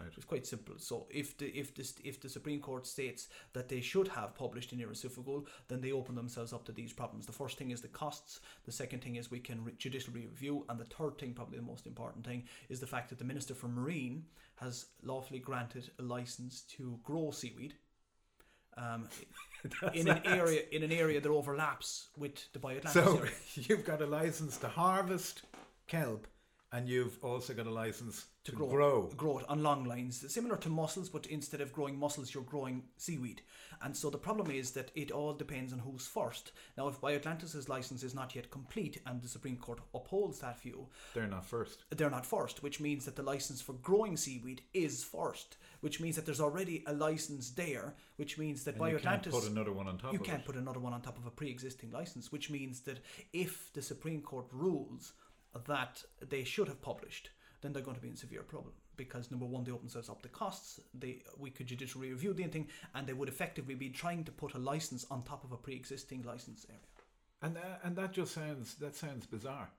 Right. 0.00 0.10
It's 0.16 0.24
quite 0.24 0.46
simple. 0.46 0.76
So 0.78 1.06
if 1.10 1.36
the 1.36 1.48
if 1.48 1.74
the 1.74 1.84
if 2.02 2.18
the 2.18 2.30
Supreme 2.30 2.60
Court 2.60 2.86
states 2.86 3.28
that 3.52 3.68
they 3.68 3.82
should 3.82 4.08
have 4.08 4.34
published 4.34 4.72
in 4.72 4.80
Iris 4.80 5.04
Oifigiúil, 5.04 5.44
then 5.68 5.82
they 5.82 5.92
open 5.92 6.14
themselves 6.14 6.54
up 6.54 6.64
to 6.64 6.72
these 6.72 6.94
problems. 6.94 7.26
The 7.26 7.40
first 7.42 7.58
thing 7.58 7.72
is 7.72 7.82
the 7.82 7.88
costs. 7.88 8.40
The 8.64 8.72
second 8.72 9.02
thing 9.02 9.16
is 9.16 9.30
we 9.30 9.38
can 9.38 9.62
re- 9.62 9.74
judicially 9.76 10.28
review, 10.28 10.64
and 10.70 10.80
the 10.80 10.86
third 10.96 11.18
thing, 11.18 11.34
probably 11.34 11.58
the 11.58 11.72
most 11.72 11.86
important 11.86 12.24
thing, 12.24 12.44
is 12.70 12.80
the 12.80 12.86
fact 12.86 13.10
that 13.10 13.18
the 13.18 13.24
Minister 13.32 13.54
for 13.54 13.68
Marine 13.68 14.24
has 14.56 14.86
lawfully 15.02 15.40
granted 15.40 15.90
a 15.98 16.02
license 16.02 16.62
to 16.78 16.98
grow 17.04 17.30
seaweed. 17.30 17.74
Um, 18.76 19.08
in 19.94 20.08
an 20.08 20.20
area 20.26 20.62
in 20.72 20.82
an 20.82 20.92
area 20.92 21.20
that 21.20 21.30
overlaps 21.30 22.08
with 22.18 22.52
the 22.52 22.58
BioAtlantis 22.58 22.90
So 22.90 23.18
area. 23.18 23.32
you've 23.54 23.84
got 23.84 24.02
a 24.02 24.06
license 24.06 24.58
to 24.58 24.68
harvest 24.68 25.42
kelp, 25.86 26.26
and 26.74 26.88
you've 26.88 27.18
also 27.22 27.54
got 27.54 27.66
a 27.68 27.70
license 27.70 28.26
to, 28.42 28.50
to 28.50 28.56
grow, 28.56 28.66
grow. 28.68 29.10
grow 29.16 29.38
it 29.38 29.48
on 29.48 29.62
long 29.62 29.84
lines, 29.84 30.24
similar 30.32 30.56
to 30.56 30.68
mussels, 30.68 31.08
but 31.08 31.24
instead 31.26 31.60
of 31.60 31.72
growing 31.72 31.96
mussels, 31.96 32.34
you're 32.34 32.42
growing 32.42 32.82
seaweed. 32.96 33.42
And 33.80 33.96
so 33.96 34.10
the 34.10 34.18
problem 34.18 34.50
is 34.50 34.72
that 34.72 34.90
it 34.96 35.12
all 35.12 35.32
depends 35.34 35.72
on 35.72 35.78
who's 35.78 36.06
first. 36.08 36.50
Now, 36.76 36.88
if 36.88 37.00
BioAtlantis' 37.00 37.68
license 37.68 38.02
is 38.02 38.14
not 38.14 38.34
yet 38.34 38.50
complete 38.50 39.00
and 39.06 39.22
the 39.22 39.28
Supreme 39.28 39.56
Court 39.56 39.78
upholds 39.94 40.40
that 40.40 40.60
view, 40.60 40.88
They're 41.14 41.28
not 41.28 41.46
first. 41.46 41.84
they're 41.90 42.10
not 42.10 42.26
first, 42.26 42.62
which 42.64 42.80
means 42.80 43.04
that 43.04 43.14
the 43.14 43.22
license 43.22 43.62
for 43.62 43.74
growing 43.74 44.16
seaweed 44.16 44.62
is 44.74 45.04
first, 45.04 45.56
which 45.80 46.00
means 46.00 46.16
that 46.16 46.26
there's 46.26 46.40
already 46.40 46.82
a 46.88 46.92
license 46.92 47.50
there, 47.50 47.94
which 48.16 48.36
means 48.36 48.64
that 48.64 48.76
And 48.80 48.90
you 48.90 48.98
can't 48.98 49.30
put 49.30 49.48
another 49.48 49.72
one 49.72 49.86
on 49.86 49.96
top 49.98 50.12
you 50.12 50.18
can't 50.18 50.40
it. 50.40 50.46
put 50.46 50.56
another 50.56 50.80
one 50.80 50.92
on 50.92 51.02
top 51.02 51.18
of 51.18 51.26
a 51.26 51.30
pre-existing 51.30 51.92
license, 51.92 52.32
which 52.32 52.50
means 52.50 52.80
that 52.80 52.98
if 53.32 53.72
the 53.74 53.82
Supreme 53.82 54.22
Court 54.22 54.46
rules 54.52 55.12
that 55.66 56.02
they 56.28 56.44
should 56.44 56.68
have 56.68 56.82
published, 56.82 57.30
then 57.60 57.72
they're 57.72 57.82
going 57.82 57.96
to 57.96 58.02
be 58.02 58.08
in 58.08 58.16
severe 58.16 58.42
problem 58.42 58.74
because 58.96 59.30
number 59.30 59.46
one, 59.46 59.64
they 59.64 59.72
open 59.72 59.86
themselves 59.86 60.08
up 60.08 60.22
to 60.22 60.28
costs. 60.28 60.80
They 60.98 61.22
we 61.38 61.50
could 61.50 61.66
judicially 61.66 62.10
review 62.10 62.32
the 62.32 62.44
thing, 62.44 62.68
and 62.94 63.06
they 63.06 63.12
would 63.12 63.28
effectively 63.28 63.74
be 63.74 63.90
trying 63.90 64.24
to 64.24 64.32
put 64.32 64.54
a 64.54 64.58
license 64.58 65.06
on 65.10 65.22
top 65.22 65.44
of 65.44 65.52
a 65.52 65.56
pre-existing 65.56 66.22
license 66.22 66.66
area. 66.68 66.80
And 67.42 67.56
uh, 67.56 67.78
and 67.82 67.96
that 67.96 68.12
just 68.12 68.34
sounds 68.34 68.74
that 68.76 68.96
sounds 68.96 69.26
bizarre. 69.26 69.70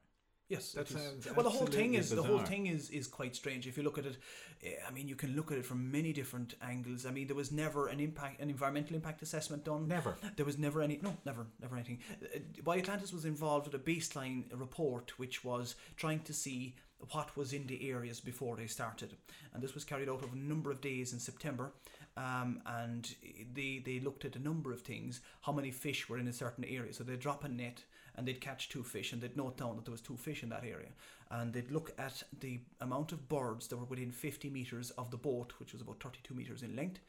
Yes, 0.47 0.73
That 0.73 0.87
sounds 0.87 1.25
well. 1.35 1.43
The 1.43 1.49
whole 1.49 1.65
thing 1.65 1.95
is 1.95 2.11
the 2.11 2.21
whole 2.21 2.39
thing 2.39 2.67
is 2.67 2.91
is 2.91 3.07
quite 3.07 3.35
strange. 3.35 3.65
If 3.65 3.77
you 3.77 3.83
look 3.83 3.97
at 3.97 4.05
it, 4.05 4.17
eh, 4.63 4.73
I 4.87 4.91
mean, 4.91 5.07
you 5.07 5.15
can 5.15 5.35
look 5.35 5.51
at 5.51 5.57
it 5.57 5.65
from 5.65 5.91
many 5.91 6.13
different 6.13 6.53
angles. 6.61 7.05
I 7.05 7.11
mean, 7.11 7.25
there 7.25 7.35
was 7.35 7.51
never 7.51 7.87
an 7.87 7.99
impact, 7.99 8.41
an 8.41 8.49
environmental 8.51 8.95
impact 8.95 9.23
assessment 9.23 9.63
done. 9.63 9.87
Never. 9.87 10.15
There 10.35 10.45
was 10.45 10.59
never 10.59 10.83
any, 10.83 10.99
no, 11.01 11.17
never, 11.25 11.47
never 11.59 11.75
anything. 11.75 11.99
Uh, 12.21 12.39
BioAtlantis 12.61 13.11
was 13.11 13.25
involved 13.25 13.65
with 13.65 13.73
a 13.73 13.83
baseline 13.83 14.43
report 14.53 15.17
which 15.17 15.43
was 15.43 15.75
trying 15.95 16.19
to 16.21 16.33
see 16.33 16.75
what 17.11 17.35
was 17.35 17.51
in 17.51 17.65
the 17.65 17.89
areas 17.89 18.19
before 18.19 18.55
they 18.55 18.67
started. 18.67 19.15
And 19.53 19.63
this 19.63 19.73
was 19.73 19.83
carried 19.83 20.09
out 20.09 20.23
over 20.23 20.35
a 20.35 20.37
number 20.37 20.69
of 20.69 20.79
days 20.79 21.11
in 21.11 21.19
September. 21.19 21.71
Um, 22.17 22.61
and 22.65 23.13
they, 23.53 23.81
they 23.83 23.99
looked 23.99 24.25
at 24.25 24.35
a 24.35 24.39
number 24.39 24.71
of 24.71 24.81
things, 24.81 25.21
how 25.41 25.51
many 25.51 25.71
fish 25.71 26.07
were 26.07 26.17
in 26.17 26.27
a 26.27 26.33
certain 26.33 26.63
area. 26.63 26.93
So 26.93 27.03
they'd 27.03 27.19
drop 27.19 27.43
a 27.43 27.49
net 27.49 27.83
and 28.17 28.27
they'd 28.27 28.41
catch 28.41 28.69
two 28.69 28.83
fish 28.83 29.13
and 29.13 29.21
they'd 29.21 29.37
note 29.37 29.57
down 29.57 29.75
that 29.75 29.85
there 29.85 29.91
was 29.91 30.01
two 30.01 30.17
fish 30.17 30.43
in 30.43 30.49
that 30.49 30.63
area. 30.63 30.89
And 31.31 31.53
they'd 31.53 31.71
look 31.71 31.91
at 31.97 32.23
the 32.39 32.59
amount 32.81 33.11
of 33.11 33.27
birds 33.27 33.67
that 33.67 33.77
were 33.77 33.85
within 33.85 34.11
50 34.11 34.49
metres 34.49 34.91
of 34.91 35.11
the 35.11 35.17
boat, 35.17 35.53
which 35.59 35.73
was 35.73 35.81
about 35.81 35.99
32 36.01 36.33
metres 36.33 36.61
in 36.63 36.75
length 36.75 36.99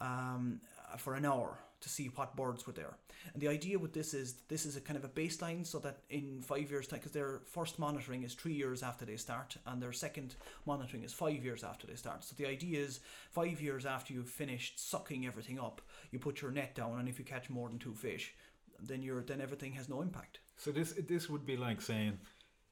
um, 0.00 0.60
for 0.96 1.14
an 1.14 1.24
hour 1.24 1.58
to 1.80 1.88
see 1.88 2.06
what 2.14 2.36
birds 2.36 2.66
were 2.66 2.72
there. 2.72 2.96
And 3.32 3.42
the 3.42 3.48
idea 3.48 3.78
with 3.78 3.92
this 3.92 4.12
is 4.12 4.34
this 4.48 4.66
is 4.66 4.76
a 4.76 4.80
kind 4.80 4.98
of 4.98 5.04
a 5.04 5.08
baseline 5.08 5.66
so 5.66 5.78
that 5.78 6.00
in 6.10 6.42
five 6.42 6.70
years' 6.70 6.86
time, 6.86 6.98
because 6.98 7.12
their 7.12 7.40
first 7.46 7.78
monitoring 7.78 8.22
is 8.22 8.34
three 8.34 8.52
years 8.52 8.82
after 8.82 9.04
they 9.04 9.16
start, 9.16 9.56
and 9.66 9.82
their 9.82 9.92
second 9.92 10.36
monitoring 10.66 11.04
is 11.04 11.12
five 11.12 11.42
years 11.42 11.64
after 11.64 11.86
they 11.86 11.94
start. 11.94 12.24
So 12.24 12.34
the 12.36 12.46
idea 12.46 12.80
is 12.80 13.00
five 13.30 13.60
years 13.62 13.86
after 13.86 14.12
you've 14.12 14.28
finished 14.28 14.90
sucking 14.90 15.26
everything 15.26 15.58
up, 15.58 15.80
you 16.10 16.18
put 16.18 16.42
your 16.42 16.50
net 16.50 16.74
down, 16.74 16.98
and 16.98 17.08
if 17.08 17.18
you 17.18 17.24
catch 17.24 17.48
more 17.48 17.68
than 17.68 17.78
two 17.78 17.94
fish, 17.94 18.34
then 18.82 19.02
you're 19.02 19.22
then 19.22 19.40
everything 19.40 19.72
has 19.74 19.88
no 19.88 20.00
impact. 20.02 20.40
So 20.56 20.70
this 20.72 20.92
this 21.08 21.28
would 21.30 21.44
be 21.46 21.56
like 21.56 21.80
saying, 21.80 22.18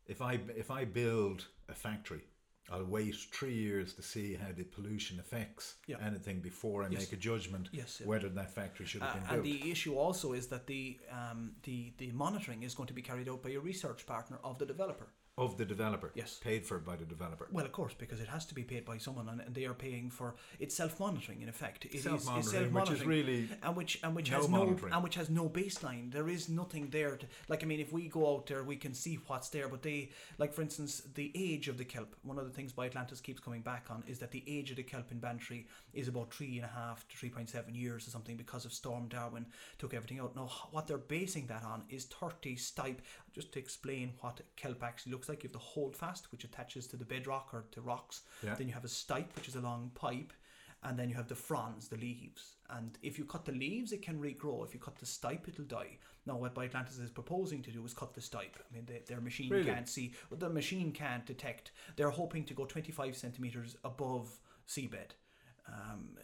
if 0.07 0.21
I 0.21 0.40
if 0.57 0.71
I 0.71 0.85
build 0.85 1.47
a 1.68 1.75
factory, 1.75 2.25
I'll 2.71 2.85
wait 2.85 3.14
three 3.33 3.55
years 3.55 3.94
to 3.94 4.03
see 4.03 4.35
how 4.35 4.53
the 4.57 4.64
pollution 4.64 5.18
affects 5.21 5.77
Yeah. 5.87 5.97
anything 6.07 6.40
before 6.42 6.83
I 6.85 6.88
Yes. 6.90 7.01
make 7.01 7.12
a 7.12 7.16
judgment 7.31 7.68
Yes, 7.73 8.01
yeah. 8.01 8.07
whether 8.07 8.29
that 8.29 8.51
factory 8.55 8.87
should 8.87 9.03
have 9.03 9.11
Uh, 9.16 9.21
been 9.21 9.29
and 9.35 9.42
built. 9.42 9.62
the 9.62 9.71
issue 9.71 9.94
also 9.97 10.33
is 10.35 10.47
that 10.49 10.66
the 10.66 11.01
um, 11.11 11.55
the 11.62 11.92
the 11.99 12.12
monitoring 12.12 12.62
is 12.64 12.75
going 12.75 12.88
to 12.88 12.94
be 12.94 13.03
carried 13.03 13.29
out 13.29 13.42
by 13.42 13.51
a 13.51 13.61
research 13.61 14.05
partner 14.07 14.38
of 14.42 14.59
the 14.59 14.66
developer. 14.66 15.09
Of 15.38 15.57
the 15.57 15.64
developer, 15.64 16.11
Yes. 16.14 16.38
paid 16.42 16.66
for 16.66 16.79
by 16.79 16.96
the 16.96 17.05
developer. 17.05 17.48
Well, 17.53 17.64
of 17.64 17.72
course, 17.72 17.94
because 17.94 18.20
it 18.20 18.29
has 18.29 18.44
to 18.46 18.55
be 18.55 18.64
paid 18.64 18.85
by 18.85 18.98
someone, 18.98 19.29
and, 19.29 19.40
and 19.40 19.55
they 19.55 19.66
are 19.66 19.74
paying 19.74 20.11
for 20.11 20.35
it's 20.59 20.74
self-monitoring 20.74 21.42
in 21.42 21.48
effect. 21.48 21.85
It 21.85 21.90
is- 21.94 21.94
it's 22.07 22.24
Self-monitoring, 22.24 22.72
which 22.72 22.90
is 22.90 23.05
really 23.05 23.48
and 23.62 23.77
which 23.77 24.01
and 24.03 24.16
which 24.16 24.31
no 24.31 24.37
has 24.38 24.48
no 24.48 24.59
monitoring. 24.59 24.92
and 24.92 25.03
which 25.05 25.14
has 25.14 25.31
no 25.31 25.48
baseline. 25.48 26.11
There 26.12 26.29
is 26.29 26.48
nothing 26.48 26.90
there. 26.90 27.16
To, 27.16 27.27
like 27.48 27.62
I 27.62 27.66
mean, 27.66 27.81
if 27.81 27.92
we 27.92 28.09
go 28.09 28.35
out 28.35 28.46
there, 28.46 28.64
we 28.64 28.77
can 28.77 28.94
see 28.94 29.14
what's 29.29 29.48
there. 29.51 29.68
But 29.68 29.83
they, 29.83 30.11
like 30.38 30.53
for 30.53 30.62
instance, 30.62 31.03
the 31.14 31.31
age 31.35 31.68
of 31.68 31.79
the 31.79 31.85
kelp. 31.85 32.16
One 32.22 32.38
of 32.38 32.44
the 32.46 32.53
things 32.53 32.72
BioAtlantis 32.72 33.22
keeps 33.22 33.40
coming 33.40 33.62
back 33.62 33.87
on 33.90 34.03
is 34.09 34.18
that 34.18 34.33
the 34.33 34.42
age 34.46 34.70
of 34.70 34.77
the 34.77 34.83
kelp 34.83 35.12
in 35.12 35.20
Bantry 35.20 35.66
is 35.92 36.09
about 36.09 36.35
three 36.35 36.57
and 36.57 36.64
a 36.64 36.68
half 36.68 37.07
to 37.09 37.16
three 37.16 37.31
point 37.31 37.48
seven 37.48 37.74
years 37.74 38.07
or 38.07 38.11
something 38.11 38.37
because 38.37 38.64
of 38.64 38.72
Storm 38.72 39.07
Darwin 39.09 39.46
took 39.79 39.94
everything 39.94 40.18
out. 40.20 40.35
Now, 40.35 40.48
what 40.72 40.87
they're 40.87 40.98
basing 40.98 41.46
that 41.46 41.62
on 41.62 41.85
is 41.88 42.07
thirty 42.07 42.57
stipe. 42.57 42.98
Just 43.35 43.53
to 43.53 43.59
explain 43.59 44.12
what 44.21 44.41
kelp 44.57 44.83
actually 44.83 45.12
looks 45.12 45.29
like, 45.29 45.43
you 45.43 45.49
have 45.49 45.53
the 45.53 45.59
holdfast, 45.59 46.31
which 46.33 46.45
attaches 46.45 46.87
to 46.88 46.97
the 46.97 47.05
bedrock 47.05 47.51
or 47.53 47.64
to 47.73 47.81
rocks. 47.81 48.23
Yeah. 48.45 48.55
Then 48.55 48.69
you 48.69 48.75
have 48.75 48.85
a 48.85 48.88
stipe, 48.88 49.35
which 49.37 49.49
is 49.49 49.57
a 49.57 49.61
long 49.61 49.91
pipe, 49.95 50.33
and 50.83 50.99
then 50.99 51.09
you 51.09 51.14
have 51.17 51.29
the 51.29 51.35
fronds, 51.35 51.88
the 51.88 51.97
leaves. 51.97 52.57
And 52.71 52.99
if 53.03 53.19
you 53.19 53.25
cut 53.25 53.45
the 53.45 53.53
leaves, 53.53 53.93
it 53.93 54.03
can 54.03 54.21
regrow. 54.21 54.64
If 54.64 54.75
you 54.75 54.81
cut 54.81 54.97
the 54.97 55.07
stipe, 55.07 55.49
it'll 55.49 55.64
die. 55.64 55.99
Now, 56.27 56.37
what 56.37 56.59
Atlantis 56.59 56.99
is 56.99 57.11
proposing 57.11 57.62
to 57.62 57.71
do 57.71 57.85
is 57.85 57.95
cut 57.95 58.14
the 58.14 58.21
stipe. 58.21 58.57
I 58.59 58.75
mean, 58.75 58.85
they, 58.87 59.03
their 59.07 59.21
machine 59.21 59.51
Really? 59.51 59.64
can't 59.64 59.88
see, 59.88 60.12
the 60.31 60.51
machine 60.51 60.93
can't 60.93 61.25
detect. 61.25 61.73
They're 61.97 62.11
hoping 62.11 62.45
to 62.45 62.55
go 62.55 62.64
25 62.67 63.17
centimeters 63.17 63.77
above 63.85 64.38
seabed. 64.69 65.12
Um, 65.67 66.17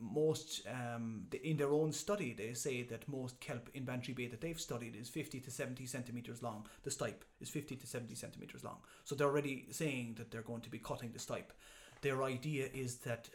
most 0.00 0.62
um, 0.68 1.26
in 1.42 1.56
their 1.56 1.72
own 1.72 1.92
study, 1.92 2.32
they 2.32 2.54
say 2.54 2.82
that 2.84 3.08
most 3.08 3.40
kelp 3.40 3.68
in 3.74 3.84
Bantry 3.84 4.14
Bay 4.14 4.26
that 4.26 4.40
they've 4.40 4.60
studied 4.60 4.96
is 4.96 5.08
50 5.08 5.40
to 5.40 5.50
70 5.50 5.86
centimeters 5.86 6.42
long. 6.42 6.66
The 6.84 6.90
stipe 6.90 7.22
is 7.40 7.48
50 7.48 7.76
to 7.76 7.86
70 7.86 8.14
centimeters 8.14 8.64
long. 8.64 8.78
So 9.04 9.14
they're 9.14 9.28
already 9.28 9.66
saying 9.70 10.14
that 10.18 10.30
they're 10.30 10.42
going 10.42 10.62
to 10.62 10.70
be 10.70 10.78
cutting 10.78 11.12
the 11.12 11.18
stipe. 11.18 11.52
Their 12.02 12.22
idea 12.22 12.68
is 12.74 12.96
that 12.98 13.28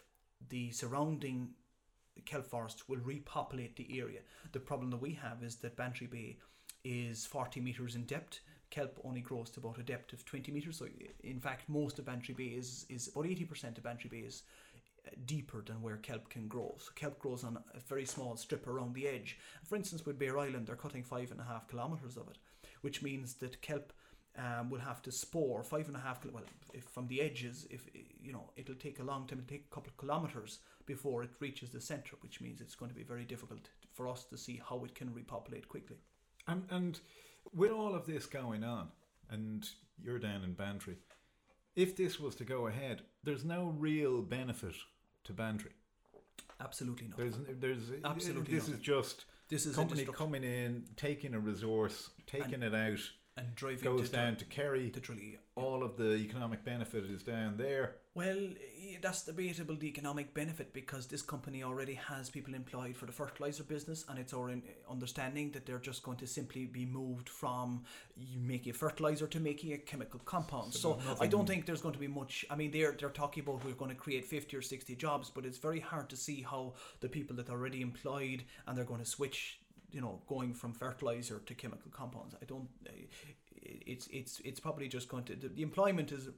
the 0.50 0.72
surrounding 0.72 1.50
kelp 2.26 2.46
forest 2.46 2.90
will 2.90 3.00
repopulate 3.00 3.76
the 3.76 4.00
area. 4.00 4.20
The 4.52 4.60
problem 4.60 4.90
that 4.92 5.02
we 5.02 5.14
have 5.14 5.44
is 5.44 5.56
that 5.58 5.76
Bantry 5.76 6.08
Bay 6.08 6.38
is 6.84 7.26
40 7.26 7.62
meters 7.62 7.96
in 7.96 8.04
depth. 8.04 8.40
Kelp 8.70 9.00
only 9.04 9.22
grows 9.22 9.50
to 9.52 9.60
about 9.60 9.80
a 9.80 9.84
depth 9.84 10.14
of 10.14 10.26
20 10.26 10.52
meters. 10.52 10.78
So, 10.78 10.88
in 11.24 11.40
fact, 11.40 11.68
most 11.68 12.00
of 12.00 12.06
Bantry 12.06 12.34
Bay 12.34 12.56
is, 12.56 12.86
is 12.90 13.10
about 13.10 13.26
80% 13.26 13.78
of 13.78 13.84
Bantry 13.84 14.10
Bay 14.10 14.20
is 14.20 14.44
deeper 15.26 15.64
than 15.66 15.82
where 15.82 15.98
kelp 15.98 16.30
can 16.30 16.48
grow. 16.48 16.76
So 16.80 16.92
kelp 16.96 17.20
grows 17.20 17.44
on 17.44 17.58
a 17.74 17.80
very 17.80 18.06
small 18.06 18.36
strip 18.36 18.68
around 18.68 18.94
the 18.94 19.08
edge. 19.08 19.38
For 19.64 19.76
instance, 19.76 20.06
with 20.06 20.20
Bear 20.20 20.38
Island, 20.38 20.68
they're 20.68 20.76
cutting 20.76 21.04
five 21.04 21.32
and 21.32 21.40
a 21.40 21.46
half 21.46 21.68
kilometers 21.68 22.18
of 22.18 22.28
it, 22.30 22.38
which 22.82 23.02
means 23.02 23.36
that 23.36 23.62
kelp 23.62 23.94
um, 24.38 24.70
will 24.70 24.80
have 24.80 25.02
to 25.04 25.12
spore 25.12 25.64
five 25.64 25.88
and 25.88 25.98
a 25.98 26.00
half. 26.00 26.24
Well, 26.26 26.44
if 26.74 26.84
from 26.86 27.08
the 27.08 27.22
edges, 27.22 27.68
if 27.70 27.88
you 28.22 28.32
know, 28.32 28.50
it'll 28.56 28.76
take 28.76 29.00
a 29.00 29.04
long 29.04 29.28
time. 29.28 29.40
It'll 29.40 29.50
take 29.50 29.66
a 29.72 29.76
couple 29.76 29.90
of 29.90 29.98
kilometers 29.98 30.60
before 30.86 31.24
it 31.24 31.32
reaches 31.40 31.70
the 31.70 31.82
center, 31.82 32.16
which 32.22 32.42
means 32.42 32.62
it's 32.62 32.76
going 32.76 32.90
to 32.90 32.96
be 32.96 33.04
very 33.04 33.26
difficult 33.26 33.70
for 33.94 34.08
us 34.08 34.24
to 34.26 34.38
see 34.38 34.62
how 34.68 34.84
it 34.86 34.96
can 34.96 35.14
repopulate 35.14 35.68
quickly. 35.68 35.98
And, 36.48 36.64
and 36.70 37.00
with 37.54 37.72
all 37.72 37.94
of 37.94 38.06
this 38.06 38.26
going 38.26 38.64
on, 38.64 38.88
and 39.30 39.68
you're 40.02 40.20
down 40.20 40.44
in 40.44 40.54
Bantry, 40.54 40.98
if 41.76 41.96
this 41.96 42.20
was 42.20 42.36
to 42.36 42.44
go 42.44 42.68
ahead, 42.68 43.02
there's 43.24 43.46
no 43.46 43.74
real 43.78 44.22
benefit 44.22 44.76
to 45.26 45.34
Bantry. 45.34 45.72
Absolutely 46.60 47.08
not. 47.08 47.18
There's, 47.18 47.36
there's 47.60 47.92
Absolutely 48.04 48.54
This 48.54 48.68
is 48.70 48.80
just 48.80 49.26
This 49.50 49.66
is 49.66 49.74
a 49.74 49.76
company 49.78 50.06
coming 50.06 50.44
in, 50.44 50.86
taking 50.96 51.34
a 51.34 51.40
resource, 51.40 52.12
taking 52.28 52.62
it 52.62 52.74
out, 52.76 53.00
and 53.42 53.56
driving 53.56 53.84
goes 53.84 54.10
to, 54.10 54.16
down 54.16 54.36
to 54.38 54.46
Kerry. 54.46 54.90
to 54.90 55.00
Tralee. 55.00 55.38
All 55.56 55.84
of 55.84 55.98
the 55.98 56.16
economic 56.16 56.64
benefit 56.64 57.06
is 57.06 57.24
down 57.24 57.58
there. 57.58 57.96
Well, 58.14 58.50
that's 59.02 59.24
debatable, 59.24 59.76
the 59.76 59.88
economic 59.88 60.34
benefit, 60.34 60.74
because 60.74 61.08
this 61.08 61.22
company 61.22 61.64
already 61.64 61.94
has 61.94 62.30
people 62.30 62.54
employed 62.54 62.98
for 62.98 63.06
the 63.06 63.14
fertilizer 63.14 63.64
business, 63.64 64.04
and 64.10 64.20
it's 64.20 64.34
our 64.34 64.54
understanding 64.90 65.52
that 65.52 65.66
they're 65.66 65.80
just 65.80 66.04
going 66.04 66.18
to 66.18 66.28
simply 66.28 66.66
be 66.66 66.86
moved 66.86 67.30
from 67.30 67.86
making 68.38 68.72
a 68.72 68.74
fertilizer 68.74 69.28
to 69.28 69.40
making 69.40 69.72
a 69.72 69.78
chemical 69.78 70.20
compound. 70.26 70.74
So, 70.74 71.00
there's 71.06 71.22
I 71.22 71.28
don't 71.28 71.48
think 71.48 71.66
there's 71.66 71.82
going 71.82 71.94
to 71.94 72.00
be 72.00 72.08
much. 72.08 72.46
I 72.50 72.56
mean, 72.56 72.72
they're 72.72 72.96
they're 73.00 73.10
talking 73.10 73.44
about 73.44 73.64
we're 73.64 73.74
going 73.74 73.92
to 73.92 73.98
create 73.98 74.26
fifty 74.26 74.58
or 74.58 74.62
sixty 74.62 74.96
jobs, 74.96 75.30
but 75.30 75.46
it's 75.46 75.58
very 75.58 75.80
hard 75.80 76.10
to 76.10 76.18
see 76.18 76.42
how 76.42 76.74
the 77.00 77.08
people 77.08 77.36
that 77.38 77.50
are 77.50 77.54
already 77.54 77.82
employed 77.82 78.44
and 78.68 78.78
they're 78.78 78.84
going 78.84 79.00
to 79.00 79.06
switch. 79.06 79.60
You 79.92 80.02
know, 80.02 80.22
going 80.28 80.54
from 80.54 80.74
fertilizer 80.74 81.40
to 81.46 81.54
chemical 81.54 81.92
compounds. 81.92 82.36
I 82.42 82.46
don't. 82.46 82.68
It's 83.62 84.08
it's 84.12 84.40
it's 84.44 84.60
probably 84.60 84.88
just 84.88 85.10
going 85.10 85.26
to 85.26 85.36
the, 85.36 85.50
the 85.50 85.64
employment 85.64 86.12
is 86.12 86.30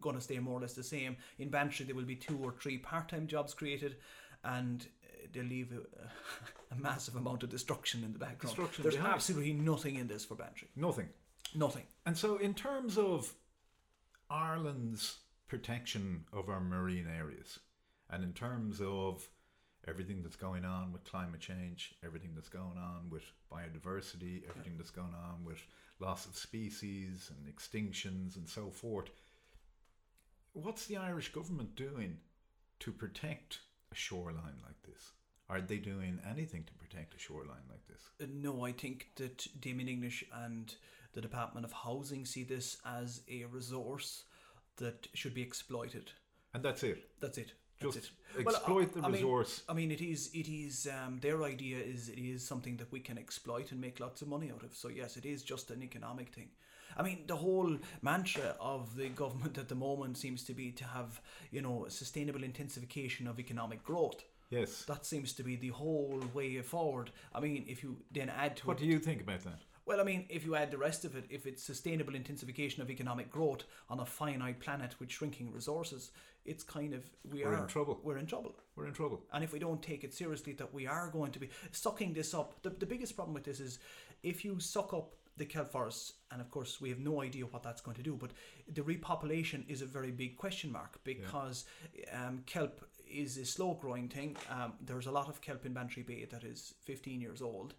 going 0.00 0.16
to 0.16 0.20
stay 0.22 0.38
more 0.38 0.58
or 0.58 0.60
less 0.60 0.74
the 0.74 0.82
same. 0.82 1.16
In 1.38 1.48
Bantry, 1.48 1.86
there 1.86 1.94
will 1.94 2.04
be 2.04 2.16
two 2.16 2.38
or 2.42 2.52
three 2.52 2.78
part-time 2.78 3.26
jobs 3.26 3.54
created, 3.54 3.96
and 4.44 4.86
uh, 5.04 5.26
they 5.32 5.42
leave 5.42 5.72
a, 5.72 6.74
a 6.74 6.78
massive 6.78 7.16
amount 7.16 7.42
of 7.42 7.50
destruction 7.50 8.04
in 8.04 8.12
the 8.12 8.18
background. 8.18 8.56
Destruction 8.56 8.82
There's 8.82 8.96
behind. 8.96 9.14
absolutely 9.14 9.52
nothing 9.52 9.96
in 9.96 10.08
this 10.08 10.24
for 10.24 10.34
Bantry. 10.34 10.68
Nothing. 10.76 11.08
Nothing. 11.54 11.84
And 12.04 12.16
so, 12.16 12.36
in 12.36 12.54
terms 12.54 12.98
of 12.98 13.32
Ireland's 14.30 15.18
protection 15.48 16.24
of 16.32 16.48
our 16.48 16.60
marine 16.60 17.06
areas, 17.06 17.60
and 18.10 18.22
in 18.24 18.32
terms 18.32 18.80
of 18.80 19.28
everything 19.88 20.22
that's 20.22 20.36
going 20.36 20.64
on 20.64 20.92
with 20.92 21.04
climate 21.04 21.40
change, 21.40 21.94
everything 22.04 22.30
that's 22.34 22.48
going 22.48 22.76
on 22.76 23.08
with 23.10 23.22
biodiversity, 23.52 24.42
everything 24.48 24.74
that's 24.76 24.90
going 24.90 25.14
on 25.14 25.44
with 25.44 25.58
loss 26.00 26.26
of 26.26 26.36
species 26.36 27.30
and 27.30 27.54
extinctions 27.54 28.36
and 28.36 28.48
so 28.48 28.70
forth, 28.70 29.10
what's 30.52 30.86
the 30.86 30.96
Irish 30.96 31.32
government 31.32 31.74
doing 31.76 32.18
to 32.80 32.92
protect 32.92 33.60
a 33.92 33.94
shoreline 33.94 34.60
like 34.64 34.82
this? 34.82 35.12
Are 35.48 35.60
they 35.60 35.78
doing 35.78 36.18
anything 36.28 36.64
to 36.64 36.74
protect 36.74 37.14
a 37.14 37.18
shoreline 37.18 37.68
like 37.70 37.86
this? 37.86 38.10
Uh, 38.20 38.26
No, 38.32 38.64
I 38.64 38.72
think 38.72 39.10
that 39.16 39.46
Damien 39.60 39.88
English 39.88 40.24
and 40.32 40.74
the 41.12 41.20
Department 41.20 41.64
of 41.64 41.72
Housing 41.72 42.26
see 42.26 42.42
this 42.42 42.78
as 42.84 43.22
a 43.30 43.44
resource 43.44 44.24
that 44.76 45.06
should 45.14 45.34
be 45.34 45.42
exploited. 45.42 46.10
And 46.52 46.62
that's 46.62 46.82
it. 46.82 47.08
That's 47.20 47.38
it. 47.38 47.52
Just 47.80 47.96
it. 47.98 48.10
Well, 48.44 48.54
exploit 48.56 48.92
the 48.94 49.00
I 49.00 49.04
mean- 49.04 49.12
resource. 49.14 49.62
I 49.68 49.74
mean, 49.74 49.90
it 49.90 50.00
is. 50.00 50.30
It 50.34 50.48
is. 50.48 50.88
Um, 50.88 51.18
their 51.20 51.42
idea 51.44 51.78
is 51.78 52.08
it 52.08 52.18
is 52.18 52.46
something 52.46 52.76
that 52.78 52.90
we 52.90 53.00
can 53.00 53.18
exploit 53.18 53.70
and 53.72 53.80
make 53.80 54.00
lots 54.00 54.22
of 54.22 54.28
money 54.28 54.50
out 54.50 54.62
of. 54.62 54.74
So 54.74 54.88
yes, 54.88 55.16
it 55.16 55.26
is 55.26 55.42
just 55.42 55.70
an 55.70 55.82
economic 55.82 56.34
thing. 56.34 56.48
I 56.98 57.02
mean, 57.02 57.24
the 57.26 57.36
whole 57.36 57.76
mantra 58.00 58.56
of 58.58 58.96
the 58.96 59.08
government 59.10 59.58
at 59.58 59.68
the 59.68 59.74
moment 59.74 60.16
seems 60.16 60.44
to 60.44 60.54
be 60.54 60.72
to 60.72 60.84
have 60.84 61.20
you 61.50 61.60
know 61.60 61.86
sustainable 61.88 62.42
intensification 62.44 63.26
of 63.26 63.38
economic 63.38 63.84
growth. 63.84 64.22
yes. 64.50 64.84
That 64.86 65.04
seems 65.04 65.32
to 65.34 65.42
be 65.42 65.56
the 65.56 65.68
whole 65.68 66.22
way 66.32 66.62
forward. 66.62 67.10
I 67.34 67.40
mean, 67.40 67.64
if 67.68 67.82
you 67.82 67.96
then 68.10 68.30
add 68.30 68.56
to 68.58 68.66
What 68.68 68.78
it, 68.78 68.84
do 68.84 68.86
you 68.86 68.98
think 68.98 69.20
about 69.20 69.40
that? 69.44 69.60
Well, 69.86 70.00
I 70.00 70.02
mean, 70.04 70.26
if 70.28 70.44
you 70.44 70.56
add 70.56 70.72
the 70.72 70.78
rest 70.78 71.04
of 71.04 71.14
it, 71.14 71.24
if 71.30 71.46
it's 71.46 71.62
sustainable 71.62 72.16
intensification 72.16 72.82
of 72.82 72.90
economic 72.90 73.30
growth 73.30 73.64
on 73.88 74.00
a 74.00 74.04
finite 74.06 74.58
planet 74.58 74.96
with 74.98 75.10
shrinking 75.10 75.52
resources, 75.52 76.10
it's 76.44 76.64
kind 76.64 76.92
of 76.92 77.04
we 77.30 77.44
We're 77.44 77.54
are 77.54 77.62
in 77.62 77.66
trouble. 77.68 78.00
We're 78.02 78.18
in 78.18 78.26
trouble. 78.26 78.56
We're 78.74 78.88
in 78.88 78.92
trouble. 78.92 79.22
And 79.32 79.44
if 79.44 79.52
we 79.52 79.60
don't 79.60 79.82
take 79.82 80.02
it 80.02 80.12
seriously, 80.12 80.52
that 80.54 80.74
we 80.74 80.88
are 80.88 81.08
going 81.08 81.30
to 81.32 81.38
be 81.38 81.50
sucking 81.70 82.14
this 82.14 82.34
up. 82.34 82.60
The, 82.62 82.70
the 82.70 82.86
biggest 82.86 83.14
problem 83.14 83.34
with 83.34 83.44
this 83.44 83.60
is 83.60 83.78
if 84.24 84.44
you 84.44 84.58
suck 84.58 84.92
up 84.92 85.14
the 85.36 85.44
kelp 85.44 85.70
forests, 85.70 86.14
and 86.32 86.40
of 86.40 86.50
course 86.50 86.80
we 86.80 86.88
have 86.88 86.98
no 86.98 87.22
idea 87.22 87.44
what 87.44 87.62
that's 87.62 87.80
going 87.80 87.96
to 87.96 88.02
do, 88.02 88.16
but 88.16 88.30
the 88.72 88.82
repopulation 88.82 89.64
is 89.68 89.82
a 89.82 89.86
very 89.86 90.10
big 90.10 90.36
question 90.36 90.72
mark 90.72 90.98
because 91.04 91.64
um, 92.12 92.42
kelp 92.46 92.84
is 93.08 93.36
a 93.36 93.44
slow 93.44 93.74
growing 93.74 94.08
thing. 94.08 94.36
Um, 94.50 94.72
there's 94.80 95.06
a 95.06 95.10
lot 95.10 95.28
of 95.28 95.40
kelp 95.40 95.64
in 95.66 95.72
Bantry 95.72 96.02
Bay 96.02 96.26
that 96.30 96.42
is 96.42 96.74
15 96.84 97.20
years 97.20 97.42
old. 97.42 97.74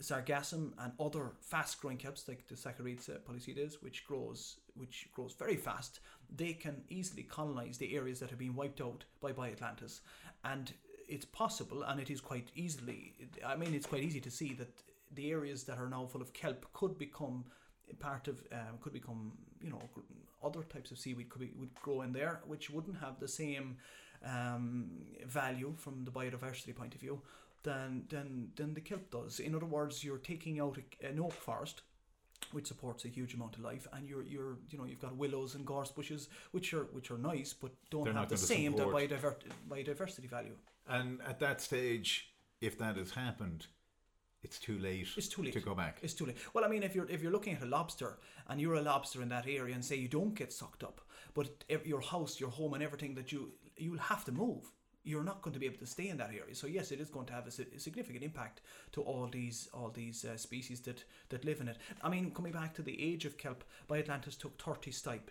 Sargassum 0.00 0.72
and 0.78 0.92
other 0.98 1.32
fast 1.40 1.80
growing 1.80 1.98
kelps 1.98 2.26
like 2.26 2.46
the 2.48 2.54
Saccorhiza 2.54 3.20
polyschides, 3.20 3.82
which 3.82 4.06
grows 4.06 4.56
which 4.74 5.08
grows 5.12 5.34
very 5.38 5.56
fast, 5.56 6.00
they 6.34 6.52
can 6.54 6.82
easily 6.88 7.22
colonize 7.22 7.76
the 7.76 7.94
areas 7.94 8.18
that 8.20 8.30
have 8.30 8.38
been 8.38 8.54
wiped 8.54 8.80
out 8.80 9.04
by 9.20 9.32
BioAtlantis. 9.32 10.00
And 10.44 10.72
it's 11.06 11.26
possible, 11.26 11.82
and 11.82 12.00
it 12.00 12.08
is 12.08 12.20
quite 12.20 12.48
easily. 12.54 13.12
I 13.44 13.56
mean, 13.56 13.74
it's 13.74 13.86
quite 13.86 14.02
easy 14.02 14.20
to 14.20 14.30
see 14.30 14.54
that 14.54 14.72
the 15.14 15.30
areas 15.30 15.64
that 15.64 15.78
are 15.78 15.88
now 15.88 16.06
full 16.06 16.22
of 16.22 16.32
kelp 16.32 16.64
could 16.72 16.96
become 16.98 17.44
part 17.98 18.28
of 18.28 18.40
um, 18.52 18.78
could 18.80 18.92
become 18.92 19.32
you 19.60 19.70
know 19.70 19.82
other 20.42 20.62
types 20.62 20.92
of 20.92 20.98
seaweed 20.98 21.28
could 21.28 21.40
be 21.40 21.52
would 21.58 21.74
grow 21.74 22.02
in 22.02 22.12
there, 22.12 22.40
which 22.46 22.70
wouldn't 22.70 22.98
have 22.98 23.18
the 23.20 23.28
same 23.28 23.76
um, 24.24 24.90
value 25.26 25.74
from 25.76 26.04
the 26.04 26.10
biodiversity 26.10 26.74
point 26.74 26.94
of 26.94 27.00
view 27.00 27.20
than 27.62 28.04
than 28.08 28.50
than 28.56 28.74
the 28.74 28.80
kelp 28.80 29.10
does. 29.10 29.40
In 29.40 29.54
other 29.54 29.66
words, 29.66 30.02
you're 30.04 30.18
taking 30.18 30.60
out 30.60 30.78
a, 30.78 31.06
an 31.06 31.20
oak 31.20 31.32
forest 31.32 31.82
which 32.52 32.66
supports 32.66 33.04
a 33.04 33.08
huge 33.08 33.34
amount 33.34 33.56
of 33.56 33.62
life, 33.62 33.86
and 33.92 34.08
you're 34.08 34.22
you're 34.22 34.56
you 34.70 34.78
know 34.78 34.84
you've 34.84 35.00
got 35.00 35.16
willows 35.16 35.54
and 35.54 35.66
gorse 35.66 35.90
bushes 35.90 36.28
which 36.52 36.72
are 36.74 36.84
which 36.92 37.10
are 37.10 37.18
nice 37.18 37.52
but 37.52 37.72
don't 37.90 38.04
They're 38.04 38.14
have 38.14 38.28
the 38.28 38.36
same 38.36 38.76
support. 38.76 38.96
biodiver- 38.96 39.34
biodiversity 39.68 40.28
value. 40.28 40.56
And 40.88 41.20
at 41.28 41.38
that 41.40 41.60
stage, 41.60 42.32
if 42.60 42.78
that 42.78 42.96
has 42.96 43.12
happened, 43.12 43.66
it's 44.42 44.58
too 44.58 44.78
late. 44.78 45.08
It's 45.16 45.28
too 45.28 45.42
late. 45.42 45.52
to 45.52 45.60
go 45.60 45.74
back. 45.74 45.98
It's 46.02 46.14
too 46.14 46.26
late. 46.26 46.38
Well, 46.54 46.64
I 46.64 46.68
mean, 46.68 46.82
if 46.82 46.94
you're 46.94 47.08
if 47.08 47.22
you're 47.22 47.32
looking 47.32 47.54
at 47.54 47.62
a 47.62 47.66
lobster 47.66 48.18
and 48.48 48.60
you're 48.60 48.74
a 48.74 48.82
lobster 48.82 49.22
in 49.22 49.28
that 49.28 49.46
area, 49.46 49.74
and 49.74 49.84
say 49.84 49.96
you 49.96 50.08
don't 50.08 50.34
get 50.34 50.52
sucked 50.52 50.82
up, 50.82 51.00
but 51.34 51.48
your 51.84 52.00
house, 52.00 52.40
your 52.40 52.50
home, 52.50 52.74
and 52.74 52.82
everything 52.82 53.14
that 53.14 53.30
you 53.32 53.52
you'll 53.76 53.98
have 53.98 54.24
to 54.24 54.32
move. 54.32 54.72
You're 55.02 55.24
not 55.24 55.42
going 55.42 55.54
to 55.54 55.60
be 55.60 55.66
able 55.66 55.78
to 55.78 55.86
stay 55.86 56.08
in 56.08 56.18
that 56.18 56.30
area. 56.30 56.54
So 56.54 56.66
yes, 56.66 56.92
it 56.92 57.00
is 57.00 57.08
going 57.08 57.26
to 57.26 57.32
have 57.32 57.46
a, 57.46 57.50
significant 57.50 58.22
impact 58.22 58.60
to 58.92 59.02
all 59.02 59.26
these 59.26 59.68
all 59.72 59.90
these 59.90 60.24
uh, 60.24 60.36
species 60.36 60.80
that 60.80 61.04
that 61.30 61.44
live 61.44 61.60
in 61.60 61.68
it. 61.68 61.78
I 62.02 62.08
mean, 62.08 62.32
coming 62.32 62.52
back 62.52 62.74
to 62.74 62.82
the 62.82 63.02
age 63.02 63.24
of 63.24 63.38
kelp, 63.38 63.64
BioAtlantis 63.88 64.38
took 64.38 64.60
30 64.60 64.90
stipe. 64.90 65.30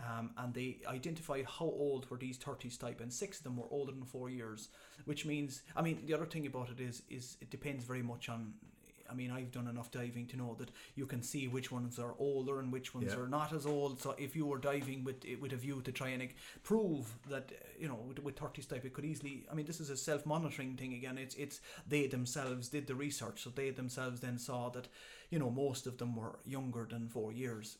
Um, 0.00 0.30
and 0.36 0.52
they 0.52 0.78
identified 0.88 1.44
how 1.44 1.66
old 1.66 2.10
were 2.10 2.16
these 2.16 2.36
30 2.36 2.70
stipe, 2.70 3.00
and 3.00 3.12
six 3.12 3.38
of 3.38 3.44
them 3.44 3.56
were 3.56 3.66
older 3.70 3.92
than 3.92 4.04
four 4.04 4.30
years, 4.30 4.68
which 5.04 5.24
means, 5.24 5.62
I 5.76 5.82
mean, 5.82 6.02
the 6.06 6.14
other 6.14 6.26
thing 6.26 6.46
about 6.46 6.70
it 6.70 6.80
is, 6.80 7.02
is 7.08 7.36
it 7.40 7.50
depends 7.50 7.84
very 7.84 8.02
much 8.02 8.28
on. 8.28 8.54
I 9.12 9.14
mean, 9.14 9.30
I've 9.30 9.52
done 9.52 9.68
enough 9.68 9.90
diving 9.90 10.26
to 10.28 10.36
know 10.36 10.56
that 10.58 10.70
you 10.94 11.06
can 11.06 11.22
see 11.22 11.46
which 11.48 11.70
ones 11.70 11.98
are 11.98 12.14
older 12.18 12.58
and 12.60 12.72
which 12.72 12.94
ones 12.94 13.12
Yeah. 13.12 13.20
are 13.20 13.28
not 13.28 13.52
as 13.52 13.66
old. 13.66 14.00
So 14.00 14.14
if 14.18 14.34
you 14.34 14.46
were 14.46 14.58
diving 14.58 15.04
with 15.04 15.24
eh, 15.26 15.36
with 15.40 15.52
a 15.52 15.56
view 15.56 15.82
to 15.82 15.92
try 15.92 16.08
and 16.08 16.20
like, 16.20 16.36
prove 16.62 17.04
that 17.28 17.52
you 17.78 17.88
know 17.88 18.00
with, 18.08 18.18
with 18.20 18.38
30 18.38 18.62
stipe, 18.62 18.84
it 18.84 18.92
could 18.94 19.04
easily. 19.04 19.46
I 19.50 19.54
mean, 19.54 19.66
this 19.66 19.80
is 19.80 19.90
a 19.90 19.96
self-monitoring 19.96 20.76
thing 20.76 20.94
again. 20.94 21.18
It's 21.18 21.34
it's 21.34 21.60
they 21.86 22.06
themselves 22.06 22.68
did 22.68 22.86
the 22.86 22.94
research, 22.94 23.42
so 23.42 23.50
they 23.50 23.70
themselves 23.70 24.20
then 24.20 24.38
saw 24.38 24.70
that 24.70 24.88
you 25.30 25.38
know 25.38 25.50
most 25.50 25.86
of 25.86 25.98
them 25.98 26.16
were 26.16 26.38
younger 26.44 26.86
than 26.90 27.08
four 27.08 27.32
years 27.32 27.78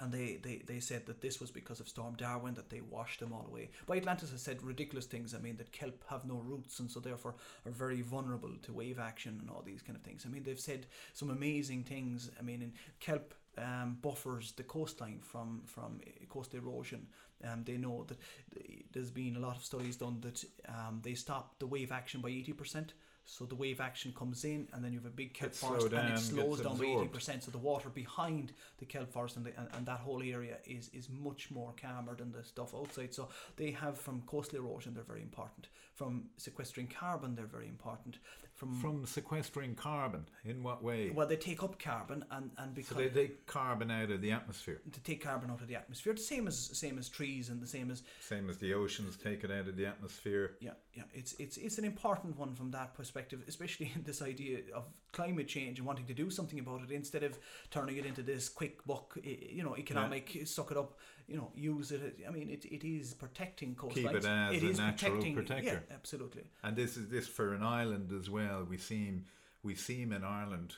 and 0.00 0.12
they, 0.12 0.38
they, 0.42 0.62
they 0.66 0.80
said 0.80 1.06
that 1.06 1.20
this 1.20 1.40
was 1.40 1.50
because 1.50 1.80
of 1.80 1.88
Storm 1.88 2.14
Darwin 2.16 2.54
that 2.54 2.70
they 2.70 2.80
washed 2.80 3.20
them 3.20 3.32
all 3.32 3.46
away. 3.48 3.70
BioAtlantis 3.88 4.32
has 4.32 4.42
said 4.42 4.62
ridiculous 4.62 5.06
things. 5.06 5.34
I 5.34 5.38
mean 5.38 5.56
that 5.56 5.72
kelp 5.72 6.04
have 6.08 6.24
no 6.24 6.42
roots 6.44 6.80
and 6.80 6.90
so 6.90 7.00
therefore 7.00 7.34
are 7.64 7.72
very 7.72 8.02
vulnerable 8.02 8.50
to 8.62 8.72
wave 8.72 8.98
action 8.98 9.38
and 9.40 9.50
all 9.50 9.62
these 9.64 9.82
kind 9.82 9.96
of 9.96 10.02
things. 10.02 10.24
I 10.26 10.30
mean 10.30 10.42
they've 10.42 10.58
said 10.58 10.86
some 11.12 11.30
amazing 11.30 11.84
things. 11.84 12.30
I 12.38 12.42
mean 12.42 12.62
in 12.62 12.72
kelp 13.00 13.34
um, 13.56 13.98
buffers 14.02 14.52
the 14.52 14.64
coastline 14.64 15.20
from 15.22 15.62
from 15.66 16.00
coastal 16.28 16.58
erosion. 16.58 17.06
Um, 17.44 17.62
they 17.64 17.76
know 17.76 18.04
that 18.08 18.18
th- 18.54 18.84
there's 18.92 19.10
been 19.10 19.36
a 19.36 19.40
lot 19.40 19.56
of 19.56 19.64
studies 19.64 19.96
done 19.96 20.20
that 20.22 20.44
um, 20.68 21.00
they 21.02 21.14
stop 21.14 21.58
the 21.58 21.66
wave 21.66 21.92
action 21.92 22.20
by 22.20 22.30
eighty 22.30 22.52
percent. 22.52 22.94
So 23.26 23.46
the 23.46 23.54
wave 23.54 23.80
action 23.80 24.12
comes 24.16 24.44
in, 24.44 24.68
and 24.72 24.84
then 24.84 24.92
you 24.92 24.98
have 24.98 25.06
a 25.06 25.10
big 25.10 25.32
kelp 25.32 25.52
Gets 25.52 25.60
forest, 25.60 25.88
slowed 25.88 25.92
and 25.98 26.14
it 26.14 26.18
slows 26.18 26.60
down 26.60 26.76
by 26.76 26.84
eighty 26.84 27.08
percent. 27.08 27.42
So 27.42 27.50
the 27.50 27.58
water 27.58 27.88
behind 27.88 28.52
the 28.78 28.84
kelp 28.84 29.10
forest 29.12 29.36
and, 29.36 29.46
the, 29.46 29.52
and, 29.58 29.68
and 29.74 29.86
that 29.86 30.00
whole 30.00 30.22
area 30.22 30.58
is 30.66 30.90
is 30.92 31.08
much 31.08 31.50
more 31.50 31.72
calmer 31.80 32.14
than 32.14 32.32
the 32.32 32.44
stuff 32.44 32.74
outside. 32.74 33.14
So 33.14 33.28
they 33.56 33.70
have 33.70 33.98
from 33.98 34.22
coastal 34.26 34.58
erosion, 34.58 34.94
they're 34.94 35.04
very 35.04 35.22
important. 35.22 35.68
From 35.94 36.24
sequestering 36.36 36.88
carbon, 36.88 37.34
they're 37.34 37.46
very 37.46 37.68
important. 37.68 38.18
From, 38.64 38.80
From 38.80 39.06
sequestering 39.06 39.74
carbon, 39.74 40.26
in 40.44 40.62
what 40.62 40.82
way? 40.82 41.10
well, 41.10 41.26
they 41.26 41.36
take 41.36 41.62
up 41.62 41.78
carbon 41.78 42.24
and 42.30 42.50
and 42.58 42.74
because 42.74 42.96
so 42.96 43.02
they 43.02 43.08
take 43.08 43.46
carbon 43.46 43.90
out 43.90 44.10
of 44.10 44.20
the 44.20 44.32
atmosphere, 44.32 44.80
to 44.92 45.00
take 45.00 45.22
carbon 45.22 45.50
out 45.50 45.60
of 45.60 45.68
the 45.68 45.76
atmosphere, 45.76 46.12
the 46.14 46.20
same 46.20 46.46
as 46.48 46.58
same 46.58 46.98
as 46.98 47.08
trees 47.08 47.48
and 47.48 47.60
the 47.60 47.66
same 47.66 47.90
as 47.90 48.02
same 48.20 48.48
as 48.48 48.58
the 48.58 48.72
oceans 48.74 49.16
take 49.16 49.44
it 49.44 49.50
out 49.50 49.68
of 49.68 49.76
the 49.76 49.86
atmosphere. 49.86 50.56
yeah, 50.60 50.70
yeah, 50.94 51.02
it's 51.12 51.34
it's 51.38 51.56
it's 51.56 51.78
an 51.78 51.84
important 51.84 52.38
one 52.38 52.54
from 52.54 52.70
that 52.70 52.94
perspective, 52.94 53.42
especially 53.48 53.92
in 53.94 54.02
this 54.04 54.22
idea 54.22 54.58
of 54.74 54.84
climate 55.12 55.46
change 55.48 55.78
and 55.78 55.86
wanting 55.86 56.06
to 56.06 56.14
do 56.14 56.30
something 56.30 56.58
about 56.58 56.82
it 56.82 56.90
instead 56.90 57.22
of 57.22 57.38
turning 57.70 57.96
it 57.96 58.04
into 58.06 58.22
this 58.22 58.48
quick 58.48 58.84
buck, 58.86 59.16
you 59.22 59.62
know, 59.62 59.76
economic 59.76 60.42
suck 60.44 60.70
it 60.70 60.76
up, 60.76 60.98
you 61.26 61.36
know, 61.36 61.50
use 61.54 61.90
it. 61.92 62.20
I 62.26 62.30
mean, 62.30 62.50
it, 62.50 62.64
it 62.66 62.84
is 62.86 63.14
protecting 63.14 63.74
coastlines. 63.74 63.94
Keep 63.94 64.10
it 64.12 64.24
as 64.24 64.62
a 64.62 64.66
is 64.66 64.78
natural 64.78 65.22
protector. 65.32 65.82
Yeah, 65.88 65.94
absolutely. 65.94 66.44
And 66.62 66.76
this 66.76 66.96
is 66.96 67.08
this 67.08 67.26
for 67.26 67.54
an 67.54 67.62
island 67.62 68.12
as 68.12 68.28
well. 68.30 68.66
We 68.68 68.78
seem 68.78 69.24
we 69.62 69.74
seem 69.74 70.12
in 70.12 70.24
Ireland 70.24 70.74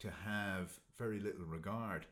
to 0.00 0.10
have 0.24 0.78
very 0.96 1.18
little 1.18 1.44
regard 1.44 2.06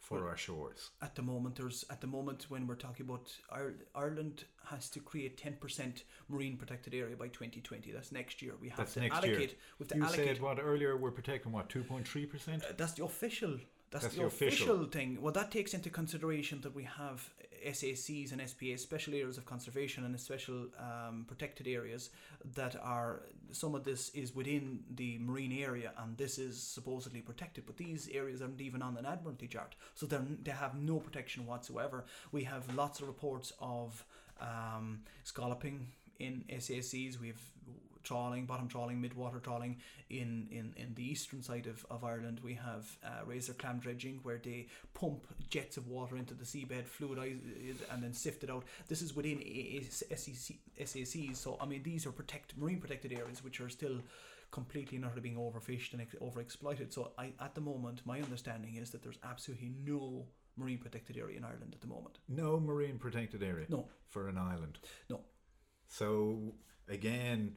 for 0.00 0.20
Well, 0.20 0.28
our 0.28 0.36
shores. 0.36 0.90
At 1.02 1.14
the 1.14 1.22
moment, 1.22 1.56
there's 1.56 1.84
at 1.90 2.00
the 2.00 2.06
moment 2.06 2.46
when 2.48 2.66
we're 2.66 2.74
talking 2.76 3.06
about 3.06 3.30
Ire- 3.52 3.74
Ireland 3.94 4.44
has 4.66 4.88
to 4.90 5.00
create 5.00 5.36
ten 5.36 5.54
percent 5.60 6.04
marine 6.28 6.56
protected 6.56 6.94
area 6.94 7.14
by 7.16 7.28
2020. 7.28 7.92
That's 7.92 8.10
next 8.10 8.42
year. 8.42 8.54
We 8.60 8.68
have 8.70 8.78
That's 8.78 8.94
to 8.94 9.00
next 9.00 9.22
year. 9.24 9.34
allocate. 9.34 9.58
We 9.78 9.84
have 9.84 9.88
to 9.88 9.96
You 9.96 10.04
allocate 10.04 10.26
said 10.26 10.40
what 10.42 10.58
earlier? 10.60 10.96
We're 10.96 11.10
protecting 11.12 11.52
what 11.52 11.68
two 11.68 11.84
point 11.84 12.08
three 12.08 12.26
percent. 12.26 12.64
Uh, 12.64 12.72
that's 12.76 12.92
the 12.94 13.04
official. 13.04 13.58
That's, 13.90 14.04
That's 14.04 14.14
the, 14.14 14.20
the 14.22 14.26
official. 14.26 14.70
official. 14.70 14.90
thing. 14.90 15.18
Well, 15.20 15.32
that 15.32 15.50
takes 15.50 15.72
into 15.74 15.90
consideration 15.90 16.60
that 16.62 16.74
we 16.74 16.84
have 16.84 17.30
SACs 17.66 18.32
and 18.32 18.40
SPAs, 18.46 18.82
special 18.82 19.14
areas 19.14 19.38
of 19.38 19.46
conservation 19.46 20.04
and 20.04 20.18
special 20.20 20.66
um, 20.78 21.24
protected 21.26 21.66
areas 21.66 22.10
that 22.54 22.76
are. 22.82 23.22
Some 23.50 23.74
of 23.74 23.84
this 23.84 24.10
is 24.10 24.34
within 24.34 24.80
the 24.94 25.18
marine 25.18 25.52
area, 25.52 25.92
and 25.98 26.16
this 26.16 26.38
is 26.38 26.62
supposedly 26.62 27.20
protected. 27.20 27.64
But 27.66 27.76
these 27.76 28.08
areas 28.12 28.42
aren't 28.42 28.60
even 28.60 28.82
on 28.82 28.96
an 28.96 29.06
admiralty 29.06 29.46
chart, 29.48 29.74
so 29.94 30.06
they 30.06 30.18
they 30.42 30.50
have 30.50 30.74
no 30.74 30.98
protection 30.98 31.46
whatsoever. 31.46 32.04
We 32.30 32.44
have 32.44 32.74
lots 32.74 33.00
of 33.00 33.08
reports 33.08 33.52
of 33.60 34.04
um, 34.40 35.00
scalloping 35.24 35.88
in 36.18 36.44
SACs. 36.50 37.18
We 37.20 37.28
have 37.28 37.40
trawling, 38.08 38.46
bottom 38.46 38.68
trawling, 38.68 39.00
mid-water 39.00 39.38
trawling 39.38 39.76
in, 40.08 40.48
in, 40.50 40.72
in 40.76 40.94
the 40.94 41.02
eastern 41.02 41.42
side 41.42 41.66
of, 41.66 41.84
of 41.90 42.04
Ireland. 42.04 42.40
We 42.42 42.54
have 42.54 42.84
uh, 43.04 43.24
razor 43.26 43.52
clam 43.52 43.78
dredging 43.78 44.20
where 44.22 44.40
they 44.42 44.68
pump 44.94 45.26
jets 45.50 45.76
of 45.76 45.86
water 45.86 46.16
into 46.16 46.34
the 46.34 46.44
seabed, 46.44 46.86
fluidize 46.88 47.38
it, 47.70 47.76
and 47.92 48.02
then 48.02 48.14
sift 48.14 48.42
it 48.44 48.50
out. 48.50 48.64
This 48.88 49.02
is 49.02 49.14
within 49.14 49.38
SACs. 49.40 51.36
So, 51.36 51.58
I 51.60 51.66
mean, 51.66 51.82
these 51.82 52.06
are 52.06 52.12
protect 52.12 52.56
marine 52.56 52.80
protected 52.80 53.12
areas 53.12 53.44
which 53.44 53.60
are 53.60 53.68
still 53.68 54.00
completely 54.50 54.96
and 54.96 55.04
utterly 55.04 55.20
being 55.20 55.36
overfished 55.36 55.92
and 55.92 56.00
ex- 56.00 56.14
overexploited. 56.14 56.92
So, 56.92 57.12
I, 57.18 57.32
at 57.40 57.54
the 57.54 57.60
moment, 57.60 58.00
my 58.06 58.20
understanding 58.20 58.76
is 58.76 58.90
that 58.90 59.02
there's 59.02 59.18
absolutely 59.22 59.72
no 59.84 60.24
marine 60.56 60.78
protected 60.78 61.18
area 61.18 61.36
in 61.36 61.44
Ireland 61.44 61.72
at 61.74 61.82
the 61.82 61.86
moment. 61.86 62.18
No 62.26 62.58
marine 62.58 62.98
protected 62.98 63.42
area. 63.42 63.66
No. 63.68 63.86
For 64.08 64.28
an 64.28 64.38
island. 64.38 64.78
No. 65.10 65.20
So 65.88 66.54
again, 66.88 67.56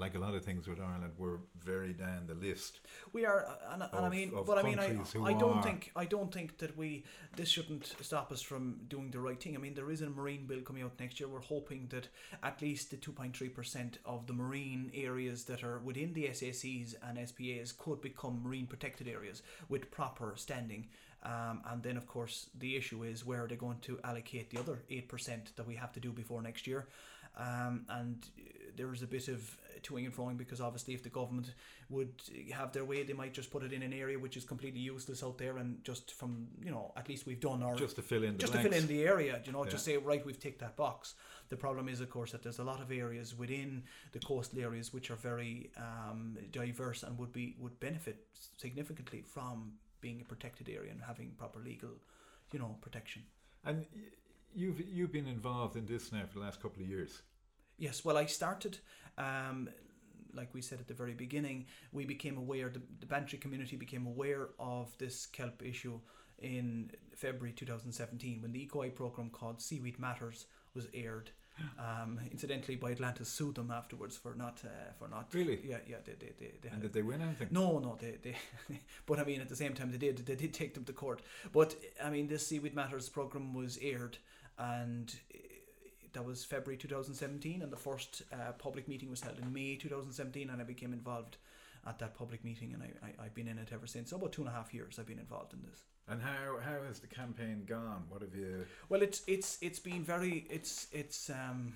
like 0.00 0.14
a 0.14 0.18
lot 0.18 0.34
of 0.34 0.44
things 0.44 0.66
with 0.66 0.80
Ireland, 0.80 1.12
we're 1.18 1.38
very 1.62 1.92
down 1.92 2.26
the 2.26 2.34
list. 2.34 2.80
We 3.12 3.26
are, 3.26 3.44
uh, 3.46 3.74
and, 3.74 3.82
and 3.82 4.06
I 4.06 4.08
mean, 4.08 4.32
but 4.46 4.58
I 4.58 4.62
mean, 4.62 4.78
I, 4.78 4.98
I 5.22 5.32
don't 5.34 5.58
are- 5.58 5.62
think, 5.62 5.92
I 5.94 6.06
don't 6.06 6.32
think 6.32 6.58
that 6.58 6.76
we, 6.76 7.04
this 7.36 7.48
shouldn't 7.48 7.94
stop 8.00 8.32
us 8.32 8.40
from 8.40 8.80
doing 8.88 9.10
the 9.10 9.20
right 9.20 9.40
thing. 9.40 9.54
I 9.54 9.58
mean, 9.58 9.74
there 9.74 9.90
is 9.90 10.00
a 10.00 10.08
marine 10.08 10.46
bill 10.46 10.62
coming 10.62 10.82
out 10.82 10.98
next 10.98 11.20
year. 11.20 11.28
We're 11.28 11.40
hoping 11.40 11.86
that 11.90 12.08
at 12.42 12.60
least 12.62 12.90
the 12.90 12.96
two 12.96 13.12
point 13.12 13.36
three 13.36 13.50
percent 13.50 13.98
of 14.04 14.26
the 14.26 14.32
marine 14.32 14.90
areas 14.94 15.44
that 15.44 15.62
are 15.62 15.78
within 15.80 16.14
the 16.14 16.24
SACs 16.28 16.94
and 17.06 17.18
SPAs 17.28 17.72
could 17.72 18.00
become 18.00 18.42
marine 18.42 18.66
protected 18.66 19.06
areas 19.06 19.42
with 19.68 19.90
proper 19.90 20.32
standing. 20.36 20.88
Um, 21.22 21.60
and 21.70 21.82
then, 21.82 21.98
of 21.98 22.06
course, 22.06 22.48
the 22.58 22.76
issue 22.76 23.02
is 23.02 23.26
where 23.26 23.44
are 23.44 23.46
they 23.46 23.56
going 23.56 23.80
to 23.82 24.00
allocate 24.04 24.48
the 24.50 24.58
other 24.58 24.78
eight 24.88 25.08
percent 25.08 25.52
that 25.56 25.66
we 25.66 25.74
have 25.74 25.92
to 25.92 26.00
do 26.00 26.10
before 26.12 26.40
next 26.40 26.66
year? 26.66 26.88
Um, 27.36 27.84
and 27.88 28.26
uh, 28.70 28.72
there's 28.76 29.02
a 29.02 29.06
bit 29.06 29.28
of 29.28 29.56
toing 29.82 30.04
and 30.04 30.14
froing 30.14 30.36
because 30.36 30.60
obviously, 30.60 30.94
if 30.94 31.02
the 31.02 31.08
government 31.08 31.54
would 31.88 32.12
have 32.52 32.72
their 32.72 32.84
way, 32.84 33.02
they 33.02 33.12
might 33.12 33.32
just 33.32 33.50
put 33.50 33.62
it 33.62 33.72
in 33.72 33.82
an 33.82 33.92
area 33.92 34.18
which 34.18 34.36
is 34.36 34.44
completely 34.44 34.80
useless 34.80 35.22
out 35.22 35.38
there, 35.38 35.58
and 35.58 35.82
just 35.84 36.12
from 36.12 36.48
you 36.64 36.70
know, 36.70 36.92
at 36.96 37.08
least 37.08 37.26
we've 37.26 37.40
done 37.40 37.62
our 37.62 37.76
Just 37.76 37.96
to 37.96 38.02
fill 38.02 38.24
in 38.24 38.32
the 38.34 38.38
just 38.38 38.52
to 38.52 38.58
fill 38.60 38.72
in 38.72 38.86
the 38.86 39.02
area, 39.02 39.40
you 39.44 39.52
know, 39.52 39.64
Yeah. 39.64 39.70
just 39.70 39.84
say 39.84 39.96
right, 39.96 40.24
we've 40.24 40.40
ticked 40.40 40.60
that 40.60 40.76
box. 40.76 41.14
The 41.48 41.56
problem 41.56 41.88
is, 41.88 42.00
of 42.00 42.10
course, 42.10 42.32
that 42.32 42.42
there's 42.42 42.60
a 42.60 42.64
lot 42.64 42.80
of 42.80 42.92
areas 42.92 43.34
within 43.34 43.82
the 44.12 44.20
coastal 44.20 44.60
areas 44.60 44.92
which 44.92 45.10
are 45.10 45.16
very 45.16 45.70
um, 45.76 46.38
diverse 46.52 47.02
and 47.02 47.18
would 47.18 47.32
be 47.32 47.56
would 47.58 47.78
benefit 47.80 48.26
significantly 48.56 49.22
from 49.22 49.72
being 50.00 50.20
a 50.20 50.24
protected 50.24 50.68
area 50.68 50.90
and 50.90 51.02
having 51.02 51.32
proper 51.36 51.60
legal, 51.60 51.90
you 52.52 52.58
know, 52.58 52.76
protection. 52.80 53.22
And 53.64 53.86
you've 54.54 54.80
you've 54.80 55.12
been 55.12 55.26
involved 55.26 55.76
in 55.76 55.86
this 55.86 56.12
now 56.12 56.24
for 56.26 56.38
the 56.38 56.44
last 56.44 56.60
couple 56.60 56.82
of 56.82 56.88
years. 56.88 57.22
Yes, 57.80 58.04
well, 58.04 58.16
I 58.16 58.26
started, 58.26 58.78
um, 59.18 59.68
like 60.34 60.54
we 60.54 60.60
said 60.60 60.78
at 60.80 60.86
the 60.86 60.94
very 60.94 61.14
beginning, 61.14 61.66
we 61.92 62.04
became 62.04 62.36
aware, 62.38 62.68
the, 62.68 62.82
the 63.00 63.06
Bantry 63.06 63.38
community 63.38 63.74
became 63.76 64.06
aware 64.06 64.50
of 64.60 64.96
this 64.98 65.26
kelp 65.26 65.62
issue 65.64 65.98
in 66.38 66.90
February 67.16 67.52
2017 67.52 68.40
when 68.42 68.52
the 68.52 68.62
Eco 68.62 68.82
Eye 68.82 68.90
program 68.90 69.30
called 69.30 69.60
Seaweed 69.60 69.98
Matters 69.98 70.46
was 70.74 70.86
aired. 70.94 71.30
Um, 71.78 72.18
incidentally, 72.30 72.76
BioAtlantis 72.78 73.26
sued 73.26 73.56
them 73.56 73.70
afterwards 73.70 74.16
for 74.16 74.34
not 74.34 74.62
uh, 74.64 74.92
for 74.98 75.08
not 75.08 75.28
Really? 75.34 75.60
yeah 75.62 75.76
yeah 75.86 75.96
they 76.06 76.12
they 76.18 76.32
they, 76.38 76.52
they 76.62 76.68
And 76.70 76.80
did 76.80 76.94
they 76.94 77.02
win 77.02 77.20
anything? 77.20 77.48
no, 77.50 77.78
no, 77.78 77.98
they, 78.00 78.16
they, 78.22 78.36
but 79.06 79.18
I 79.18 79.24
mean, 79.24 79.42
at 79.42 79.50
the 79.50 79.56
same 79.56 79.74
time, 79.74 79.90
they 79.90 79.98
did, 79.98 80.24
they 80.24 80.36
did 80.36 80.54
take 80.54 80.72
them 80.72 80.84
to 80.84 80.92
court. 80.94 81.20
But 81.52 81.74
I 82.02 82.08
mean, 82.08 82.28
this 82.28 82.46
Seaweed 82.46 82.74
Matters 82.74 83.10
program 83.10 83.52
was 83.52 83.78
aired, 83.82 84.16
and 84.58 85.14
that 86.12 86.24
was 86.24 86.44
February 86.44 86.76
2017, 86.76 87.62
and 87.62 87.72
the 87.72 87.76
first 87.76 88.22
uh, 88.32 88.52
public 88.52 88.88
meeting 88.88 89.10
was 89.10 89.20
held 89.20 89.38
in 89.38 89.52
May 89.52 89.76
2017, 89.76 90.50
and 90.50 90.60
I 90.60 90.64
became 90.64 90.92
involved 90.92 91.36
at 91.86 91.98
that 91.98 92.14
public 92.14 92.44
meeting, 92.44 92.74
and 92.74 92.82
I, 92.82 93.06
I 93.06 93.24
I've 93.24 93.34
been 93.34 93.48
in 93.48 93.58
it 93.58 93.70
ever 93.72 93.86
since. 93.86 94.10
So 94.10 94.16
about 94.16 94.32
two 94.32 94.42
and 94.42 94.50
a 94.50 94.52
half 94.52 94.74
years, 94.74 94.98
I've 94.98 95.06
been 95.06 95.18
involved 95.18 95.52
in 95.52 95.62
this. 95.62 95.84
And 96.08 96.20
how 96.20 96.58
how 96.58 96.82
has 96.86 97.00
the 97.00 97.06
campaign 97.06 97.64
gone? 97.66 98.04
What 98.08 98.22
have 98.22 98.34
you? 98.34 98.66
Well, 98.88 99.02
it's 99.02 99.22
it's 99.26 99.58
it's 99.62 99.78
been 99.78 100.02
very 100.02 100.46
it's 100.50 100.88
it's 100.92 101.30
um, 101.30 101.74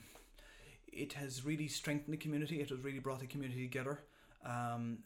it 0.93 1.13
has 1.15 1.45
really 1.45 1.69
strengthened 1.69 2.13
the 2.13 2.19
community. 2.19 2.61
It 2.61 2.71
has 2.71 2.81
really 2.81 2.99
brought 2.99 3.21
the 3.21 3.27
community 3.27 3.63
together. 3.63 4.01
Um, 4.45 4.99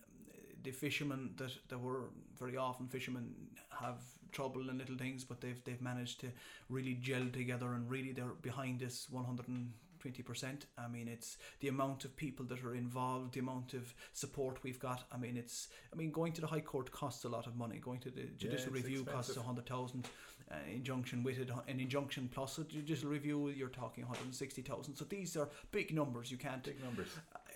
the 0.63 0.71
fishermen 0.73 1.31
that, 1.37 1.53
that 1.69 1.79
were 1.79 2.11
very 2.39 2.57
often 2.57 2.89
fishermen 2.89 3.33
have 3.71 4.03
trouble 4.33 4.69
and 4.69 4.79
little 4.79 4.97
things, 4.97 5.25
but 5.25 5.41
they've 5.41 5.63
they've 5.65 5.81
managed 5.83 6.21
to 6.21 6.29
really 6.69 6.95
gel 6.95 7.29
together 7.33 7.73
and 7.75 7.89
really 7.91 8.13
they're 8.13 8.35
behind 8.43 8.81
this 8.81 9.09
one 9.11 9.25
hundred 9.25 9.49
and 9.49 9.73
twenty 9.99 10.23
percent. 10.23 10.67
I 10.77 10.89
mean, 10.89 11.09
it's 11.09 11.39
the 11.61 11.69
amount 11.69 12.05
of 12.05 12.17
people 12.17 12.47
that 12.47 12.63
are 12.65 12.75
involved, 12.75 13.35
the 13.35 13.41
amount 13.41 13.75
of 13.75 13.93
support 14.13 14.63
we've 14.63 14.79
got. 14.79 15.05
I 15.13 15.17
mean, 15.17 15.37
it's 15.37 15.69
I 15.93 15.97
mean 15.97 16.11
going 16.11 16.33
to 16.33 16.41
the 16.41 16.47
High 16.47 16.61
Court 16.61 16.91
costs 16.93 17.25
a 17.25 17.29
lot 17.29 17.47
of 17.47 17.57
money. 17.57 17.79
Going 17.79 18.01
to 18.01 18.11
the 18.11 18.25
judicial 18.37 18.75
it's 18.75 18.85
review 18.85 19.05
costs 19.05 19.37
a 19.37 19.43
hundred 19.43 19.67
thousand. 19.67 20.09
Uh, 20.51 20.55
injunction 20.73 21.23
with 21.23 21.39
it, 21.39 21.51
an 21.51 21.79
injunction 21.79 22.27
plus 22.33 22.57
a 22.57 22.65
judicial 22.65 23.11
review, 23.11 23.51
you're 23.51 23.69
talking 23.69 24.03
160,000. 24.05 24.95
So 24.95 25.05
these 25.05 25.37
are 25.37 25.51
big 25.73 25.95
numbers. 25.95 26.31
You 26.31 26.39
can't 26.39 26.63
Big 26.63 26.83
numbers. 26.83 27.09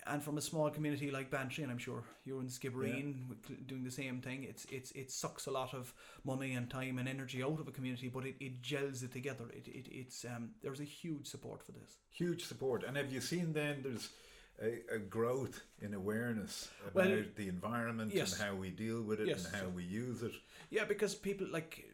And 0.07 0.23
from 0.23 0.37
a 0.39 0.41
small 0.41 0.71
community 0.71 1.11
like 1.11 1.31
Bantry, 1.31 1.63
and 1.63 1.71
I'm 1.73 1.79
sure 1.79 2.03
you're 2.25 2.41
in 2.41 2.49
Skibbereen 2.49 3.15
cl- 3.47 3.61
doing 3.67 3.85
the 3.85 3.91
same 3.91 4.21
thing. 4.21 4.45
It's 4.45 4.65
it's 4.67 4.91
it 4.93 5.11
sucks 5.11 5.47
a 5.47 5.51
lot 5.51 5.75
of 5.75 5.93
money 6.25 6.55
and 6.55 6.69
time 6.69 6.99
and 6.99 7.09
energy 7.09 7.43
out 7.43 7.61
of 7.61 7.69
a 7.69 7.73
community, 7.73 8.09
but 8.09 8.25
it, 8.27 8.37
it 8.41 8.63
gels 8.63 9.03
it 9.03 9.13
together. 9.13 9.45
It, 9.53 9.69
it 9.69 9.87
it's 9.91 10.25
um 10.25 10.51
there's 10.63 10.81
a 10.81 10.85
huge 10.85 11.27
support 11.27 11.63
for 11.63 11.73
this. 11.73 11.97
Huge 12.11 12.45
support. 12.45 12.83
And 12.85 12.97
have 12.97 13.13
you 13.13 13.21
seen 13.21 13.53
then 13.53 13.81
there's 13.83 14.11
a, 14.61 14.95
a 14.97 14.99
growth 14.99 15.63
in 15.81 15.95
awareness 15.95 16.69
about 16.87 17.07
Well, 17.07 17.23
the 17.37 17.49
environment 17.49 18.13
yes. 18.15 18.39
and 18.39 18.49
how 18.49 18.55
we 18.55 18.71
deal 18.71 19.03
with 19.03 19.21
it 19.21 19.29
Yes. 19.29 19.47
and 19.47 19.55
how 19.57 19.69
we 19.69 19.83
use 19.85 20.23
it? 20.23 20.33
Yeah, 20.71 20.85
because 20.85 21.15
people 21.15 21.47
like 21.51 21.89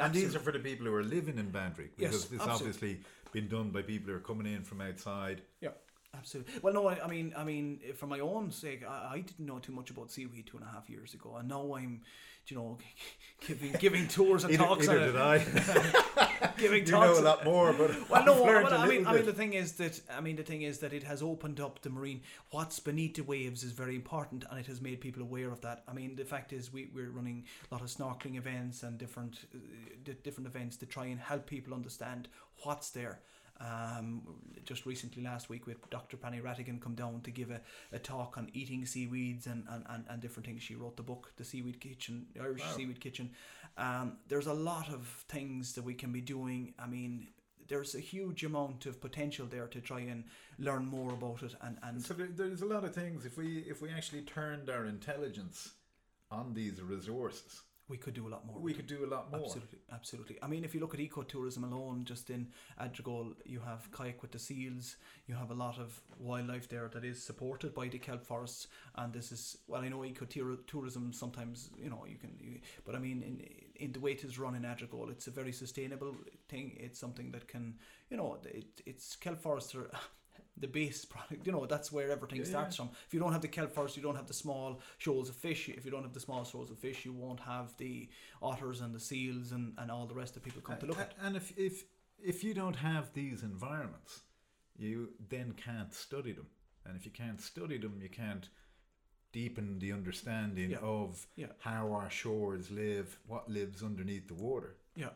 And 0.00 0.12
these 0.14 0.34
are 0.36 0.40
for 0.40 0.52
the 0.52 0.58
people 0.58 0.86
who 0.86 0.94
are 0.94 1.02
living 1.02 1.38
in 1.38 1.50
Bantry 1.50 1.90
Yes, 1.96 2.10
because 2.10 2.28
this 2.28 2.40
absolutely. 2.40 2.66
obviously 2.68 3.00
been 3.32 3.48
done 3.48 3.70
by 3.70 3.82
people 3.82 4.10
who 4.10 4.16
are 4.16 4.20
coming 4.20 4.46
in 4.52 4.62
from 4.62 4.80
outside. 4.80 5.42
Yeah, 5.60 5.70
absolutely. 6.16 6.54
Well, 6.62 6.74
no, 6.74 6.86
I, 6.88 7.04
I 7.04 7.08
mean, 7.08 7.32
I 7.36 7.44
mean, 7.44 7.80
for 7.96 8.06
my 8.06 8.20
own 8.20 8.50
sake, 8.50 8.84
I, 8.88 9.10
I 9.14 9.20
didn't 9.20 9.46
know 9.46 9.58
too 9.58 9.72
much 9.72 9.90
about 9.90 10.10
seaweed 10.10 10.46
two 10.46 10.56
and 10.56 10.66
a 10.66 10.70
half 10.70 10.88
years 10.88 11.14
ago, 11.14 11.36
and 11.38 11.48
now 11.48 11.74
I'm, 11.74 12.00
you 12.46 12.56
know, 12.56 12.78
giving 13.46 13.72
giving 13.72 14.08
tours 14.08 14.44
and 14.44 14.52
Either, 14.54 14.64
talks 14.64 14.88
either 14.88 15.06
did 15.06 15.16
I. 15.16 15.38
giving 16.58 16.86
you 16.86 16.92
talks. 16.92 17.18
know 17.18 17.22
a 17.22 17.24
lot 17.24 17.44
more, 17.44 17.72
but 17.72 18.08
Well, 18.10 18.24
no, 18.24 18.42
well, 18.42 18.74
I 18.74 18.86
mean, 18.86 18.98
little 18.98 19.08
I 19.08 19.16
mean, 19.16 19.26
the 19.26 19.32
thing 19.32 19.54
is 19.54 19.72
that 19.72 20.00
I 20.10 20.20
mean, 20.20 20.36
the 20.36 20.42
thing 20.42 20.62
is 20.62 20.78
that 20.78 20.92
it 20.92 21.02
has 21.04 21.22
opened 21.22 21.60
up 21.60 21.82
the 21.82 21.90
marine. 21.90 22.22
What's 22.50 22.80
beneath 22.80 23.14
the 23.14 23.22
waves 23.22 23.62
is 23.62 23.72
very 23.72 23.94
important, 23.94 24.44
and 24.50 24.58
it 24.58 24.66
has 24.66 24.80
made 24.80 25.00
people 25.00 25.22
aware 25.22 25.50
of 25.50 25.60
that. 25.62 25.84
I 25.88 25.92
mean, 25.92 26.16
the 26.16 26.24
fact 26.24 26.52
is, 26.52 26.72
we 26.72 26.88
we're 26.94 27.10
running 27.10 27.44
a 27.70 27.74
lot 27.74 27.82
of 27.82 27.88
snorkeling 27.88 28.36
events 28.36 28.82
and 28.82 28.98
different 28.98 29.46
uh, 29.54 30.12
different 30.22 30.46
events 30.46 30.76
to 30.78 30.86
try 30.86 31.06
and 31.06 31.18
help 31.20 31.46
people 31.46 31.74
understand 31.74 32.28
what's 32.62 32.90
there. 32.90 33.20
Um, 33.60 34.22
just 34.64 34.86
recently, 34.86 35.22
last 35.22 35.48
week, 35.48 35.66
with 35.66 35.88
Dr. 35.90 36.16
Prannie 36.16 36.40
Rhatigan 36.40 36.80
come 36.80 36.94
down 36.94 37.20
to 37.22 37.30
give 37.30 37.50
a, 37.50 37.60
a 37.92 37.98
talk 37.98 38.36
on 38.36 38.50
eating 38.52 38.84
seaweeds 38.86 39.46
and, 39.46 39.64
and, 39.70 39.84
and, 39.88 40.04
and 40.08 40.20
different 40.20 40.46
things. 40.46 40.62
She 40.62 40.74
wrote 40.74 40.96
the 40.96 41.02
book, 41.02 41.32
The 41.36 41.44
Seaweed 41.44 41.80
Kitchen, 41.80 42.26
the 42.34 42.40
Irish 42.42 42.62
Wow. 42.62 42.72
Seaweed 42.76 43.00
Kitchen. 43.00 43.30
Um, 43.76 44.18
there's 44.28 44.46
a 44.46 44.54
lot 44.54 44.88
of 44.88 45.06
things 45.28 45.74
that 45.74 45.84
we 45.84 45.94
can 45.94 46.12
be 46.12 46.20
doing. 46.20 46.74
I 46.78 46.86
mean, 46.86 47.28
there's 47.68 47.94
a 47.94 48.00
huge 48.00 48.44
amount 48.44 48.86
of 48.86 49.00
potential 49.00 49.46
there 49.46 49.66
to 49.68 49.80
try 49.80 50.00
and 50.00 50.24
learn 50.58 50.86
more 50.86 51.12
about 51.12 51.42
it 51.42 51.54
and, 51.62 51.78
and 51.82 52.02
So 52.02 52.14
there, 52.14 52.28
there's 52.30 52.62
a 52.62 52.66
lot 52.66 52.84
of 52.84 52.94
things. 52.94 53.24
If 53.24 53.36
we 53.36 53.58
if 53.60 53.80
we 53.80 53.90
actually 53.90 54.22
turned 54.22 54.68
our 54.68 54.84
intelligence 54.84 55.72
on 56.30 56.54
these 56.54 56.80
resources, 56.82 57.62
we 57.88 57.98
could 57.98 58.14
do 58.14 58.26
a 58.26 58.30
lot 58.30 58.46
more. 58.46 58.58
we 58.58 58.72
could 58.72 58.86
do 58.86 59.04
a 59.04 59.10
lot 59.14 59.30
more. 59.30 59.42
Absolutely, 59.42 59.78
absolutely. 59.92 60.36
I 60.42 60.46
mean, 60.46 60.64
if 60.64 60.74
you 60.74 60.80
look 60.80 60.94
at 60.94 61.00
ecotourism 61.00 61.70
alone, 61.70 62.04
just 62.04 62.30
in 62.30 62.48
Adrigole, 62.80 63.34
you 63.44 63.60
have 63.60 63.90
kayak 63.92 64.22
with 64.22 64.32
the 64.32 64.38
seals. 64.38 64.96
You 65.26 65.34
have 65.34 65.50
a 65.50 65.54
lot 65.54 65.78
of 65.78 66.00
wildlife 66.18 66.68
there 66.68 66.88
that 66.88 67.04
is 67.04 67.22
supported 67.22 67.74
by 67.74 67.88
the 67.88 67.98
kelp 67.98 68.24
forests, 68.24 68.68
and 68.96 69.12
this 69.12 69.32
is 69.32 69.58
well, 69.68 69.82
I 69.82 69.88
know 69.88 69.98
ecotourism 69.98 71.14
sometimes 71.14 71.70
you 71.78 71.90
know 71.90 72.04
you 72.08 72.16
can, 72.16 72.36
you, 72.40 72.60
but 72.84 72.94
I 72.94 72.98
mean, 72.98 73.22
in 73.22 73.84
in 73.86 73.92
the 73.92 74.00
way 74.00 74.12
it 74.12 74.24
is 74.24 74.38
run 74.38 74.54
in 74.54 74.62
Adrigole, 74.62 75.10
it's 75.10 75.26
a 75.26 75.30
very 75.30 75.52
sustainable 75.52 76.16
thing. 76.48 76.76
It's 76.80 76.98
something 76.98 77.32
that 77.32 77.48
can, 77.48 77.74
you 78.10 78.16
know, 78.16 78.38
it, 78.44 78.80
it's 78.86 79.16
kelp 79.16 79.40
forests 79.40 79.74
are. 79.74 79.90
The 80.56 80.68
base 80.68 81.04
product, 81.04 81.46
you 81.46 81.52
know, 81.52 81.66
that's 81.66 81.90
where 81.90 82.10
everything 82.10 82.38
Yeah, 82.38 82.44
starts 82.44 82.76
from. 82.76 82.90
If 83.06 83.12
you 83.12 83.20
don't 83.20 83.32
have 83.32 83.42
the 83.42 83.48
kelp 83.48 83.72
forest, 83.72 83.96
you 83.96 84.02
don't 84.02 84.14
have 84.16 84.28
the 84.28 84.34
small 84.34 84.80
shoals 84.98 85.28
of 85.28 85.34
fish. 85.34 85.68
If 85.68 85.84
you 85.84 85.90
don't 85.90 86.04
have 86.04 86.12
the 86.14 86.20
small 86.20 86.44
shoals 86.44 86.70
of 86.70 86.78
fish, 86.78 87.04
you 87.04 87.12
won't 87.12 87.40
have 87.40 87.76
the 87.76 88.08
otters 88.40 88.80
and 88.80 88.94
the 88.94 89.00
seals 89.00 89.50
and, 89.52 89.72
and 89.78 89.90
all 89.90 90.06
the 90.06 90.14
rest 90.14 90.34
that 90.34 90.44
people 90.44 90.62
come 90.62 90.78
to 90.78 90.86
look 90.86 91.00
at. 91.00 91.14
And 91.20 91.36
if 91.36 91.52
if 91.58 91.84
if 92.22 92.44
you 92.44 92.54
don't 92.54 92.76
have 92.76 93.12
these 93.12 93.42
environments, 93.42 94.22
you 94.76 95.10
then 95.28 95.52
can't 95.54 95.92
study 95.92 96.32
them. 96.32 96.46
And 96.86 96.96
if 96.96 97.04
you 97.04 97.10
can't 97.10 97.40
study 97.40 97.78
them, 97.78 97.98
you 98.00 98.08
can't 98.08 98.48
deepen 99.32 99.80
the 99.80 99.90
understanding 99.92 100.70
Yeah. 100.70 100.78
of 100.78 101.26
Yeah. 101.34 101.52
how 101.58 101.92
our 101.92 102.10
shores 102.10 102.70
live, 102.70 103.18
what 103.26 103.48
lives 103.48 103.82
underneath 103.82 104.28
the 104.28 104.34
water. 104.34 104.76
Yeah, 104.94 105.10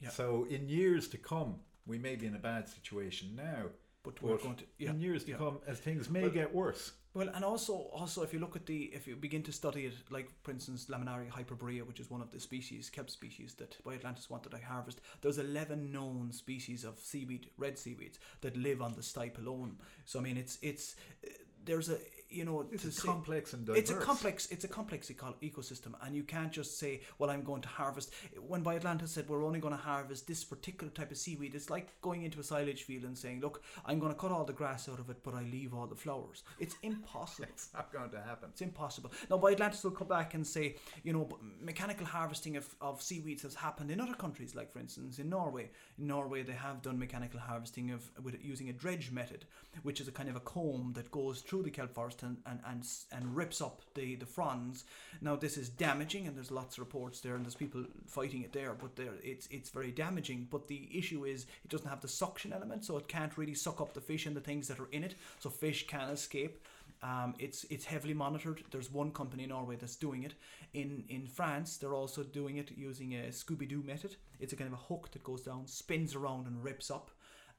yeah. 0.00 0.08
So 0.10 0.44
in 0.44 0.68
years 0.70 1.08
to 1.08 1.18
come, 1.18 1.60
we 1.84 1.98
may 1.98 2.16
be 2.16 2.26
in 2.26 2.34
a 2.34 2.38
bad 2.38 2.68
situation 2.68 3.36
now. 3.36 3.66
But 4.14 4.22
we're 4.22 4.36
going 4.38 4.56
to 4.56 4.64
yeah. 4.78 4.90
in 4.90 5.00
years 5.00 5.24
to 5.24 5.32
yeah. 5.32 5.36
come, 5.36 5.58
as 5.66 5.78
things 5.78 6.08
may 6.08 6.22
Well- 6.22 6.30
get 6.30 6.54
worse. 6.54 6.92
Well, 7.14 7.30
and 7.34 7.44
also, 7.44 7.72
also, 7.92 8.22
if 8.22 8.32
you 8.32 8.38
look 8.38 8.54
at 8.54 8.66
the, 8.66 8.84
if 8.94 9.08
you 9.08 9.16
begin 9.16 9.42
to 9.44 9.52
study 9.52 9.86
it, 9.86 9.94
like 10.10 10.28
for 10.42 10.52
instance, 10.52 10.86
Laminaria 10.86 11.28
hyperborea, 11.30 11.84
which 11.84 11.98
is 11.98 12.10
one 12.10 12.20
of 12.20 12.30
the 12.30 12.38
species, 12.38 12.90
kelp 12.90 13.10
species 13.10 13.54
that 13.54 13.76
BioAtlantis 13.84 14.30
wanted 14.30 14.50
to 14.50 14.58
harvest, 14.58 15.00
there's 15.20 15.38
11 15.38 15.90
known 15.90 16.30
species 16.30 16.84
of 16.84 17.00
seaweed, 17.00 17.48
red 17.56 17.76
seaweeds, 17.78 18.20
that 18.42 18.56
live 18.56 18.80
on 18.82 18.94
the 18.94 19.00
stipe 19.00 19.38
alone. 19.38 19.78
So 20.04 20.20
I 20.20 20.22
mean, 20.22 20.36
it's 20.36 20.58
it's 20.62 20.96
uh, 21.24 21.30
there's 21.64 21.88
a 21.88 21.98
you 22.30 22.44
know 22.44 22.66
It's 22.70 22.82
say- 22.96 23.08
complex 23.08 23.52
and 23.52 23.64
diverse. 23.64 23.78
It's 23.80 23.90
a 23.90 23.96
complex. 23.96 24.46
It's 24.50 24.64
a 24.64 24.68
complex 24.68 25.10
eco- 25.10 25.36
ecosystem, 25.42 25.94
and 26.02 26.14
you 26.14 26.22
can't 26.24 26.52
just 26.52 26.78
say, 26.78 27.00
"Well, 27.18 27.30
I'm 27.30 27.42
going 27.42 27.62
to 27.62 27.68
harvest." 27.68 28.12
When 28.46 28.66
Atlantis 28.66 29.12
said 29.12 29.28
we're 29.28 29.44
only 29.44 29.60
going 29.60 29.74
to 29.74 29.80
harvest 29.80 30.26
this 30.26 30.44
particular 30.44 30.92
type 30.92 31.10
of 31.10 31.16
seaweed, 31.16 31.54
it's 31.54 31.70
like 31.70 32.00
going 32.02 32.22
into 32.22 32.40
a 32.40 32.42
silage 32.44 32.82
field 32.84 33.04
and 33.04 33.16
saying, 33.16 33.40
"Look, 33.40 33.62
I'm 33.86 33.98
going 33.98 34.12
to 34.12 34.18
cut 34.18 34.30
all 34.30 34.44
the 34.44 34.52
grass 34.52 34.88
out 34.88 34.98
of 34.98 35.10
it, 35.10 35.22
but 35.22 35.34
I 35.34 35.42
leave 35.42 35.72
all 35.74 35.86
the 35.86 35.96
flowers." 35.96 36.42
It's 36.58 36.76
impossible. 36.82 37.48
It's 37.58 37.72
not 37.74 37.92
going 37.92 38.10
to 38.10 38.20
happen. 38.20 38.50
It's 38.52 38.60
impossible. 38.60 39.10
Now, 39.30 39.38
BioAtlantis 39.38 39.82
will 39.84 39.90
come 39.90 40.08
back 40.08 40.34
and 40.34 40.46
say, 40.46 40.76
you 41.02 41.12
know, 41.12 41.28
mechanical 41.60 42.06
harvesting 42.06 42.56
of, 42.56 42.66
of 42.80 43.02
seaweeds 43.02 43.42
has 43.42 43.54
happened 43.54 43.90
in 43.90 44.00
other 44.00 44.14
countries, 44.14 44.54
like 44.54 44.70
for 44.72 44.78
instance 44.78 45.18
in 45.18 45.28
Norway. 45.28 45.70
In 45.98 46.06
Norway, 46.06 46.42
they 46.42 46.52
have 46.52 46.82
done 46.82 46.98
mechanical 46.98 47.40
harvesting 47.40 47.90
of 47.90 48.10
with 48.22 48.36
using 48.44 48.68
a 48.68 48.72
dredge 48.72 49.10
method, 49.10 49.44
which 49.82 50.00
is 50.00 50.08
a 50.08 50.12
kind 50.12 50.28
of 50.28 50.36
a 50.36 50.40
comb 50.40 50.92
that 50.94 51.10
goes 51.10 51.40
through 51.40 51.62
the 51.62 51.70
kelp 51.70 51.94
forest 51.94 52.17
and 52.22 52.36
and, 52.46 52.60
and, 52.66 52.86
and 53.12 53.36
rips 53.36 53.60
up 53.60 53.82
the, 53.94 54.16
the 54.16 54.26
fronds. 54.26 54.84
Now, 55.20 55.36
this 55.36 55.56
is 55.56 55.68
damaging, 55.68 56.26
and 56.26 56.36
there's 56.36 56.50
lots 56.50 56.76
of 56.76 56.80
reports 56.80 57.20
there, 57.20 57.34
and 57.34 57.44
there's 57.44 57.54
people 57.54 57.84
fighting 58.06 58.42
it 58.42 58.52
there, 58.52 58.74
but 58.74 58.96
there 58.96 59.14
it's 59.22 59.46
it's 59.50 59.70
very 59.70 59.90
damaging. 59.90 60.48
But 60.50 60.68
the 60.68 60.88
issue 60.92 61.24
is 61.24 61.46
it 61.64 61.70
doesn't 61.70 61.88
have 61.88 62.00
the 62.00 62.08
suction 62.08 62.52
element, 62.52 62.84
so 62.84 62.96
it 62.96 63.08
can't 63.08 63.36
really 63.38 63.54
suck 63.54 63.80
up 63.80 63.94
the 63.94 64.00
fish 64.00 64.26
and 64.26 64.36
the 64.36 64.40
things 64.40 64.68
that 64.68 64.80
are 64.80 64.88
in 64.92 65.04
it, 65.04 65.14
so 65.38 65.50
fish 65.50 65.86
can 65.86 66.10
escape. 66.10 66.58
Um, 67.02 67.34
it's 67.38 67.64
it's 67.70 67.84
heavily 67.84 68.14
monitored. 68.14 68.64
There's 68.70 68.92
one 68.92 69.12
company 69.12 69.44
in 69.44 69.50
Norway 69.50 69.76
that's 69.76 69.96
doing 69.96 70.24
it. 70.24 70.34
In 70.74 71.04
in 71.08 71.26
France, 71.26 71.76
they're 71.76 71.94
also 71.94 72.22
doing 72.22 72.56
it 72.56 72.72
using 72.76 73.14
a 73.14 73.28
scoubidou 73.28 73.84
method. 73.84 74.16
It's 74.40 74.52
a 74.52 74.56
kind 74.56 74.72
of 74.72 74.78
a 74.78 74.82
hook 74.82 75.10
that 75.12 75.22
goes 75.22 75.42
down, 75.42 75.66
spins 75.66 76.14
around, 76.14 76.46
and 76.46 76.62
rips 76.64 76.90
up. 76.90 77.10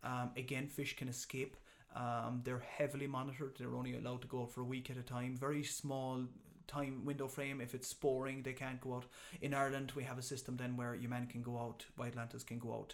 Um, 0.03 0.32
again, 0.38 0.68
fish 0.68 0.95
can 0.95 1.07
escape. 1.07 1.55
Um, 1.95 2.41
they're 2.43 2.59
heavily 2.77 3.07
monitored. 3.07 3.55
They're 3.57 3.75
only 3.75 3.95
allowed 3.95 4.21
to 4.21 4.27
go 4.27 4.43
out 4.43 4.51
for 4.51 4.61
a 4.61 4.65
week 4.65 4.89
at 4.89 4.97
a 4.97 5.01
time. 5.01 5.35
Very 5.37 5.63
small 5.63 6.25
time 6.67 7.03
window 7.03 7.27
frame. 7.27 7.61
If 7.61 7.73
it's 7.73 7.87
sporing, 7.87 8.43
they 8.43 8.53
can't 8.53 8.79
go 8.79 8.95
out. 8.95 9.05
In 9.41 9.53
Ireland, 9.53 9.91
we 9.95 10.03
have 10.03 10.17
a 10.19 10.21
system 10.21 10.55
then 10.55 10.77
where 10.77 10.93
your 10.95 11.09
man 11.09 11.25
can 11.27 11.41
go 11.41 11.57
out, 11.57 11.85
BioAtlantis 11.97 12.45
can 12.45 12.59
go 12.59 12.73
out, 12.73 12.93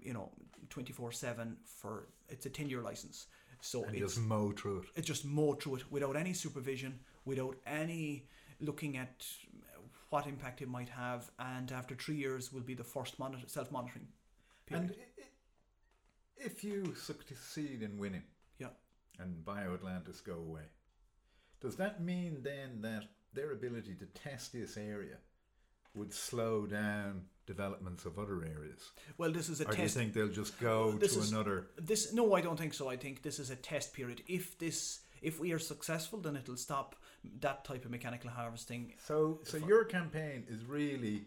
you 0.00 0.12
know, 0.12 0.30
twenty 0.68 0.92
four 0.92 1.10
seven 1.12 1.56
for 1.64 2.06
it's 2.28 2.46
a 2.46 2.50
ten 2.50 2.68
year 2.68 2.82
license. 2.82 3.26
So 3.60 3.84
And 3.84 3.94
it's 3.96 4.14
just 4.14 4.26
mow 4.26 4.52
through 4.52 4.78
it. 4.80 4.84
it 5.00 5.04
just 5.04 5.24
mow 5.24 5.54
through 5.54 5.76
it 5.76 5.92
without 5.92 6.16
any 6.16 6.32
supervision, 6.32 7.00
without 7.24 7.56
any 7.66 8.26
looking 8.60 8.96
at 8.96 9.26
what 10.10 10.26
impact 10.26 10.62
it 10.62 10.68
might 10.68 10.88
have. 10.88 11.30
And 11.38 11.70
after 11.72 11.94
three 11.94 12.16
years, 12.16 12.52
will 12.52 12.62
be 12.62 12.74
the 12.74 12.84
first 12.84 13.18
monitor, 13.18 13.44
self 13.48 13.70
monitoring. 13.72 14.06
And 14.70 14.94
if 16.40 16.64
you 16.64 16.94
succeed 16.94 17.82
in 17.82 17.98
winning, 17.98 18.22
Yeah. 18.58 18.68
and 19.18 19.44
BioAtlantis 19.44 20.22
go 20.24 20.34
away, 20.34 20.64
does 21.60 21.76
that 21.76 22.02
mean 22.02 22.42
then 22.42 22.80
that 22.82 23.04
their 23.32 23.52
ability 23.52 23.94
to 23.96 24.06
test 24.06 24.52
this 24.52 24.76
area 24.76 25.18
would 25.94 26.12
slow 26.14 26.66
down 26.66 27.26
developments 27.46 28.04
of 28.04 28.18
other 28.18 28.44
areas? 28.44 28.90
Well, 29.18 29.32
this 29.32 29.48
is 29.48 29.60
a 29.60 29.68
or 29.68 29.72
do 29.72 29.82
you 29.82 29.88
think 29.88 30.12
they'll 30.14 30.28
just 30.28 30.58
go 30.60 30.92
This 30.92 31.14
to 31.14 31.20
is- 31.20 31.32
another? 31.32 31.68
This 31.76 32.12
no, 32.12 32.34
I 32.34 32.40
don't 32.40 32.56
think 32.58 32.74
so. 32.74 32.88
I 32.88 32.96
think 32.96 33.22
this 33.22 33.38
is 33.38 33.50
a 33.50 33.56
test 33.56 33.92
period. 33.92 34.22
If 34.26 34.58
this, 34.58 35.00
if 35.20 35.38
we 35.40 35.52
are 35.52 35.58
successful, 35.58 36.20
then 36.20 36.36
it'll 36.36 36.56
stop 36.56 36.96
that 37.40 37.64
type 37.64 37.84
of 37.84 37.90
mechanical 37.90 38.30
harvesting. 38.30 38.94
So, 39.06 39.40
so 39.44 39.56
your 39.58 39.84
campaign 39.84 40.46
is 40.48 40.64
really 40.64 41.26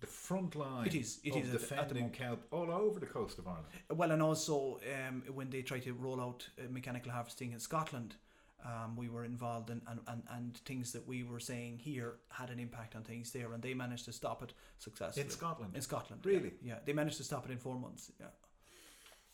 the 0.00 0.06
front 0.06 0.56
line. 0.56 0.86
It 0.86 0.94
is, 0.94 1.20
it 1.24 1.34
of 1.34 1.44
is 1.44 1.50
defending 1.50 2.10
kelp 2.10 2.46
all 2.50 2.70
over 2.70 2.98
the 2.98 3.06
coast 3.06 3.38
of 3.38 3.46
Ireland. 3.46 3.66
Well, 3.90 4.10
and 4.10 4.22
also 4.22 4.80
um, 5.08 5.22
when 5.32 5.50
they 5.50 5.62
try 5.62 5.78
to 5.80 5.92
roll 5.92 6.20
out 6.20 6.48
uh, 6.58 6.62
mechanical 6.70 7.12
harvesting 7.12 7.52
in 7.52 7.60
Scotland, 7.60 8.16
um, 8.64 8.96
we 8.96 9.08
were 9.08 9.24
involved 9.24 9.70
in, 9.70 9.80
and, 9.88 10.00
and, 10.08 10.22
and 10.30 10.56
things 10.58 10.92
that 10.92 11.06
we 11.06 11.22
were 11.22 11.40
saying 11.40 11.78
here 11.78 12.14
had 12.30 12.50
an 12.50 12.58
impact 12.58 12.94
on 12.94 13.02
things 13.02 13.30
there, 13.30 13.52
and 13.52 13.62
they 13.62 13.74
managed 13.74 14.04
to 14.06 14.12
stop 14.12 14.42
it 14.42 14.52
successfully. 14.78 15.24
In 15.24 15.30
Scotland? 15.30 15.72
In 15.74 15.80
Scotland. 15.80 16.22
Really? 16.24 16.52
Yeah, 16.62 16.74
yeah. 16.74 16.78
they 16.84 16.92
managed 16.92 17.16
to 17.18 17.24
stop 17.24 17.46
it 17.46 17.52
in 17.52 17.58
four 17.58 17.78
months. 17.78 18.12
Yeah. 18.18 18.26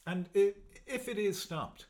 And 0.07 0.29
if 0.35 1.09
it 1.09 1.19
is 1.19 1.41
stopped, 1.41 1.87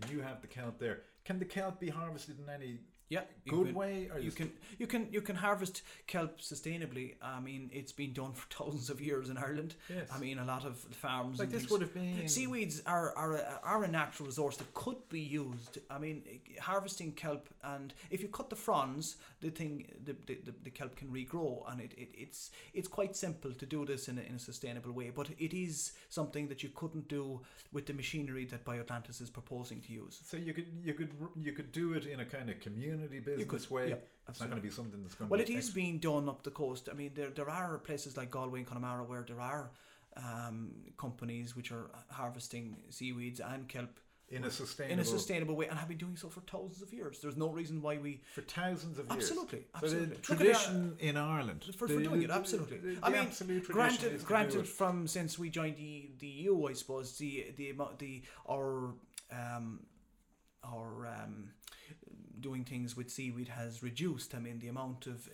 and 0.00 0.10
you 0.10 0.20
have 0.20 0.40
the 0.40 0.46
kelp 0.46 0.78
there, 0.78 1.02
can 1.24 1.38
the 1.38 1.44
kelp 1.44 1.78
be 1.78 1.88
harvested 1.88 2.38
in 2.38 2.48
any 2.48 2.78
Yeah, 3.12 3.24
good 3.46 3.66
can- 3.66 3.74
way? 3.74 4.08
Or 4.12 4.18
You 4.18 4.30
can 4.30 4.50
you 4.78 4.86
can 4.86 5.06
you 5.12 5.20
can 5.20 5.36
harvest 5.36 5.82
kelp 6.06 6.40
sustainably. 6.40 7.16
I 7.20 7.40
mean, 7.40 7.68
it's 7.70 7.92
been 7.92 8.14
done 8.14 8.32
for 8.32 8.46
thousands 8.58 8.88
of 8.88 9.02
years 9.02 9.28
in 9.28 9.36
Ireland. 9.36 9.74
Yes. 9.90 10.08
I 10.14 10.18
mean, 10.18 10.38
a 10.38 10.46
lot 10.46 10.64
of 10.64 10.78
farms. 10.78 11.38
Like 11.38 11.50
this 11.50 11.62
things- 11.62 11.70
would 11.72 11.82
have 11.82 11.92
been- 11.92 12.26
seaweeds 12.26 12.82
are 12.86 13.12
are 13.22 13.32
a, 13.36 13.60
are 13.62 13.84
a 13.84 13.88
natural 13.88 14.26
resource 14.28 14.56
that 14.56 14.72
could 14.72 15.00
be 15.10 15.20
used. 15.20 15.78
I 15.90 15.98
mean, 15.98 16.22
harvesting 16.58 17.12
kelp 17.12 17.50
and 17.62 17.92
if 18.10 18.22
you 18.22 18.28
cut 18.28 18.48
the 18.48 18.56
fronds, 18.56 19.16
the 19.40 19.50
thing 19.50 19.86
the, 20.04 20.16
the, 20.26 20.38
the, 20.46 20.54
the 20.64 20.70
kelp 20.70 20.96
can 20.96 21.08
regrow, 21.08 21.70
and 21.70 21.80
it, 21.82 21.92
it 21.98 22.08
it's 22.14 22.50
it's 22.72 22.88
quite 22.88 23.14
simple 23.14 23.52
to 23.52 23.66
do 23.66 23.84
this 23.84 24.08
in 24.08 24.16
a, 24.18 24.22
in 24.22 24.36
a 24.36 24.38
sustainable 24.38 24.92
way. 24.92 25.10
But 25.14 25.28
it 25.38 25.52
is 25.52 25.92
something 26.08 26.48
that 26.48 26.62
you 26.62 26.70
couldn't 26.74 27.08
do 27.08 27.42
with 27.72 27.84
the 27.86 27.92
machinery 27.92 28.46
that 28.46 28.64
BioAtlantis 28.64 29.20
is 29.20 29.28
proposing 29.28 29.80
to 29.82 29.92
use. 29.92 30.20
So 30.24 30.38
you 30.38 30.54
could 30.54 30.68
you 30.82 30.94
could 30.94 31.12
you 31.36 31.52
could 31.52 31.72
do 31.72 31.92
it 31.92 32.06
in 32.06 32.20
a 32.20 32.24
kind 32.24 32.48
of 32.48 32.58
community 32.60 33.01
business 33.08 33.46
could, 33.66 33.70
way. 33.70 33.88
yeah, 33.90 33.94
it's 34.28 34.40
not 34.40 34.50
going 34.50 34.60
to 34.62 34.68
be 34.68 34.72
something 34.74 35.02
that's 35.02 35.14
going 35.14 35.28
Well, 35.30 35.38
to 35.38 35.44
it 35.44 35.48
be 35.48 35.56
is 35.56 35.70
being 35.70 35.98
done 35.98 36.28
up 36.28 36.42
the 36.42 36.50
coast. 36.50 36.88
I 36.90 36.94
mean, 36.94 37.10
there 37.14 37.30
there 37.30 37.50
are 37.50 37.78
places 37.78 38.16
like 38.16 38.30
Galway 38.30 38.58
and 38.60 38.66
Connemara 38.66 39.04
where 39.04 39.24
there 39.26 39.40
are 39.40 39.70
um, 40.16 40.70
companies 40.98 41.56
which 41.56 41.72
are 41.72 41.90
harvesting 42.10 42.76
seaweeds 42.90 43.40
and 43.40 43.68
kelp 43.68 43.98
in 44.28 44.44
a 44.44 44.50
sustainable 44.50 44.92
in 44.94 44.98
a 45.00 45.04
sustainable 45.04 45.56
way 45.56 45.66
and 45.68 45.78
have 45.78 45.88
been 45.88 45.98
doing 45.98 46.16
so 46.16 46.28
for 46.28 46.40
thousands 46.42 46.80
of 46.82 46.90
years. 46.92 47.20
There's 47.20 47.36
no 47.36 47.50
reason 47.50 47.82
why 47.82 47.98
we 47.98 48.22
for 48.34 48.40
thousands 48.42 48.98
of 48.98 49.04
years. 49.10 49.16
Absolutely, 49.30 49.58
So 49.60 49.66
absolutely. 49.76 50.06
the 50.06 50.14
at 50.14 50.22
tradition 50.22 50.96
in 51.00 51.16
Ireland 51.18 51.64
for, 51.64 51.86
the- 51.86 51.94
for 51.94 52.02
doing 52.02 52.22
it 52.22 52.28
the- 52.28 52.34
absolutely. 52.34 52.78
the- 52.78 52.98
I 53.02 53.10
mean, 53.10 53.28
granted, 53.64 54.24
granted, 54.24 54.66
from 54.68 55.06
since 55.06 55.38
we 55.38 55.50
joined 55.50 55.76
the 55.76 56.10
the 56.18 56.26
EU, 56.28 56.66
I 56.66 56.72
suppose 56.74 57.18
the 57.18 57.52
the 57.56 57.72
the 57.98 58.22
our 58.48 58.94
um 59.30 59.80
our 60.64 61.06
um 61.06 61.50
doing 62.42 62.64
things 62.64 62.96
with 62.96 63.10
seaweed 63.10 63.48
has 63.48 63.82
reduced. 63.82 64.34
I 64.34 64.38
mean, 64.40 64.58
the 64.58 64.68
amount 64.68 65.06
of 65.06 65.28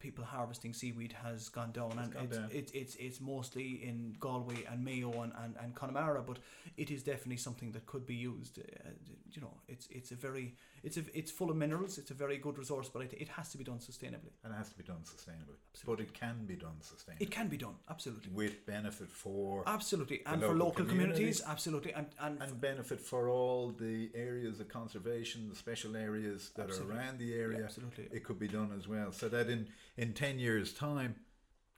people 0.00 0.24
harvesting 0.24 0.72
seaweed 0.72 1.12
has 1.22 1.48
gone 1.48 1.72
down, 1.72 1.92
and 1.98 2.12
gone 2.12 2.24
it's, 2.24 2.36
down. 2.38 2.48
it's 2.52 2.72
it's 2.72 2.94
it's 2.96 3.20
mostly 3.20 3.84
in 3.84 4.16
Galway 4.18 4.64
and 4.70 4.84
Mayo 4.84 5.12
and, 5.22 5.32
and, 5.42 5.54
and 5.62 5.74
Connemara, 5.74 6.22
but 6.26 6.38
it 6.76 6.90
is 6.90 7.02
definitely 7.02 7.36
something 7.36 7.70
that 7.72 7.86
could 7.86 8.06
be 8.06 8.14
used. 8.14 8.58
Uh, 8.58 8.90
you 9.30 9.40
know, 9.40 9.52
it's 9.68 9.86
it's 9.90 10.10
a 10.10 10.16
very 10.16 10.54
it's 10.82 10.96
a, 10.96 11.02
it's 11.14 11.30
full 11.30 11.50
of 11.50 11.56
minerals. 11.56 11.98
It's 11.98 12.10
a 12.10 12.14
very 12.14 12.38
good 12.38 12.58
resource, 12.58 12.88
but 12.92 13.02
it, 13.02 13.14
it 13.18 13.28
has 13.28 13.50
to 13.50 13.58
be 13.58 13.64
done 13.64 13.78
sustainably. 13.78 14.32
and 14.42 14.52
it 14.52 14.56
has 14.56 14.70
to 14.70 14.78
be 14.78 14.84
done 14.84 15.02
sustainably. 15.04 15.56
Absolutely. 15.72 15.86
But 15.86 16.00
it 16.00 16.14
can 16.14 16.46
be 16.46 16.56
done 16.56 16.78
sustainably 16.80 17.20
It 17.20 17.30
can 17.30 17.48
be 17.48 17.56
done 17.56 17.74
absolutely. 17.88 18.32
with 18.32 18.66
benefit 18.66 19.10
for 19.10 19.62
Absolutely, 19.66 20.22
and 20.26 20.40
for 20.40 20.48
local 20.48 20.66
local 20.66 20.84
communities, 20.86 21.16
communities. 21.16 21.42
absolutely, 21.46 21.92
and 21.92 22.06
and, 22.20 22.42
and 22.42 22.60
benefit 22.60 23.00
for 23.00 23.28
all 23.28 23.70
the 23.70 24.10
areas 24.14 24.60
of 24.60 24.68
conservation, 24.68 25.48
the 25.48 25.56
special 25.56 25.96
areas 25.96 26.50
that 26.56 26.68
Absolutely. 26.68 26.96
are 26.96 26.98
around 26.98 27.18
the 27.18 27.34
area. 27.34 27.64
absolutely. 27.64 28.08
It 28.12 28.24
could 28.24 28.38
be 28.38 28.48
done 28.48 28.70
as 28.76 28.88
well, 28.88 29.12
so 29.12 29.28
that 29.28 29.48
in 29.48 29.68
in 30.00 30.14
ten 30.14 30.38
years' 30.38 30.72
time, 30.72 31.14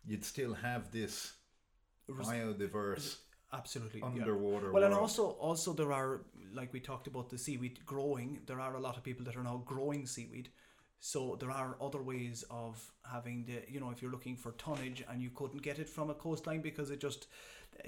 you'd 0.06 0.24
still 0.24 0.54
have 0.54 0.92
this 0.92 1.32
biodiverse 2.08 3.16
absolutely 3.52 4.00
yeah. 4.00 4.06
underwater. 4.06 4.72
Well, 4.72 4.84
and 4.84 4.94
also 4.94 5.30
also 5.48 5.72
there 5.72 5.92
are 5.92 6.22
like 6.54 6.72
we 6.72 6.80
talked 6.80 7.06
about 7.06 7.30
the 7.30 7.38
seaweed 7.38 7.80
growing. 7.84 8.40
There 8.46 8.60
are 8.60 8.74
a 8.76 8.80
lot 8.80 8.96
of 8.96 9.02
people 9.02 9.24
that 9.26 9.36
are 9.36 9.42
now 9.42 9.62
growing 9.64 10.06
seaweed. 10.06 10.48
So 11.00 11.36
there 11.40 11.50
are 11.50 11.76
other 11.80 12.00
ways 12.00 12.44
of 12.48 12.80
having 13.10 13.44
the 13.44 13.62
you 13.68 13.80
know 13.80 13.90
if 13.90 14.00
you're 14.00 14.12
looking 14.12 14.36
for 14.36 14.52
tonnage 14.52 15.04
and 15.08 15.20
you 15.20 15.30
couldn't 15.30 15.62
get 15.62 15.78
it 15.78 15.88
from 15.88 16.10
a 16.10 16.14
coastline 16.14 16.62
because 16.62 16.90
it 16.90 17.00
just 17.00 17.26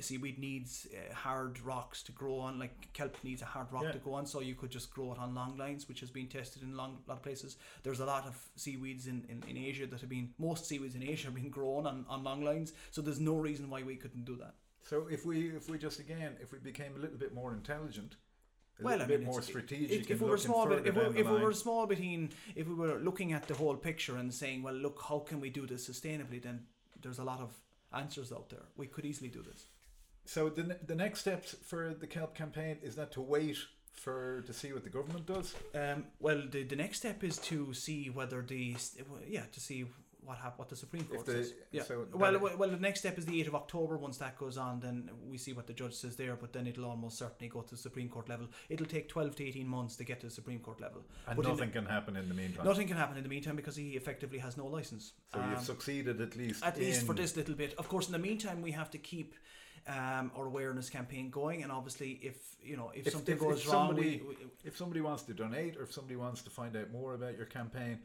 seaweed 0.01 0.39
needs 0.39 0.87
uh, 0.93 1.15
hard 1.15 1.61
rocks 1.61 2.03
to 2.03 2.13
grow 2.13 2.39
on 2.39 2.59
like 2.59 2.93
kelp 2.93 3.17
needs 3.23 3.43
a 3.43 3.45
hard 3.45 3.71
rock 3.73 3.85
Yeah. 3.85 3.93
to 3.93 3.99
go 3.99 4.15
on 4.15 4.27
so 4.27 4.41
you 4.41 4.55
could 4.55 4.71
just 4.71 4.91
grow 4.93 5.13
it 5.13 5.19
on 5.19 5.35
long 5.35 5.57
lines 5.57 5.89
which 5.89 6.01
has 6.01 6.11
been 6.11 6.27
tested 6.27 6.63
in 6.63 6.77
long 6.77 6.99
lot 7.07 7.19
of 7.19 7.23
places 7.23 7.57
there's 7.83 8.01
a 8.01 8.05
lot 8.07 8.27
of 8.27 8.37
seaweeds 8.57 9.07
in, 9.07 9.25
in, 9.29 9.43
in 9.49 9.57
Asia 9.57 9.87
that 9.87 10.01
have 10.01 10.11
been 10.11 10.31
most 10.39 10.67
seaweeds 10.67 10.95
in 10.95 11.03
Asia 11.03 11.27
have 11.27 11.35
been 11.35 11.51
grown 11.51 11.87
on, 11.87 12.05
on 12.09 12.25
long 12.25 12.43
lines 12.45 12.73
so 12.91 13.01
there's 13.03 13.21
no 13.21 13.37
reason 13.37 13.71
why 13.71 13.83
we 13.83 13.97
couldn't 13.97 14.25
do 14.25 14.37
that 14.37 14.55
So 14.91 15.07
if 15.11 15.25
we 15.25 15.37
if 15.61 15.69
we 15.71 15.79
just 15.79 15.99
again 16.01 16.33
if 16.45 16.49
we 16.53 16.59
became 16.59 16.93
a 16.97 17.01
little 17.05 17.19
bit 17.25 17.33
more 17.35 17.53
intelligent, 17.55 18.17
a 18.81 18.83
well, 18.83 18.99
little 18.99 19.07
I 19.07 19.09
mean, 19.09 19.19
bit 19.19 19.27
more 19.33 19.43
strategic, 19.43 20.01
If, 20.01 20.11
if 20.11 20.21
we 20.21 20.29
were 20.29 20.37
small 20.39 20.67
bit, 20.67 20.87
if, 20.87 20.95
we, 20.97 21.21
if 21.23 21.27
we 21.35 21.39
were 21.47 21.53
small 21.53 21.87
bit 21.87 22.01
in, 22.01 22.31
if 22.57 22.67
we 22.67 22.75
were 22.75 22.99
looking 23.09 23.33
at 23.33 23.47
the 23.51 23.55
whole 23.55 23.77
picture 23.77 24.17
and 24.17 24.35
saying, 24.35 24.63
well, 24.65 24.75
look, 24.87 24.99
how 25.09 25.21
can 25.21 25.39
we 25.41 25.49
do 25.51 25.65
this 25.67 25.89
sustainably? 25.89 26.43
Then 26.43 26.57
there's 27.03 27.21
a 27.21 27.25
lot 27.33 27.41
of 27.41 27.51
answers 27.93 28.33
out 28.33 28.49
there. 28.51 28.67
We 28.77 28.87
could 28.89 29.05
easily 29.05 29.29
do 29.31 29.43
this. 29.51 29.69
So 30.27 30.49
the 30.49 30.79
the 30.87 30.95
next 30.95 31.21
steps 31.21 31.55
for 31.65 31.95
the 31.99 32.07
kelp 32.07 32.35
campaign 32.35 32.79
is 32.83 32.95
that 32.97 33.13
to 33.13 33.21
wait 33.21 33.59
for 33.93 34.43
to 34.47 34.53
see 34.53 34.73
what 34.73 34.83
the 34.85 34.91
government 34.91 35.27
does. 35.27 35.55
Um, 35.75 36.05
well, 36.21 36.43
the, 36.51 36.65
the 36.65 36.77
next 36.77 36.99
step 36.99 37.23
is 37.23 37.39
to 37.39 37.73
see 37.75 38.11
whether 38.11 38.43
the 38.43 38.77
yeah 39.29 39.43
to 39.53 39.61
see 39.61 39.85
what 40.25 40.39
hap- 40.39 40.59
what 40.59 40.71
the 40.71 40.77
Supreme 40.77 41.05
Court 41.05 41.27
the- 41.27 41.33
says. 41.33 41.53
Yeah. 41.71 41.83
so 41.83 42.07
well, 42.15 42.39
well, 42.39 42.57
well, 42.57 42.71
the 42.71 42.79
next 42.79 43.01
step 43.01 43.19
is 43.19 43.27
the 43.27 43.39
eighth 43.39 43.49
of 43.49 43.55
October. 43.55 43.99
Once 43.99 44.17
that 44.19 44.39
goes 44.39 44.57
on, 44.57 44.81
then 44.81 45.11
we 45.31 45.37
see 45.37 45.53
what 45.53 45.67
the 45.67 45.75
judge 45.75 45.93
says 45.93 46.17
there. 46.17 46.35
But 46.35 46.55
then 46.55 46.67
it'll 46.67 46.87
almost 46.87 47.19
certainly 47.19 47.49
go 47.51 47.61
to 47.61 47.71
the 47.71 47.77
Supreme 47.77 48.09
Court 48.09 48.31
level. 48.31 48.49
It'll 48.71 48.87
take 48.87 49.09
twelve 49.11 49.37
to 49.37 49.45
eighteen 49.45 49.69
months 49.69 49.97
to 49.97 50.05
get 50.05 50.21
to 50.21 50.27
the 50.29 50.33
Supreme 50.33 50.61
Court 50.61 50.81
level. 50.81 51.03
And 51.27 51.37
But 51.37 51.45
in 51.45 51.51
the- 51.51 51.57
nothing 51.57 51.71
can 51.73 51.85
happen 51.85 52.17
in 52.17 52.29
the 52.31 52.35
meantime. 52.35 52.65
Nothing 52.65 52.89
can 52.89 52.97
happen 52.97 53.19
in 53.19 53.23
the 53.23 53.29
meantime 53.29 53.57
because 53.57 53.77
he 53.77 53.91
effectively 53.91 54.39
has 54.39 54.57
no 54.57 54.67
license. 54.67 55.13
So 55.33 55.39
Um, 55.41 55.51
you've 55.51 55.61
succeeded 55.61 56.21
at 56.23 56.35
least. 56.37 56.65
at 56.65 56.79
least 56.79 57.05
for 57.05 57.15
this 57.15 57.37
little 57.37 57.55
bit. 57.55 57.75
Of 57.77 57.89
course, 57.91 58.07
in 58.07 58.13
the 58.13 58.19
meantime, 58.31 58.63
we 58.63 58.71
have 58.73 58.91
to 58.93 58.99
keep 58.99 59.35
um, 59.87 60.31
our 60.37 60.47
awareness 60.47 60.89
campaign 60.91 61.31
going, 61.31 61.63
and 61.63 61.71
obviously, 61.71 62.13
if 62.23 62.37
you 62.63 62.77
know 62.77 62.91
if, 62.95 63.07
If- 63.07 63.13
something 63.13 63.35
if- 63.35 63.41
goes 63.41 63.61
if 63.67 63.73
wrong, 63.73 63.89
somebody- 63.89 64.23
we, 64.27 64.29
we, 64.29 64.37
If 64.65 64.77
somebody 64.77 65.01
wants 65.01 65.23
to 65.25 65.35
donate 65.35 65.77
or 65.77 65.83
if 65.83 65.93
somebody 65.93 66.17
wants 66.17 66.43
to 66.43 66.51
find 66.51 66.75
out 66.77 66.91
more 66.91 67.15
about 67.15 67.37
your 67.37 67.47
campaign, 67.47 67.99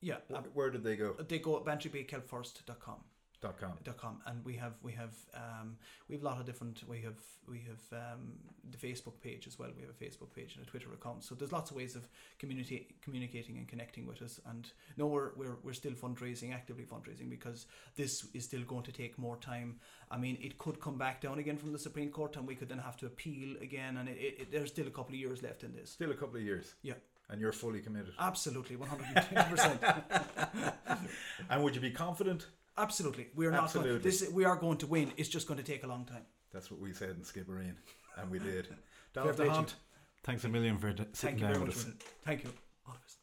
yeah, 0.00 0.16
wh- 0.30 0.34
uh, 0.34 0.42
where 0.54 0.70
did 0.70 0.82
they 0.82 0.96
go? 0.96 1.12
they 1.28 1.38
go 1.38 1.56
at 1.58 1.64
bantrybaykelpforest.com. 1.64 3.04
Dot 3.40 3.58
com. 3.58 3.72
Dot 3.84 3.96
com 3.96 4.20
and 4.26 4.44
we 4.44 4.54
have 4.56 4.74
we 4.82 4.92
have 4.92 5.14
um, 5.34 5.76
we 6.08 6.14
have 6.14 6.22
a 6.22 6.26
lot 6.26 6.38
of 6.38 6.44
different 6.44 6.82
we 6.86 7.00
have 7.00 7.16
we 7.48 7.58
have 7.66 7.80
um, 8.12 8.32
the 8.70 8.76
Facebook 8.76 9.18
page 9.22 9.46
as 9.46 9.58
well 9.58 9.70
we 9.74 9.80
have 9.80 9.90
a 9.90 9.94
Facebook 10.04 10.30
page 10.34 10.56
and 10.56 10.66
a 10.66 10.68
Twitter 10.68 10.92
account 10.92 11.24
so 11.24 11.34
there's 11.34 11.50
lots 11.50 11.70
of 11.70 11.76
ways 11.78 11.96
of 11.96 12.06
community 12.38 12.88
communicating 13.00 13.56
and 13.56 13.66
connecting 13.66 14.06
with 14.06 14.20
us 14.20 14.40
and 14.50 14.70
no 14.98 15.06
we're, 15.06 15.30
we're 15.36 15.56
we're 15.64 15.72
still 15.72 15.92
fundraising 15.92 16.52
actively 16.52 16.84
fundraising 16.84 17.30
because 17.30 17.64
this 17.96 18.26
is 18.34 18.44
still 18.44 18.60
going 18.64 18.82
to 18.82 18.92
take 18.92 19.18
more 19.18 19.38
time 19.38 19.80
I 20.10 20.18
mean 20.18 20.36
it 20.42 20.58
could 20.58 20.78
come 20.78 20.98
back 20.98 21.22
down 21.22 21.38
again 21.38 21.56
from 21.56 21.72
the 21.72 21.78
Supreme 21.78 22.10
Court 22.10 22.36
and 22.36 22.46
we 22.46 22.54
could 22.54 22.68
then 22.68 22.78
have 22.78 22.98
to 22.98 23.06
appeal 23.06 23.56
again 23.62 23.96
and 23.96 24.06
it, 24.10 24.18
it, 24.18 24.38
it- 24.40 24.52
there's 24.52 24.68
still 24.68 24.86
a 24.86 24.90
couple 24.90 25.14
of 25.14 25.18
years 25.20 25.42
left 25.42 25.64
in 25.64 25.72
this 25.74 25.92
Still 25.92 26.10
a 26.10 26.14
couple 26.14 26.36
of 26.36 26.42
years. 26.42 26.74
Yeah. 26.82 26.94
And 27.30 27.40
you're 27.40 27.52
fully 27.52 27.80
committed. 27.80 28.12
absolutely 28.18 28.76
120% 28.76 30.74
And 31.50 31.62
would 31.64 31.74
you 31.74 31.80
be 31.80 31.90
confident? 31.90 32.46
Absolutely 32.78 33.28
we're 33.34 33.50
not 33.50 33.72
going, 33.72 33.86
Absolutely. 33.86 34.10
this 34.10 34.30
we 34.30 34.44
are 34.44 34.56
going 34.56 34.78
to 34.78 34.86
win 34.86 35.12
it's 35.16 35.28
just 35.28 35.46
going 35.46 35.58
to 35.58 35.64
take 35.64 35.84
a 35.84 35.86
long 35.86 36.04
time 36.04 36.24
That's 36.52 36.70
what 36.70 36.80
we 36.80 36.92
said 36.92 37.10
in 37.10 37.22
Skibbereen. 37.22 37.74
And 38.16 38.30
we 38.30 38.38
did. 38.38 38.66
Fair 38.66 39.24
Dr. 39.24 39.32
play. 39.34 39.48
Hunt, 39.48 39.74
thanks 40.24 40.44
a 40.44 40.48
million 40.48 40.78
for 40.78 40.92
d- 40.92 41.04
sitting 41.12 41.38
Thank 41.38 41.40
you 41.40 41.42
down 41.46 41.52
very 41.54 41.64
with 41.66 41.76
much. 41.76 41.86
us. 41.86 42.02
Thank 42.24 42.44
you. 42.44 42.50
All 42.86 42.94
of 42.94 43.00
us. 43.04 43.16